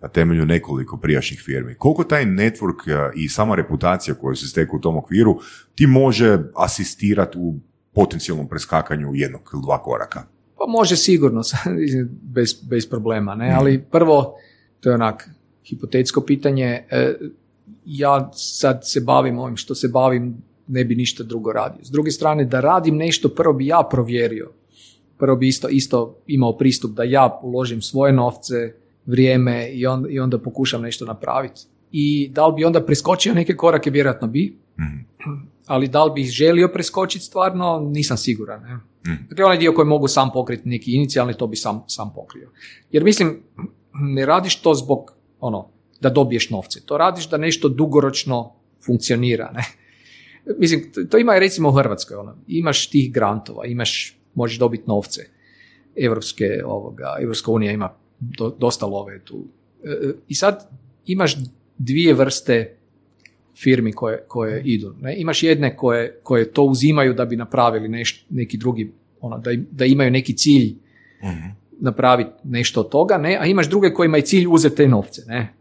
[0.00, 1.74] na temelju nekoliko prijašnjih firmi.
[1.74, 5.40] Koliko taj network i sama reputacija koju se stekla u tom okviru
[5.74, 7.54] ti može asistirati u
[7.94, 10.33] potencijalnom preskakanju jednog ili dva koraka?
[10.58, 11.42] Pa može sigurno,
[12.34, 13.54] bez, bez problema, ne?
[13.58, 14.34] ali prvo,
[14.80, 15.30] to je onak
[15.64, 17.14] hipotetsko pitanje, e,
[17.84, 20.36] ja sad se bavim ovim što se bavim,
[20.66, 21.84] ne bi ništa drugo radio.
[21.84, 24.50] S druge strane, da radim nešto, prvo bi ja provjerio,
[25.18, 28.74] prvo bi isto, isto imao pristup da ja uložim svoje novce,
[29.06, 31.60] vrijeme i, on, i onda pokušam nešto napraviti.
[31.92, 36.30] I da li bi onda preskočio neke korake, vjerojatno bi, mm ali da li bih
[36.30, 38.62] želio preskočiti stvarno, nisam siguran.
[38.62, 38.74] Ne?
[38.74, 39.26] Mm.
[39.28, 42.50] Dakle, onaj dio koji mogu sam pokriti neki inicijalni, to bi sam, sam pokrio.
[42.90, 43.42] Jer mislim,
[43.92, 45.68] ne radiš to zbog ono,
[46.00, 46.80] da dobiješ novce.
[46.86, 48.52] To radiš da nešto dugoročno
[48.86, 49.50] funkcionira.
[49.52, 49.64] Ne?
[50.58, 52.16] Mislim, to ima recimo u Hrvatskoj.
[52.16, 52.36] Ono.
[52.46, 55.26] Imaš tih grantova, imaš, možeš dobiti novce.
[55.96, 59.44] Evropske, ovoga, Evropska unija ima do, dosta love tu.
[59.84, 60.68] E, e, I sad
[61.06, 61.36] imaš
[61.78, 62.76] dvije vrste
[63.62, 64.94] firmi koje, koje idu.
[65.00, 65.16] Ne?
[65.16, 69.84] Imaš jedne koje, koje to uzimaju da bi napravili neš, neki drugi, ono, da, da
[69.84, 70.74] imaju neki cilj.
[71.24, 71.48] Mhm.
[71.80, 75.54] napraviti nešto od toga, ne, a imaš druge kojima je cilj uzeti te novce, ne.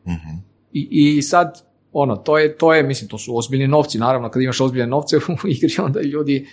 [0.74, 0.88] I,
[1.18, 1.62] I sad,
[1.94, 5.18] ono, to je, to je, mislim, to su ozbiljni novci, naravno, kad imaš ozbiljne novce
[5.44, 6.48] u igri, onda ljudi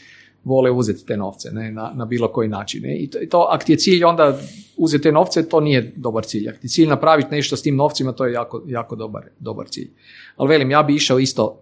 [0.44, 2.98] vole uzeti te novce, ne, na, na bilo koji način, ne.
[2.98, 4.38] I to, to, ako ti je cilj onda
[4.76, 6.48] uzeti te novce, to nije dobar cilj.
[6.48, 9.68] Ako ti je cilj napraviti nešto s tim novcima, to je jako, jako dobar, dobar
[9.68, 9.90] cilj.
[10.36, 11.60] Ali velim, ja bi išao isto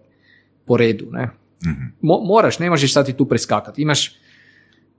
[0.65, 1.29] po redu, ne.
[2.01, 3.81] Mo- moraš, ne možeš sad i tu preskakati.
[3.81, 4.15] Imaš,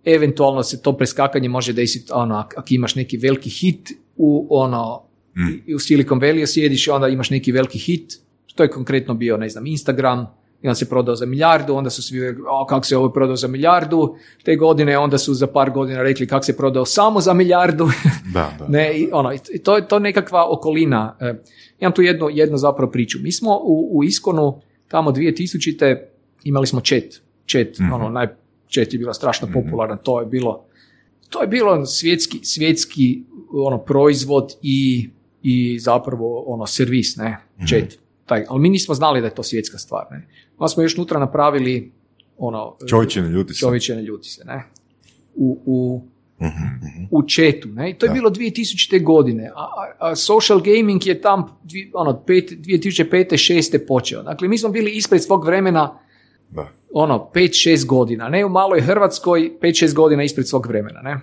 [0.05, 5.03] eventualno se to preskakanje može desiti, ono, ak- ako imaš neki veliki hit u ono,
[5.67, 9.37] i u Silicon Valley sjediš i onda imaš neki veliki hit, što je konkretno bio,
[9.37, 10.27] ne znam, Instagram,
[10.63, 13.37] i on se prodao za milijardu, onda su svi rekli, o, kako se ovo prodao
[13.37, 17.33] za milijardu, te godine, onda su za par godina rekli kako se prodao samo za
[17.33, 17.89] milijardu,
[18.35, 18.69] Da, da.
[18.69, 21.17] ne, i ono, i to je to nekakva okolina.
[21.21, 21.35] E,
[21.81, 23.19] imam tu jednu, jednu zapravo priču.
[23.23, 25.97] Mi smo u, u Iskonu tamo 2000.
[26.45, 27.23] imali smo chat.
[27.51, 28.27] Chat, ono, naj,
[28.75, 30.65] chat je bila strašno popularan, to je bilo
[31.31, 33.23] to je bilo svjetski, svjetski
[33.53, 35.09] ono, proizvod i,
[35.43, 37.39] i zapravo ono, servis, ne,
[37.69, 37.99] chat.
[38.27, 40.27] Taj, ali mi nismo znali da je to svjetska stvar, ne.
[40.61, 41.93] Onda smo još unutra napravili
[42.39, 43.59] ono, Čovječe, ne ljuti se.
[43.61, 44.65] čovječe ne ljuti se, ne.
[45.35, 46.03] U, u,
[47.11, 47.91] u četu, ne.
[47.91, 49.03] I to je bilo 2000.
[49.05, 51.59] godine, a, a, a social gaming je tam
[51.95, 53.33] ono, pet, 2005.
[53.33, 53.87] 6.
[53.89, 54.23] počeo.
[54.23, 55.99] Dakle, mi smo bili ispred svog vremena
[56.51, 56.69] Da.
[56.93, 61.21] ono, 5-6 godina, ne u maloj Hrvatskoj, 5-6 godina ispred svog vremena, ne.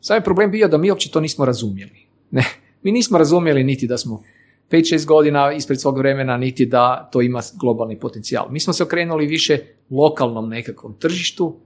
[0.00, 2.06] Sad je problem bio da mi uopće to nismo razumjeli.
[2.30, 2.44] Ne,
[2.82, 4.22] mi nismo razumjeli niti da smo
[4.70, 8.46] 5-6 godina ispred svog vremena, niti da to ima globalni potencijal.
[8.50, 9.58] Mi smo se okrenuli više
[9.90, 11.56] lokalnom nekakvom tržištu,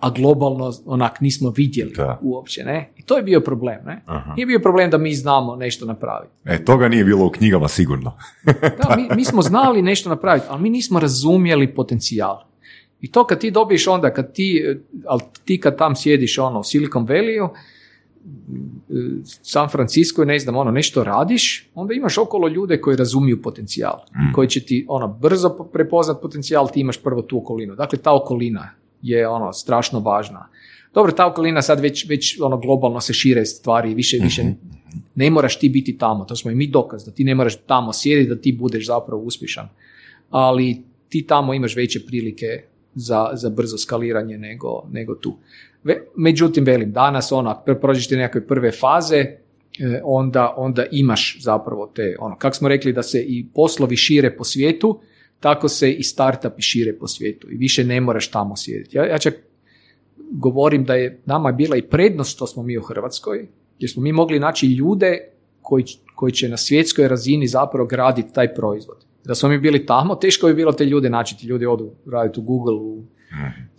[0.00, 2.18] a- globalno onak nismo vidjeli Da.
[2.22, 2.92] uopće, ne.
[2.96, 4.02] I to je bio problem, ne.
[4.06, 4.34] Aha.
[4.34, 6.32] Nije bio problem da mi znamo nešto napraviti.
[6.44, 8.12] E, toga nije bilo u knjigama sigurno.
[8.78, 12.38] Da, mi, mi smo znali nešto napraviti, ali mi nismo razumjeli potencijal.
[13.00, 14.76] I to kad ti dobiješ onda, kad ti, eh,
[15.06, 17.48] ali ti kad tam sjediš ono u Silicon Valley,
[19.42, 23.98] San Francisco, ne znam, ono, nešto radiš, onda imaš okolo ljude koji razumiju potencijal,
[24.34, 27.74] koji će ti ono brzo po- prepoznat potencijal, ti imaš prvo tu okolinu.
[27.74, 28.70] Dakle, ta okolina
[29.02, 30.48] je ono strašno važna.
[30.94, 34.42] Dobro, ta okolina sad već, već ono globalno se šire stvari, više, više
[35.14, 37.92] ne moraš ti biti tamo, to smo i mi dokaz, da ti ne moraš tamo
[37.92, 39.68] sjediti, da ti budeš zapravo uspješan.
[40.30, 42.62] Ali ti tamo imaš veće prilike
[42.94, 45.36] za, za brzo skaliranje nego, nego tu.
[46.16, 49.38] Međutim, velim, danas ona, prođeš te nekakve prve faze, e,
[50.04, 54.44] onda, onda imaš zapravo te, ono, kako smo rekli da se i poslovi šire po
[54.44, 55.00] svijetu,
[55.40, 58.96] tako se i startupi šire po svijetu i više ne moraš tamo sjediti.
[58.96, 59.34] Ja, ja čak
[60.30, 63.48] govorim da je nama bila i prednost što smo mi u Hrvatskoj,
[63.78, 65.18] jer smo mi mogli naći ljude
[65.62, 65.84] koji,
[66.14, 68.96] koji će na svjetskoj razini zapravo graditi taj proizvod.
[69.24, 72.40] Da smo mi bili tamo, teško bi bilo te ljude naći, ti ljudi odu raditi
[72.40, 73.02] u Google, u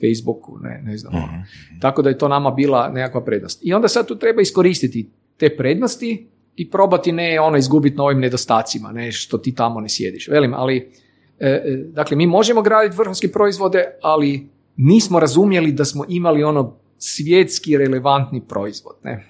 [0.01, 1.15] Facebooku, ne, ne znam.
[1.15, 1.43] ono.
[1.81, 3.59] Tako da je to nama bila nekakva prednost.
[3.63, 8.19] I onda sad tu treba iskoristiti te prednosti i probati ne ono izgubiti na ovim
[8.19, 10.27] nedostacima, ne što ti tamo ne sjediš.
[10.27, 10.91] Velim, ali
[11.39, 14.47] e, e, dakle mi možemo graditi vrhunske proizvode, ali
[14.77, 18.95] nismo razumjeli da smo imali ono svjetski relevantni proizvod.
[19.03, 19.25] Ne?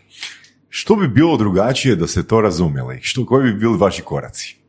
[0.69, 2.99] Što bi bilo drugačije da ste to razumjeli?
[3.01, 4.62] Što, koji bi bili vaši koraci?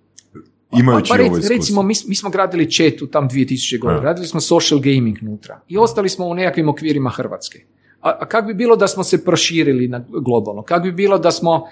[0.72, 1.56] Imajući Pa, pa ovo iskustvo.
[1.56, 4.04] recimo, mi, mi smo gradili chat u tam 2000 godina, Ja.
[4.04, 7.58] radili smo social gaming nutra i ostali smo u nekakvim okvirima Hrvatske.
[8.00, 10.62] A, a kak bi bilo da smo se proširili na globalno?
[10.62, 11.66] Kak bi bilo da smo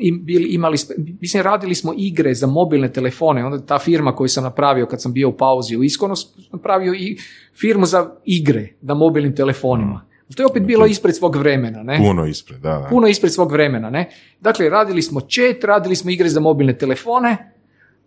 [0.00, 0.76] im, bili, imali,
[1.20, 5.12] mislim, radili smo igre za mobilne telefone, onda ta firma koju sam napravio kad sam
[5.12, 6.14] bio u pauzi u Iskonu,
[6.52, 7.18] napravio i
[7.60, 10.06] firmu za igre na mobilnim telefonima.
[10.36, 11.98] To je opet bilo ispred svog vremena, ne?
[11.98, 12.86] Puno ispred, da, da.
[12.90, 14.10] puno ispred svog vremena, ne?
[14.40, 17.52] Dakle, radili smo chat, radili smo igre za mobilne telefone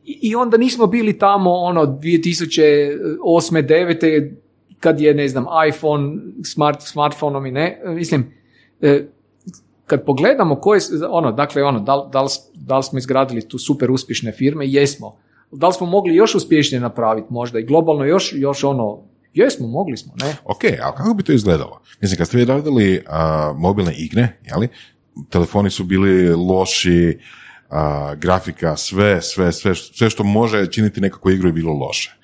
[0.05, 2.99] i, onda nismo bili tamo ono 2008.
[3.23, 4.31] 9.
[4.79, 8.33] kad je, ne znam, iPhone, smart, smartfonom i ne, mislim,
[8.81, 9.05] e,
[9.85, 13.91] kad pogledamo koje, ono, dakle, ono, da, da, li, da li smo izgradili tu super
[13.91, 15.17] uspješne firme, jesmo.
[15.51, 19.03] Da li smo mogli još uspješnije napraviti možda i globalno još, još ono,
[19.33, 20.35] jesmo, mogli smo, ne?
[20.45, 21.81] Ok, a kako bi to izgledalo?
[22.01, 24.67] Mislim, kad ste vi radili a, mobilne igre, jeli,
[25.29, 27.19] telefoni su bili loši,
[27.69, 32.17] a, grafika, sve, sve, sve, sve što može činiti nekakvu igru je bilo loše.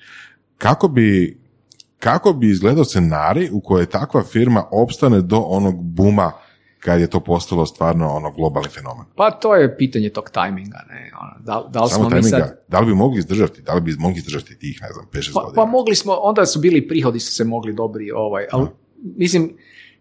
[0.58, 1.40] Kako bi,
[1.98, 6.32] kako bi izgledao scenarij u kojoj takva firma opstane do onog buma
[6.78, 9.04] kad je to postalo stvarno ono globalni fenomen?
[9.16, 11.10] Pa to je pitanje tog tajminga, ne?
[11.22, 12.64] Ono, da, da li Samo smo mi tajminga, sad...
[12.68, 15.40] da li bi mogli izdržati, da li bi mogli izdržati tih, ne znam, 5-6 Pa,
[15.40, 15.62] godina?
[15.62, 18.66] pa mogli smo, onda su bili prihodi su se mogli dobri, ovaj, ali
[19.16, 19.56] mislim,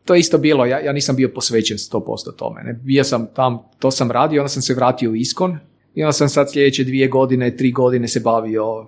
[0.05, 3.59] to je isto bilo, ja, ja nisam bio posvećen 100% tome, ne, bio sam tam,
[3.79, 5.57] to sam radio, onda sam se vratio u Iskon
[5.95, 8.87] i onda sam sad sljedeće dvije godine, tri godine se bavio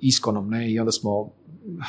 [0.00, 1.30] Iskonom, ne, i onda smo,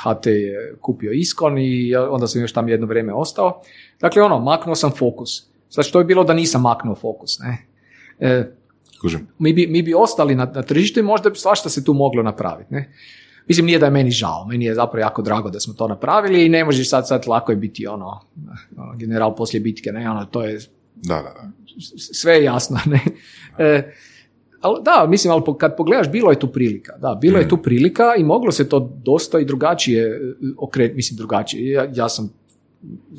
[0.04, 3.62] HT je kupio Iskon i onda sam još tam jedno vrijeme ostao.
[4.02, 5.48] Dakle, ono, maknuo sam fokus.
[5.70, 7.66] Sad što je bilo da nisam maknuo fokus, ne?
[8.20, 8.52] E,
[9.40, 12.24] mi bi, mi bi ostali na, na tržištu i možda bi svašta se tu moglo
[12.24, 12.74] napraviti.
[12.74, 12.94] Ne?
[13.48, 16.46] Mislim, nije da je meni žao, meni je zapravo jako drago da smo to napravili
[16.46, 18.20] i ne možeš sad, sad lako je biti ono,
[18.78, 20.60] ono general poslije bitke, ne, ono, to je
[20.96, 21.52] Da, da, da.
[22.14, 23.02] sve je jasno, ne.
[23.58, 23.94] E,
[24.62, 28.16] ali da, mislim, ali kad pogledaš, bilo je tu prilika, da, bilo je tu prilika
[28.18, 30.22] i moglo se to dosta i drugačije
[30.58, 31.72] okret, mislim drugačije.
[31.72, 32.34] Ja, ja sam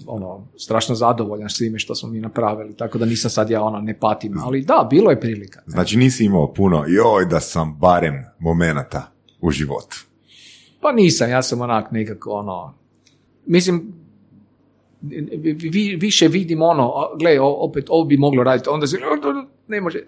[0.07, 3.81] ono, strašno zadovoljan s svime što smo mi napravili, tako da nisam sad ja ono,
[3.81, 5.63] ne patim, ali da, bilo je prilika.
[5.67, 10.07] Znači nisi imao puno, joj da sam barem momenata u životu.
[10.87, 12.75] Pa nisam, ja sam onak nekako ono,
[13.47, 13.93] mislim,
[15.03, 18.99] vi- vi, više vidim ono, gle, opet ovo bi moglo raditi, onda se,
[19.69, 19.99] ne može,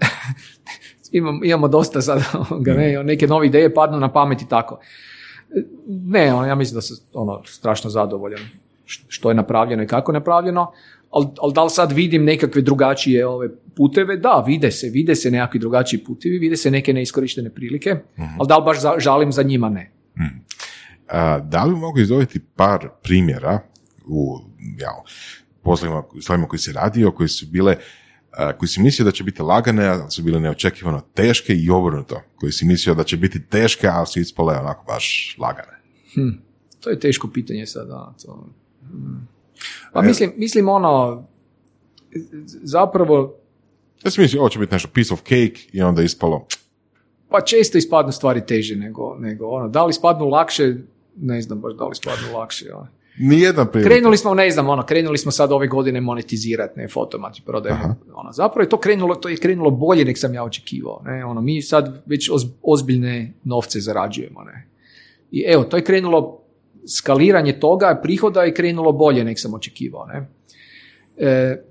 [1.13, 2.23] Imam, imamo dosta sad,
[2.69, 4.79] ne, neke nove ideje padnu na pamet i tako.
[5.89, 8.41] Ne, ono, ja mislim da sam ono, strašno zadovoljan
[9.09, 10.73] što je napravljeno i kako je napravljeno,
[11.11, 14.17] ali, ali da li sad vidim nekakve drugačije ove puteve?
[14.17, 17.97] Da, vide se, vide se nekakvi drugačiji putevi, vide se neke neiskorištene prilike,
[18.39, 19.69] ali da li baš za- žalim za njima?
[19.69, 19.91] Ne.
[20.17, 20.29] A,
[21.43, 23.61] da li mogu izdvojiti par primjera
[24.07, 24.39] u
[24.79, 24.91] ja,
[25.63, 27.77] poslovima, stvarima koji si radio, koji su bile
[28.33, 32.23] a, koji si mislio da će biti lagane, ali su bile neočekivano teške i obrnuto,
[32.37, 35.79] koji si mislio da će biti teške, ali su ispale onako baš lagane.
[36.81, 38.15] To je teško pitanje sada.
[38.25, 38.47] To...
[38.83, 39.29] mm.
[39.93, 41.25] Pa mislim, mislim ono,
[42.63, 43.35] zapravo,
[44.05, 46.47] Ja sam mislio, ovo će biti nešto piece of cake i onda ispalo,
[47.29, 50.75] pa često ispadnu stvari teže nego, nego ono, da li ispadnu lakše,
[51.21, 52.75] ne znam baš da li ispadnu lakše.
[52.75, 52.87] ono.
[53.19, 53.93] nijedan primjer.
[53.93, 57.97] Krenuli smo, ne znam, ono, krenuli smo sad ove godine monetizirati, ne, fotomat i prodajemo.
[58.15, 61.41] Ono, zapravo je to krenulo, to je krenulo bolje nek sam ja očekivao, ne, ono,
[61.41, 64.67] mi sad već oz- ozbiljne novce zarađujemo, ne.
[65.31, 66.41] I evo, to je krenulo,
[66.87, 70.29] skaliranje toga, prihoda je krenulo bolje nek sam očekivao, ne.
[71.17, 71.63] E,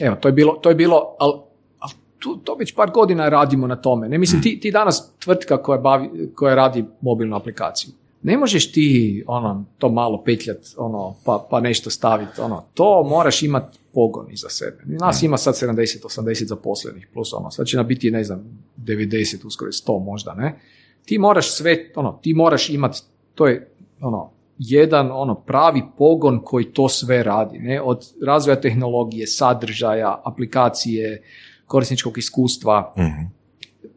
[0.00, 1.32] evo, to je bilo, to je bilo, ali
[1.78, 1.88] al
[2.18, 4.08] tu, to već par godina radimo na tome.
[4.08, 7.92] Ne mislim, ti, ti danas tvrtka koja, bavi, koja radi mobilnu aplikaciju,
[8.24, 13.42] ne možeš ti ono, to malo petljat, ono, pa, pa nešto staviti, ono, to moraš
[13.42, 14.82] imati pogon iza sebe.
[14.86, 18.44] Nas ima sad 70-80 zaposlenih, plus ono, sad će nam biti, ne znam,
[18.78, 20.58] 90, uskoro je 100 možda, ne?
[21.04, 23.00] Ti moraš sve, ono, ti moraš imati,
[23.34, 23.70] to je,
[24.00, 27.80] ono, jedan ono pravi pogon koji to sve radi, ne?
[27.80, 31.22] od razvoja tehnologije, sadržaja, aplikacije,
[31.66, 33.26] korisničkog iskustva, Mhm.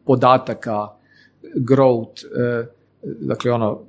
[0.04, 0.88] podataka,
[1.56, 2.66] growth, e,
[3.02, 3.80] dakle ono,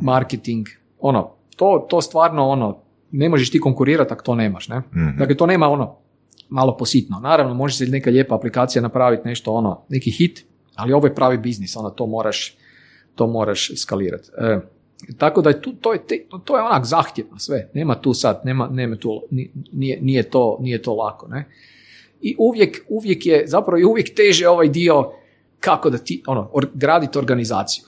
[0.00, 0.66] marketing,
[1.00, 2.78] ono, to, to stvarno ono,
[3.10, 4.82] ne možeš ti konkurirati ako to nemaš, ne?
[5.16, 5.96] Dakle, to nema ono,
[6.48, 7.20] malo positno.
[7.20, 10.44] Naravno, može se neka lijepa aplikacija napraviti nešto ono, neki hit,
[10.74, 12.56] ali ovo je pravi biznis, onda to moraš,
[13.14, 14.28] to moraš skalirati.
[14.38, 14.60] E,
[15.18, 17.70] tako da je tu, to je, te- to je onak zahtjevno sve.
[17.74, 21.44] Nema tu sad, nema, nema tu, ni- nije, nije, to, nije to lako, ne?
[22.20, 25.10] I uvijek, uvijek je, zapravo je uvijek teže ovaj dio
[25.60, 27.84] kako da ti, ono, or, graditi organizaciju.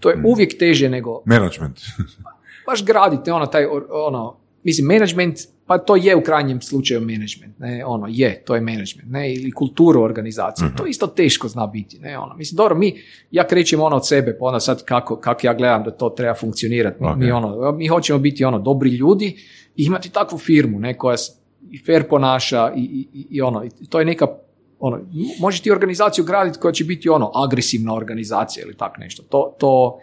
[0.00, 1.80] To je uvijek teže nego, Management.
[2.68, 5.36] baš gradite ono taj ono mislim management
[5.66, 9.52] pa to je u krajnjem slučaju management ne ono je to je management ne ili
[9.52, 10.68] kulturu organizacije.
[10.76, 12.94] To isto teško zna biti ne ono mislim dobro mi
[13.30, 16.34] ja krećem ono od sebe pa onda sad kako, kako ja gledam da to treba
[16.34, 19.36] funkcionirati mi, mi ono mi hoćemo biti ono dobri ljudi
[19.76, 21.32] i imati takvu firmu ne koja se
[21.70, 24.26] i fair ponaša i, i, i- i ono i to je neka
[24.78, 25.00] ono,
[25.40, 29.22] možeš ti organizaciju graditi koja će biti ono agresivna organizacija ili tak nešto.
[29.22, 29.98] To, to,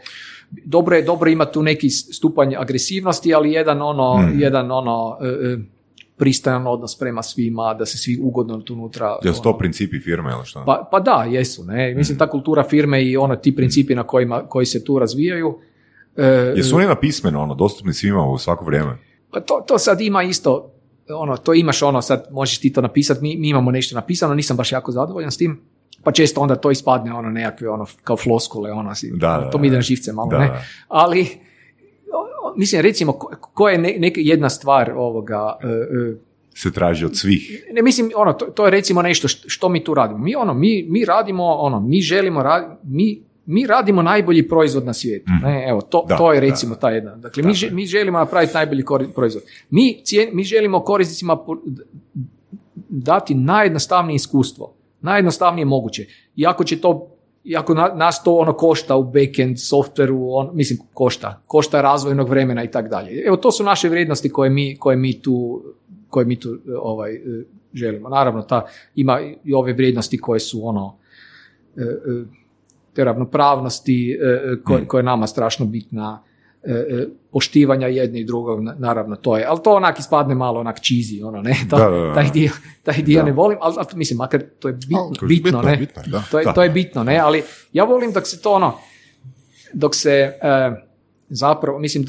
[0.65, 5.57] dobro je dobro imati tu neki stupanj agresivnosti, ali jedan ono, jedan ono e, e,
[6.17, 9.17] pristojan odnos prema svima, da se svi ugodno tu unutra...
[9.23, 10.63] Jel to ono, principi firme ili što?
[10.65, 11.63] pa, pa da, jesu.
[11.63, 11.93] Ne?
[11.95, 15.59] Mislim, ta kultura firme i ono, ti principi na kojima, koji se tu razvijaju.
[16.17, 18.97] e, Jesu oni napismeno, ono, dostupni svima u svako vrijeme?
[19.33, 20.72] pa to, to sad ima isto,
[21.09, 24.57] ono, to imaš ono, sad možeš ti to napisati, mi, mi imamo nešto napisano, nisam
[24.57, 25.59] baš jako zadovoljan s tim,
[26.03, 29.57] pa često onda to ispadne ono nekakve ono kao floskule, ono, si, Da, da, to
[29.57, 30.47] mi ide na živce malo, Da, ne?
[30.47, 30.61] da.
[30.87, 31.27] Ali,
[32.13, 36.15] o- o- mislim, recimo, ko, ko je ne, neka jedna stvar ovoga, e,
[36.53, 37.65] Se traži od svih.
[37.71, 40.19] ne mislim, ono, to, to je recimo nešto što, što mi tu radimo.
[40.19, 44.93] Mi, ono, mi, mi radimo, ono, mi želimo, ra- mi, mi radimo najbolji proizvod na
[44.93, 45.25] svijetu.
[45.43, 46.05] Ne, evo, to.
[46.09, 47.15] Da, to je da, recimo ta jedna.
[47.15, 49.43] Dakle, mi, že- mi želimo napraviti najbolji kori- proizvod.
[49.69, 51.37] Mi, cijen- mi želimo korisnicima
[52.89, 54.73] dati najjednostavnije iskustvo.
[55.01, 56.05] Najjednostavnije moguće.
[56.35, 57.09] Iako će to
[57.45, 62.63] iako na- nas to ono košta u backend softveru, on, mislim košta, košta razvojnog vremena
[62.63, 63.23] i tako dalje.
[63.25, 65.63] Evo to su naše vrijednosti koje mi, koje mi tu,
[66.09, 67.19] koje mi tu ovaj, e,
[67.73, 68.09] želimo.
[68.09, 68.65] Naravno, ta,
[68.95, 70.95] ima i ove vrijednosti koje su ono,
[71.77, 71.85] e, e,
[72.93, 76.23] te ravnopravnosti e, e, koje, koja je nama strašno bitna,
[76.63, 80.59] e, e, poštivanja jedni i drugog, na- naravno to je, ali to onak ispadne malo
[80.59, 82.13] onak cheesy, ono ne, to, Da, da, da.
[82.13, 82.51] taj dio,
[82.83, 83.25] taj dio Da.
[83.25, 86.01] ne volim, ali, ali mislim, makar to je bitno, Ali, bitno, bitno ne, bitno.
[86.31, 86.53] To, je, Da.
[86.53, 87.43] to je bitno, ne, ali
[87.73, 88.73] ja volim dok se to ono,
[89.73, 90.35] dok se e,
[91.27, 92.05] zapravo, mislim,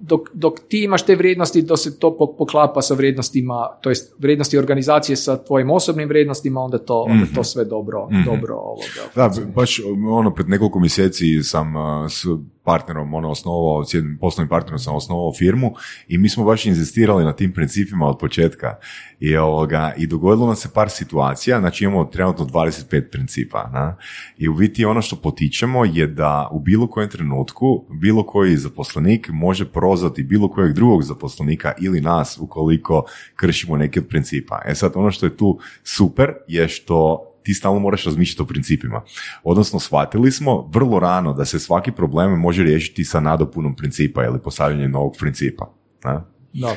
[0.00, 4.14] dok, dok ti imaš te vrijednosti, dok se to po- poklapa sa vrijednostima, to jest
[4.18, 9.02] vrijednosti organizacije sa tvojim osobnim vrijednostima, onda to, onda to sve dobro, dobro ovoga.
[9.14, 9.80] Da, baš
[10.10, 12.24] ono, pred nekoliko mjeseci sam uh, s
[12.68, 15.72] partnerom, ono, osnovao, s jednim poslovnim partnerom sam osnovao firmu
[16.08, 18.76] i mi smo baš inzistirali na tim principima od početka.
[19.20, 23.70] I, ovoga, i dogodilo nam se par situacija, znači imamo trenutno 25 principa.
[23.72, 23.96] Na?
[24.38, 29.28] I u biti ono što potičemo je da u bilo kojem trenutku bilo koji zaposlenik
[29.32, 33.04] može prozvati bilo kojeg drugog zaposlenika ili nas ukoliko
[33.36, 34.62] kršimo neki od principa.
[34.66, 39.02] E sad, ono što je tu super je što ti stalno moraš razmišljati o principima.
[39.44, 44.38] Odnosno, shvatili smo vrlo rano da se svaki problem može riješiti sa nadopunom principa ili
[44.38, 45.70] postavljanjem novog principa.
[46.04, 46.20] Ne?
[46.54, 46.74] Da.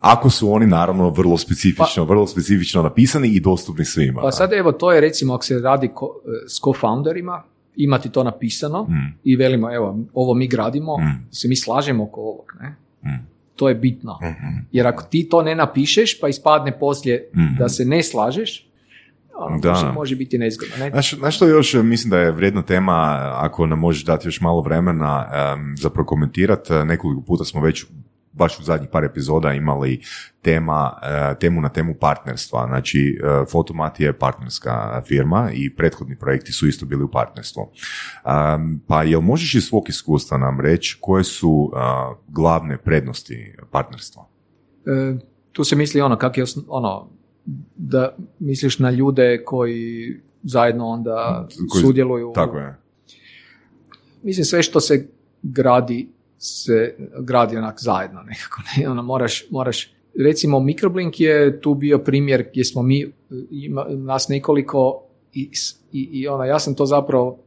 [0.00, 4.20] Ako su oni naravno vrlo specifično, vrlo specifično napisani i dostupni svima.
[4.22, 7.42] Pa sad evo, to je recimo ako se radi ko, e, s co-founderima,
[7.76, 9.18] imati to napisano Mm.
[9.24, 11.26] i velimo, evo, ovo mi gradimo, Mm.
[11.30, 12.68] se mi slažemo oko ovog, ne?
[13.04, 13.26] Mm.
[13.56, 14.18] To je bitno.
[14.22, 14.58] Mhm.
[14.72, 17.56] Jer ako ti to ne napišeš, pa ispadne poslije Mhm.
[17.58, 18.66] da se ne slažeš,
[19.38, 19.72] ono, Da.
[19.72, 20.76] može, može biti nezgodno.
[20.78, 20.90] Ne?
[20.90, 24.40] Znaš, znaš što još e, mislim da je vrijedna tema, ako nam možeš dati još
[24.40, 27.86] malo vremena um, za prokomentirati, nekoliko puta smo već
[28.36, 30.00] baš u zadnjih par epizoda imali
[30.42, 30.92] tema,
[31.40, 32.66] temu na temu partnerstva.
[32.66, 33.18] Znači,
[33.50, 37.62] Fotomat je partnerska firma i prethodni projekti su isto bili u partnerstvu.
[38.86, 41.72] Pa jel možeš iz svog iskustva nam reći koje su
[42.28, 44.26] glavne prednosti partnerstva?
[44.86, 45.16] E,
[45.52, 47.10] tu se misli ono, kak je ono,
[47.76, 48.08] da
[48.38, 52.32] misliš na ljude koji zajedno onda Koji- sudjeluju.
[52.34, 52.76] Tako je.
[54.22, 55.08] Mislim, sve što se
[55.42, 56.08] gradi,
[56.38, 58.62] se gradi onak zajedno nekako.
[58.78, 58.88] Ne?
[58.88, 63.12] Ono, moraš, moraš, recimo Microblink je tu bio primjer gdje smo mi,
[63.50, 65.02] ima, nas nekoliko
[65.32, 65.50] i,
[65.92, 67.38] i, i ono, ja sam to zapravo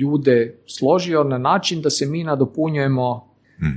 [0.00, 3.28] ljude složio na način da se mi nadopunjujemo
[3.60, 3.68] Mhm.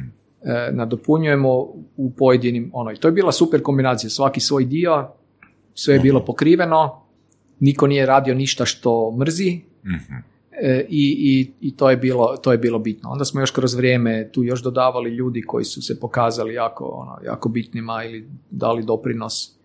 [0.44, 1.49] e, nadopunjujemo
[1.98, 5.10] u pojedinim ono, i to je bila super kombinacija, svaki svoj dio,
[5.73, 7.02] sve je bilo pokriveno,
[7.60, 10.14] niko nije radio ništa što mrzi, Mhm.
[10.64, 13.10] E, i, i, i to, je bilo, to je bilo bitno.
[13.10, 17.18] Onda smo još kroz vrijeme tu još dodavali ljudi koji su se pokazali jako, ono,
[17.26, 19.57] jako bitnima ili dali doprinos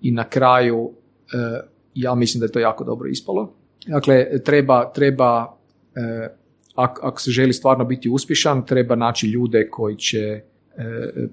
[0.00, 0.92] i na kraju
[1.32, 1.60] e,
[1.94, 3.54] ja mislim da je to jako dobro ispalo.
[3.86, 5.56] Dakle, treba, treba
[5.94, 6.28] e,
[6.76, 10.42] ak- ako se želi stvarno biti uspješan, treba naći ljude koji će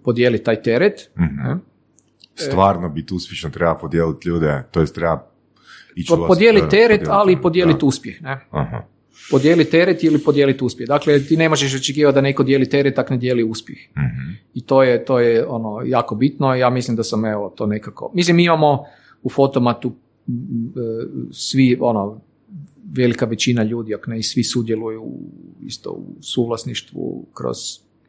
[0.04, 1.12] podijeliti taj teret.
[1.20, 1.52] Mhm.
[2.40, 2.46] Ne?
[2.46, 5.32] Stvarno biti uspješan treba podijeliti ljude, to jest treba
[5.96, 8.22] ići Podijeliti da, teret, ali i podijeliti uspjeh.
[8.22, 8.48] Ne?
[8.52, 8.84] Aha.
[9.32, 10.88] Podijeliti teret ili podijeliti uspjeh.
[10.88, 13.78] Dakle, ti ne možeš očekivati da neko dijeli teret, tak ne dijeli uspjeh.
[13.98, 14.32] Mhm.
[14.54, 16.56] I to je, to je ono jako bitno.
[16.56, 18.12] Ja mislim da sam evo to nekako...
[18.14, 18.86] Mislim, mi imamo
[19.24, 19.94] u fotomatu
[20.28, 20.32] e,
[21.32, 22.22] svi, ono,
[22.92, 25.04] velika većina ljudi, ako ne i svi sudjeluju
[25.62, 27.58] isto u suvlasništvu kroz,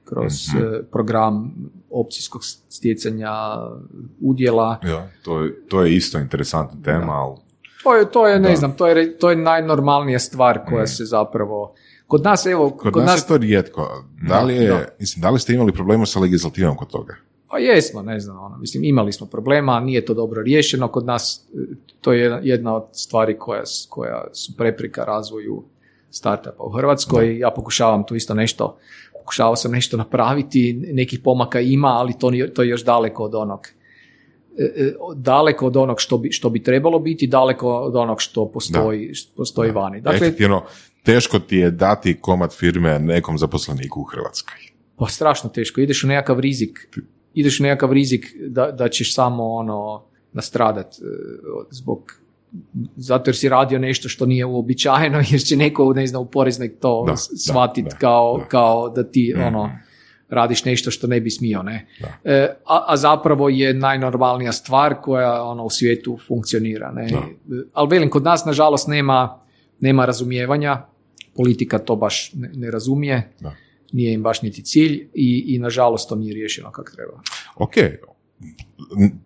[0.04, 1.54] kroz e, program
[1.92, 3.32] opcijskog stjecanja
[4.20, 4.78] udjela.
[4.84, 7.36] Ja, to, je, to je isto interesantna tema, ali
[7.82, 8.56] To je, to je ne Da.
[8.56, 10.86] znam, to je, to je najnormalnija stvar koja Mm.
[10.86, 11.74] se zapravo...
[12.06, 14.04] Kod nas, evo, Kod, nas, je to rijetko.
[14.22, 14.84] Da li, je, Da.
[15.00, 17.14] Mislim, da li ste imali problema sa legislativom kod toga?
[17.48, 21.46] Pa jesmo, ne znam, ono, mislim, imali smo problema, nije to dobro riješeno kod nas,
[22.00, 25.62] to je jedna- od stvari koja, koja su prepreka razvoju
[26.10, 28.76] startupa u Hrvatskoj, ja pokušavam tu isto nešto,
[29.22, 33.60] pokušavao sam nešto napraviti, nekih pomaka ima, ali to, to je još daleko od onog,
[34.58, 38.48] e, e, daleko od onog što bi, što bi trebalo biti, daleko od onog što
[38.48, 40.00] postoji, što postoji vani.
[40.00, 40.62] Dakle, Efektivno,
[41.02, 44.56] teško ti je dati komad firme nekom zaposleniku u Hrvatskoj.
[44.96, 45.80] Pa strašno teško.
[45.80, 46.88] Ideš u nekakav rizik,
[47.34, 51.04] ideš u nekakav rizik da, da ćeš samo ono nastradat e,
[51.70, 52.21] zbog
[52.96, 56.68] zato jer si radio nešto što nije uobičajeno jer će neko ne znam u poreznoj
[56.70, 58.44] to Da, shvatit da, kao, da.
[58.44, 59.44] kao da ti Mhm.
[59.44, 59.70] ono
[60.28, 61.86] radiš nešto što ne bi smio, ne.
[62.24, 62.34] E,
[62.66, 67.08] a, a zapravo je najnormalnija stvar koja ono u svijetu funkcionira, ne.
[67.72, 69.40] Ali velim, kod nas nažalost nema,
[69.80, 70.82] nema razumijevanja,
[71.36, 73.54] politika to baš ne, ne razumije, Da.
[73.92, 77.20] nije im baš niti cilj i, i nažalost to nije riješeno kako treba.
[77.56, 77.74] Ok,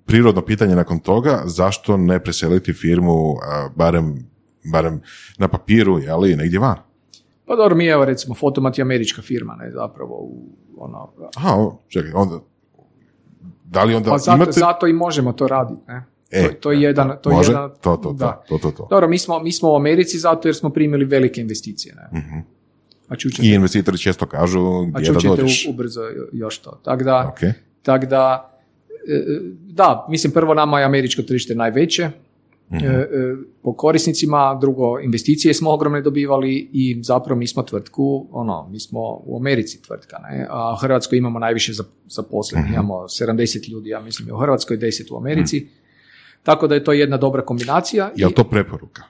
[0.06, 3.12] prirodno pitanje nakon toga, zašto ne preseliti firmu
[3.42, 4.26] a, barem,
[4.64, 5.00] barem
[5.38, 6.76] na papiru, ali negdje van?
[7.46, 10.42] Pa dobro, mi evo recimo Fotomat je američka firma, ne, zapravo u,
[10.76, 11.56] ono, Aha,
[11.88, 12.38] čekaj, onda,
[13.64, 14.52] da li onda pa zato, imate...
[14.52, 16.04] zato i možemo to raditi, ne.
[16.30, 17.52] E, to, to je jedan, to je Može?
[17.52, 18.42] jedan, to, to, da.
[18.48, 18.86] to, to, to.
[18.90, 22.18] Dobro, mi smo, mi smo u Americi zato jer smo primili velike investicije, ne.
[22.18, 22.38] Mhm.
[23.08, 25.66] A čućete, I investitori često kažu a gdje da čućete dođeš.
[25.66, 26.00] u- ubrzo
[26.32, 26.80] još to.
[26.84, 27.40] Tako da, Ok.
[27.82, 28.52] tak da,
[29.66, 32.10] da, mislim prvo nama je američko tržište najveće,
[32.70, 32.84] Mhm.
[32.84, 33.06] e, e,
[33.62, 39.00] po korisnicima, drugo investicije smo ogromne dobivali i zapravo mi smo tvrtku, ono, mi smo
[39.24, 40.46] u Americi tvrtka, ne?
[40.50, 45.12] a u Hrvatskoj imamo najviše zap- zaposlenih, imamo 70 ljudi, ja mislim, u Hrvatskoj 10
[45.12, 45.66] u Americi,
[46.42, 48.10] tako da je to jedna dobra kombinacija.
[48.16, 49.02] Je li to preporuka?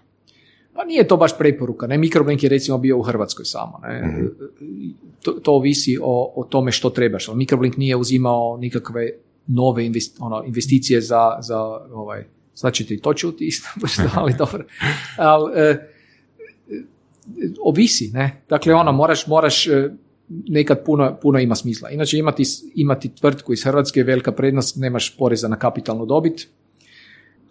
[0.74, 4.23] pa nije to baš preporuka, ne, Microblink je recimo bio u Hrvatskoj samo, ne,
[5.23, 9.10] to, to ovisi o, o tome što trebaš, ali Microblink nije uzimao nikakve
[9.47, 11.59] nove invest- ono, investicije za, za
[11.93, 12.24] ovaj,
[12.55, 13.68] sad ćete i to čuti isto,
[14.18, 14.64] ali dobro,
[15.16, 15.78] ali e, e,
[17.62, 19.90] ovisi, ne, dakle ono, moraš, moraš e,
[20.28, 21.90] nekad puno, puno ima smisla.
[21.90, 22.43] Inače imati,
[22.74, 26.48] imati tvrtku iz Hrvatske je velika prednost, nemaš poreza na kapitalnu dobit,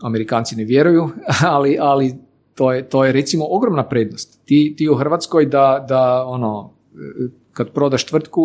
[0.02, 1.10] Amerikanci ne vjeruju,
[1.56, 2.16] ali, ali
[2.56, 4.40] to, je, to je recimo ogromna prednost.
[4.46, 8.42] Ti, ti u Hrvatskoj da, da ono, e, kad prodaš tvrtku,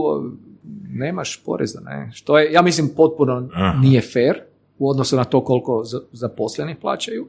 [0.85, 2.11] nemaš poreza, ne?
[2.13, 3.79] Što je, ja mislim, potpuno Aha.
[3.79, 4.41] nije fair
[4.79, 7.27] u odnosu na to koliko za- zaposleni plaćaju,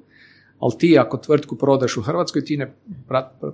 [0.60, 2.74] ali ti ako tvrtku prodaš u Hrvatskoj, ti ne
[3.10, 3.52] pra- pra-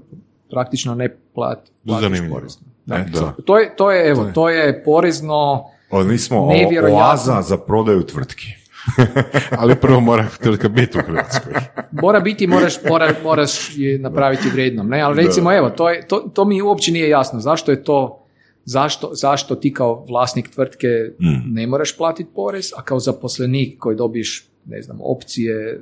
[0.49, 2.57] praktično ne plat, platiš porez.
[2.87, 3.33] E, Da.
[3.45, 6.99] To je, to je, evo, To je- to je porezno, O, mi smo o- Nevjerojatno.
[7.01, 8.45] oaza za prodaju tvrtki.
[9.59, 11.53] Ali prvo mora tvrtka biti u Hrvatskoj.
[11.91, 14.87] Mora biti, moraš, mora, moraš je napraviti vrijednom.
[14.87, 15.01] Ne?
[15.01, 17.39] Ali recimo, evo, to, je, to, to mi uopće nije jasno.
[17.39, 18.25] Zašto je to,
[18.67, 20.87] zašto, zašto ti kao vlasnik tvrtke
[21.19, 21.53] Mm.
[21.53, 25.79] ne moraš platiti porez, a kao zaposlenik koji dobiješ, ne znam, opcije e, e,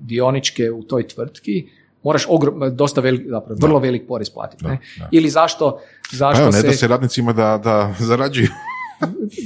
[0.00, 1.68] dioničke u toj tvrtki,
[2.02, 4.64] moraš ogrom, dosta velik, zapravo, vrlo velik porez platiti.
[4.64, 4.78] Ne?
[4.98, 5.08] da.
[5.12, 5.80] Ili zašto,
[6.10, 6.66] Pa zašto evo, ne se...
[6.66, 8.48] da se radnicima da, da zarađuju.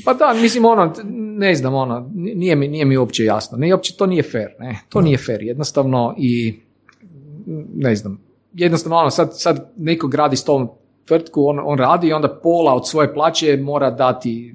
[0.05, 0.95] Pa da, mislim ono,
[1.39, 3.59] ne znam, ono, nije mi, nije mi uopće jasno.
[3.59, 4.81] Ne, uopće to nije fair, ne.
[4.89, 6.61] To nije fair, jednostavno i
[7.75, 8.21] ne znam,
[8.55, 10.71] jednostavno ono, sad, sad neko gradi s tom
[11.05, 14.55] tvrtku, on, on radi i onda pola od svoje plaće mora dati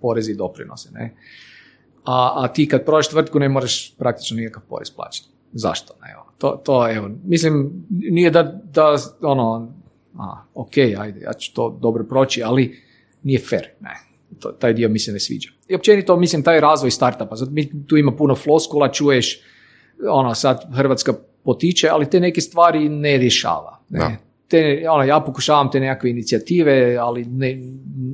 [0.00, 1.14] porezi i doprinose, ne.
[2.04, 5.28] A, a ti kad prodaš tvrtku ne moraš praktično nikakav porez plaćati.
[5.52, 5.94] Zašto?
[6.02, 8.42] Ne, evo, to, to, evo, mislim, nije da,
[8.72, 9.72] da ono,
[10.18, 12.82] a, ok, ajde, ja ću to dobro proći, ali
[13.22, 13.96] nije fair, ne.
[14.40, 15.50] To, taj dio mi se ne sviđa.
[15.68, 19.40] I općenito, mislim, taj razvoj startupa, zato mi, tu ima puno floskula, čuješ,
[20.10, 21.12] ono, sad Hrvatska
[21.44, 23.80] potiče, ali te neke stvari ne rješava.
[23.88, 24.18] Ne.
[24.48, 27.56] Te, ono, ja pokušavam te nekakve inicijative, ali ne,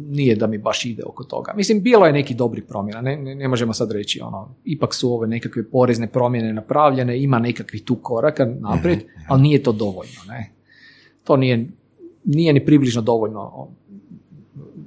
[0.09, 1.53] nije da mi baš ide oko toga.
[1.57, 5.13] Mislim, bilo je neki dobri promjena, ne, ne, ne možemo sad reći, ono, ipak su
[5.13, 10.51] ove nekakve porezne promjene napravljene, ima nekakvih tu koraka naprijed, ali nije to dovoljno, ne.
[11.25, 11.67] To nije,
[12.25, 13.69] nije ni približno dovoljno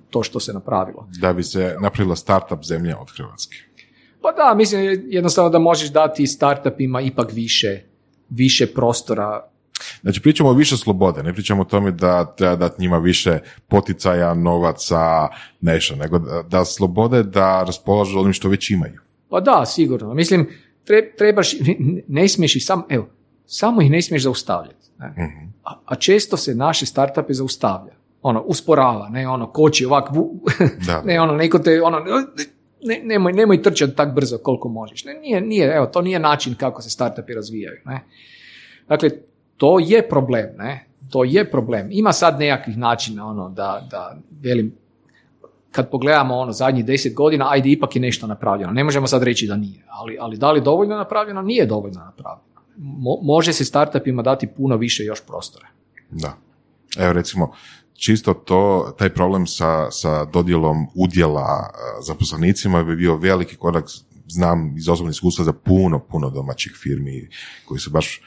[0.09, 1.07] to što se napravilo.
[1.19, 3.55] Da bi se napravila startup zemlja od Hrvatske.
[4.21, 7.81] Pa da, mislim jednostavno da možeš dati startupima ipak više,
[8.29, 9.49] više prostora.
[10.01, 14.33] Znači, pričamo o više slobode, ne pričamo o tome da treba dati njima više poticaja,
[14.33, 15.27] novaca,
[15.61, 18.99] nešto, nego da, da slobode da raspolažu onim što već imaju.
[19.29, 20.13] Pa da, sigurno.
[20.13, 20.49] Mislim,
[20.85, 21.51] tre- trebaš,
[22.07, 23.07] ne smiješ ih sam, evo,
[23.45, 24.87] samo ih ne smiješ zaustavljati.
[24.99, 25.07] Ne?
[25.09, 25.47] Mhm.
[25.63, 27.91] A, a često se naše startupe zaustavlja.
[28.21, 30.39] Ono, usporava, ne, ono, koči ovak, vu-
[30.87, 31.01] Da.
[31.01, 31.99] ne, ono, neko te, ono,
[32.83, 35.05] ne, nemoj, nemoj trčati tak brzo koliko možeš.
[35.05, 38.03] Ne, nije, nije, evo, to nije način kako se startupi razvijaju, ne.
[38.87, 39.09] Dakle,
[39.57, 41.87] to je problem, ne, to je problem.
[41.91, 44.75] Ima sad nekakvih načina, ono, da, da, velim,
[45.71, 48.71] kad pogledamo ono zadnjih deset godina, ajde ipak je nešto napravljeno.
[48.71, 51.41] Ne možemo sad reći da nije, ali, ali da li je dovoljno napravljeno?
[51.41, 52.61] Nije dovoljno napravljeno.
[52.77, 55.67] Mo- može se startupima dati puno više još prostora.
[56.11, 56.37] Da.
[56.97, 57.51] Evo recimo,
[57.93, 63.85] čisto to, taj problem sa, sa dodjelom udjela e, zaposlenicima bi bio veliki korak,
[64.27, 67.29] znam iz osobnog iskustva za puno, puno domaćih firmi
[67.65, 68.21] koji su baš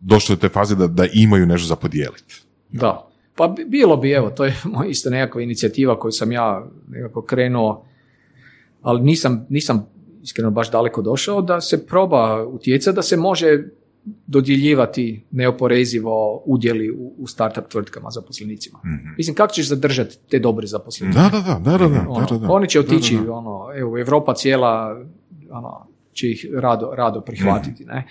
[0.00, 2.42] došli do te faze da, da imaju nešto za podijeliti.
[2.72, 3.06] Da.
[3.34, 7.22] Pa bi- bilo bi, evo, to je moja isto nekakva inicijativa koju sam ja nekako
[7.22, 7.84] krenuo,
[8.82, 9.86] ali nisam, nisam
[10.22, 13.58] iskreno baš daleko došao, da se proba utjecati da se može
[14.26, 18.78] dodjeljivati neoporezivo udjeli u, u startup tvrtkama zaposlenicima.
[19.16, 21.18] Mislim, kako ćeš zadržati te dobre zaposlenike?
[21.18, 22.52] Da, da, da, da, da, da, Ono, da, da.
[22.52, 23.32] Oni će otići, Da, da, da.
[23.32, 25.00] ono, evo, Europa cijela
[25.50, 27.84] ono, će ih rado, rado prihvatiti.
[27.84, 28.06] Ne?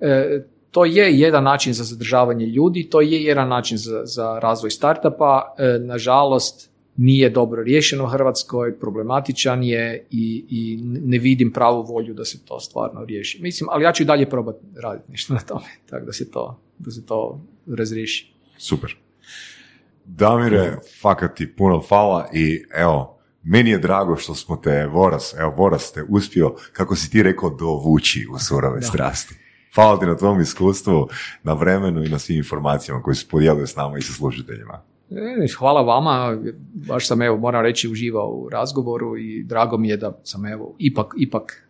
[0.00, 4.70] E, to je jedan način za zadržavanje ljudi, to je jedan način za, za razvoj
[4.70, 5.54] startupa.
[5.58, 12.14] E, nažalost, nije dobro riješeno u Hrvatskoj, problematičan je i, i ne vidim pravu volju
[12.14, 13.42] da se to stvarno riješi.
[13.42, 16.60] Mislim, ali ja ću i dalje probati raditi nešto na tome, tako da se to,
[16.78, 18.32] da se to razriješi.
[18.58, 18.96] Super.
[20.04, 25.50] Damire, fakat ti puno hvala i evo, meni je drago što smo te, Voras, evo,
[25.56, 29.34] Voras te uspio, kako si ti rekao, dovući u surove strasti.
[29.76, 31.08] Hvala ti na tvom iskustvu,
[31.42, 34.80] na vremenu i na svim informacijama koje su podijelili s nama i sa slušateljima.
[35.10, 36.38] E, Hvala vama,
[36.74, 40.74] baš sam evo, moram reći, uživao u razgovoru i drago mi je da sam evo,
[40.78, 41.68] ipak, ipak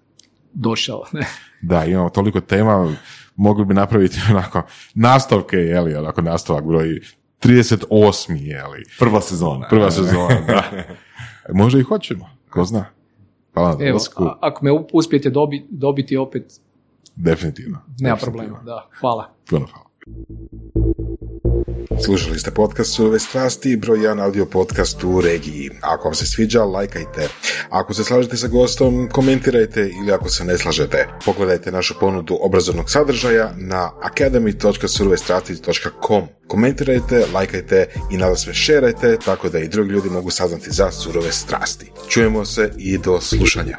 [0.53, 1.03] došao.
[1.13, 1.27] Ne?
[1.63, 2.95] Da, imamo toliko tema,
[3.37, 4.63] mogli bi napraviti onako
[4.95, 7.01] nastavke, jeli, onako nastavak broj
[7.41, 7.87] 38.
[8.37, 8.83] jeli.
[8.99, 9.69] Prva sezona.
[9.69, 10.63] Prva sezona, da.
[11.53, 12.85] Možda i hoćemo, ko zna.
[13.55, 16.61] Hvala na Evo, a- ako me uspijete dobi- dobiti opet,
[17.17, 17.79] Definitivno.
[18.01, 18.63] nema problema.
[18.65, 19.35] Da, hvala.
[19.51, 19.87] Puno hvala.
[22.05, 25.71] Slušali ste podcast Surove strasti, broj 1 audio podcast u regiji.
[25.81, 27.29] Ako vam se sviđa, lajkajte.
[27.71, 32.91] Ako se slažete sa gostom, komentirajte ili ako se ne slažete, pogledajte našu ponudu obrazovnog
[32.91, 36.23] sadržaja na academy.surovestrasti.com.
[36.47, 41.33] Komentirajte, lajkajte i nada sve šerajte tako da i drugi ljudi mogu saznati za surove
[41.33, 41.93] strasti.
[42.09, 43.79] Čujemo se i do slušanja.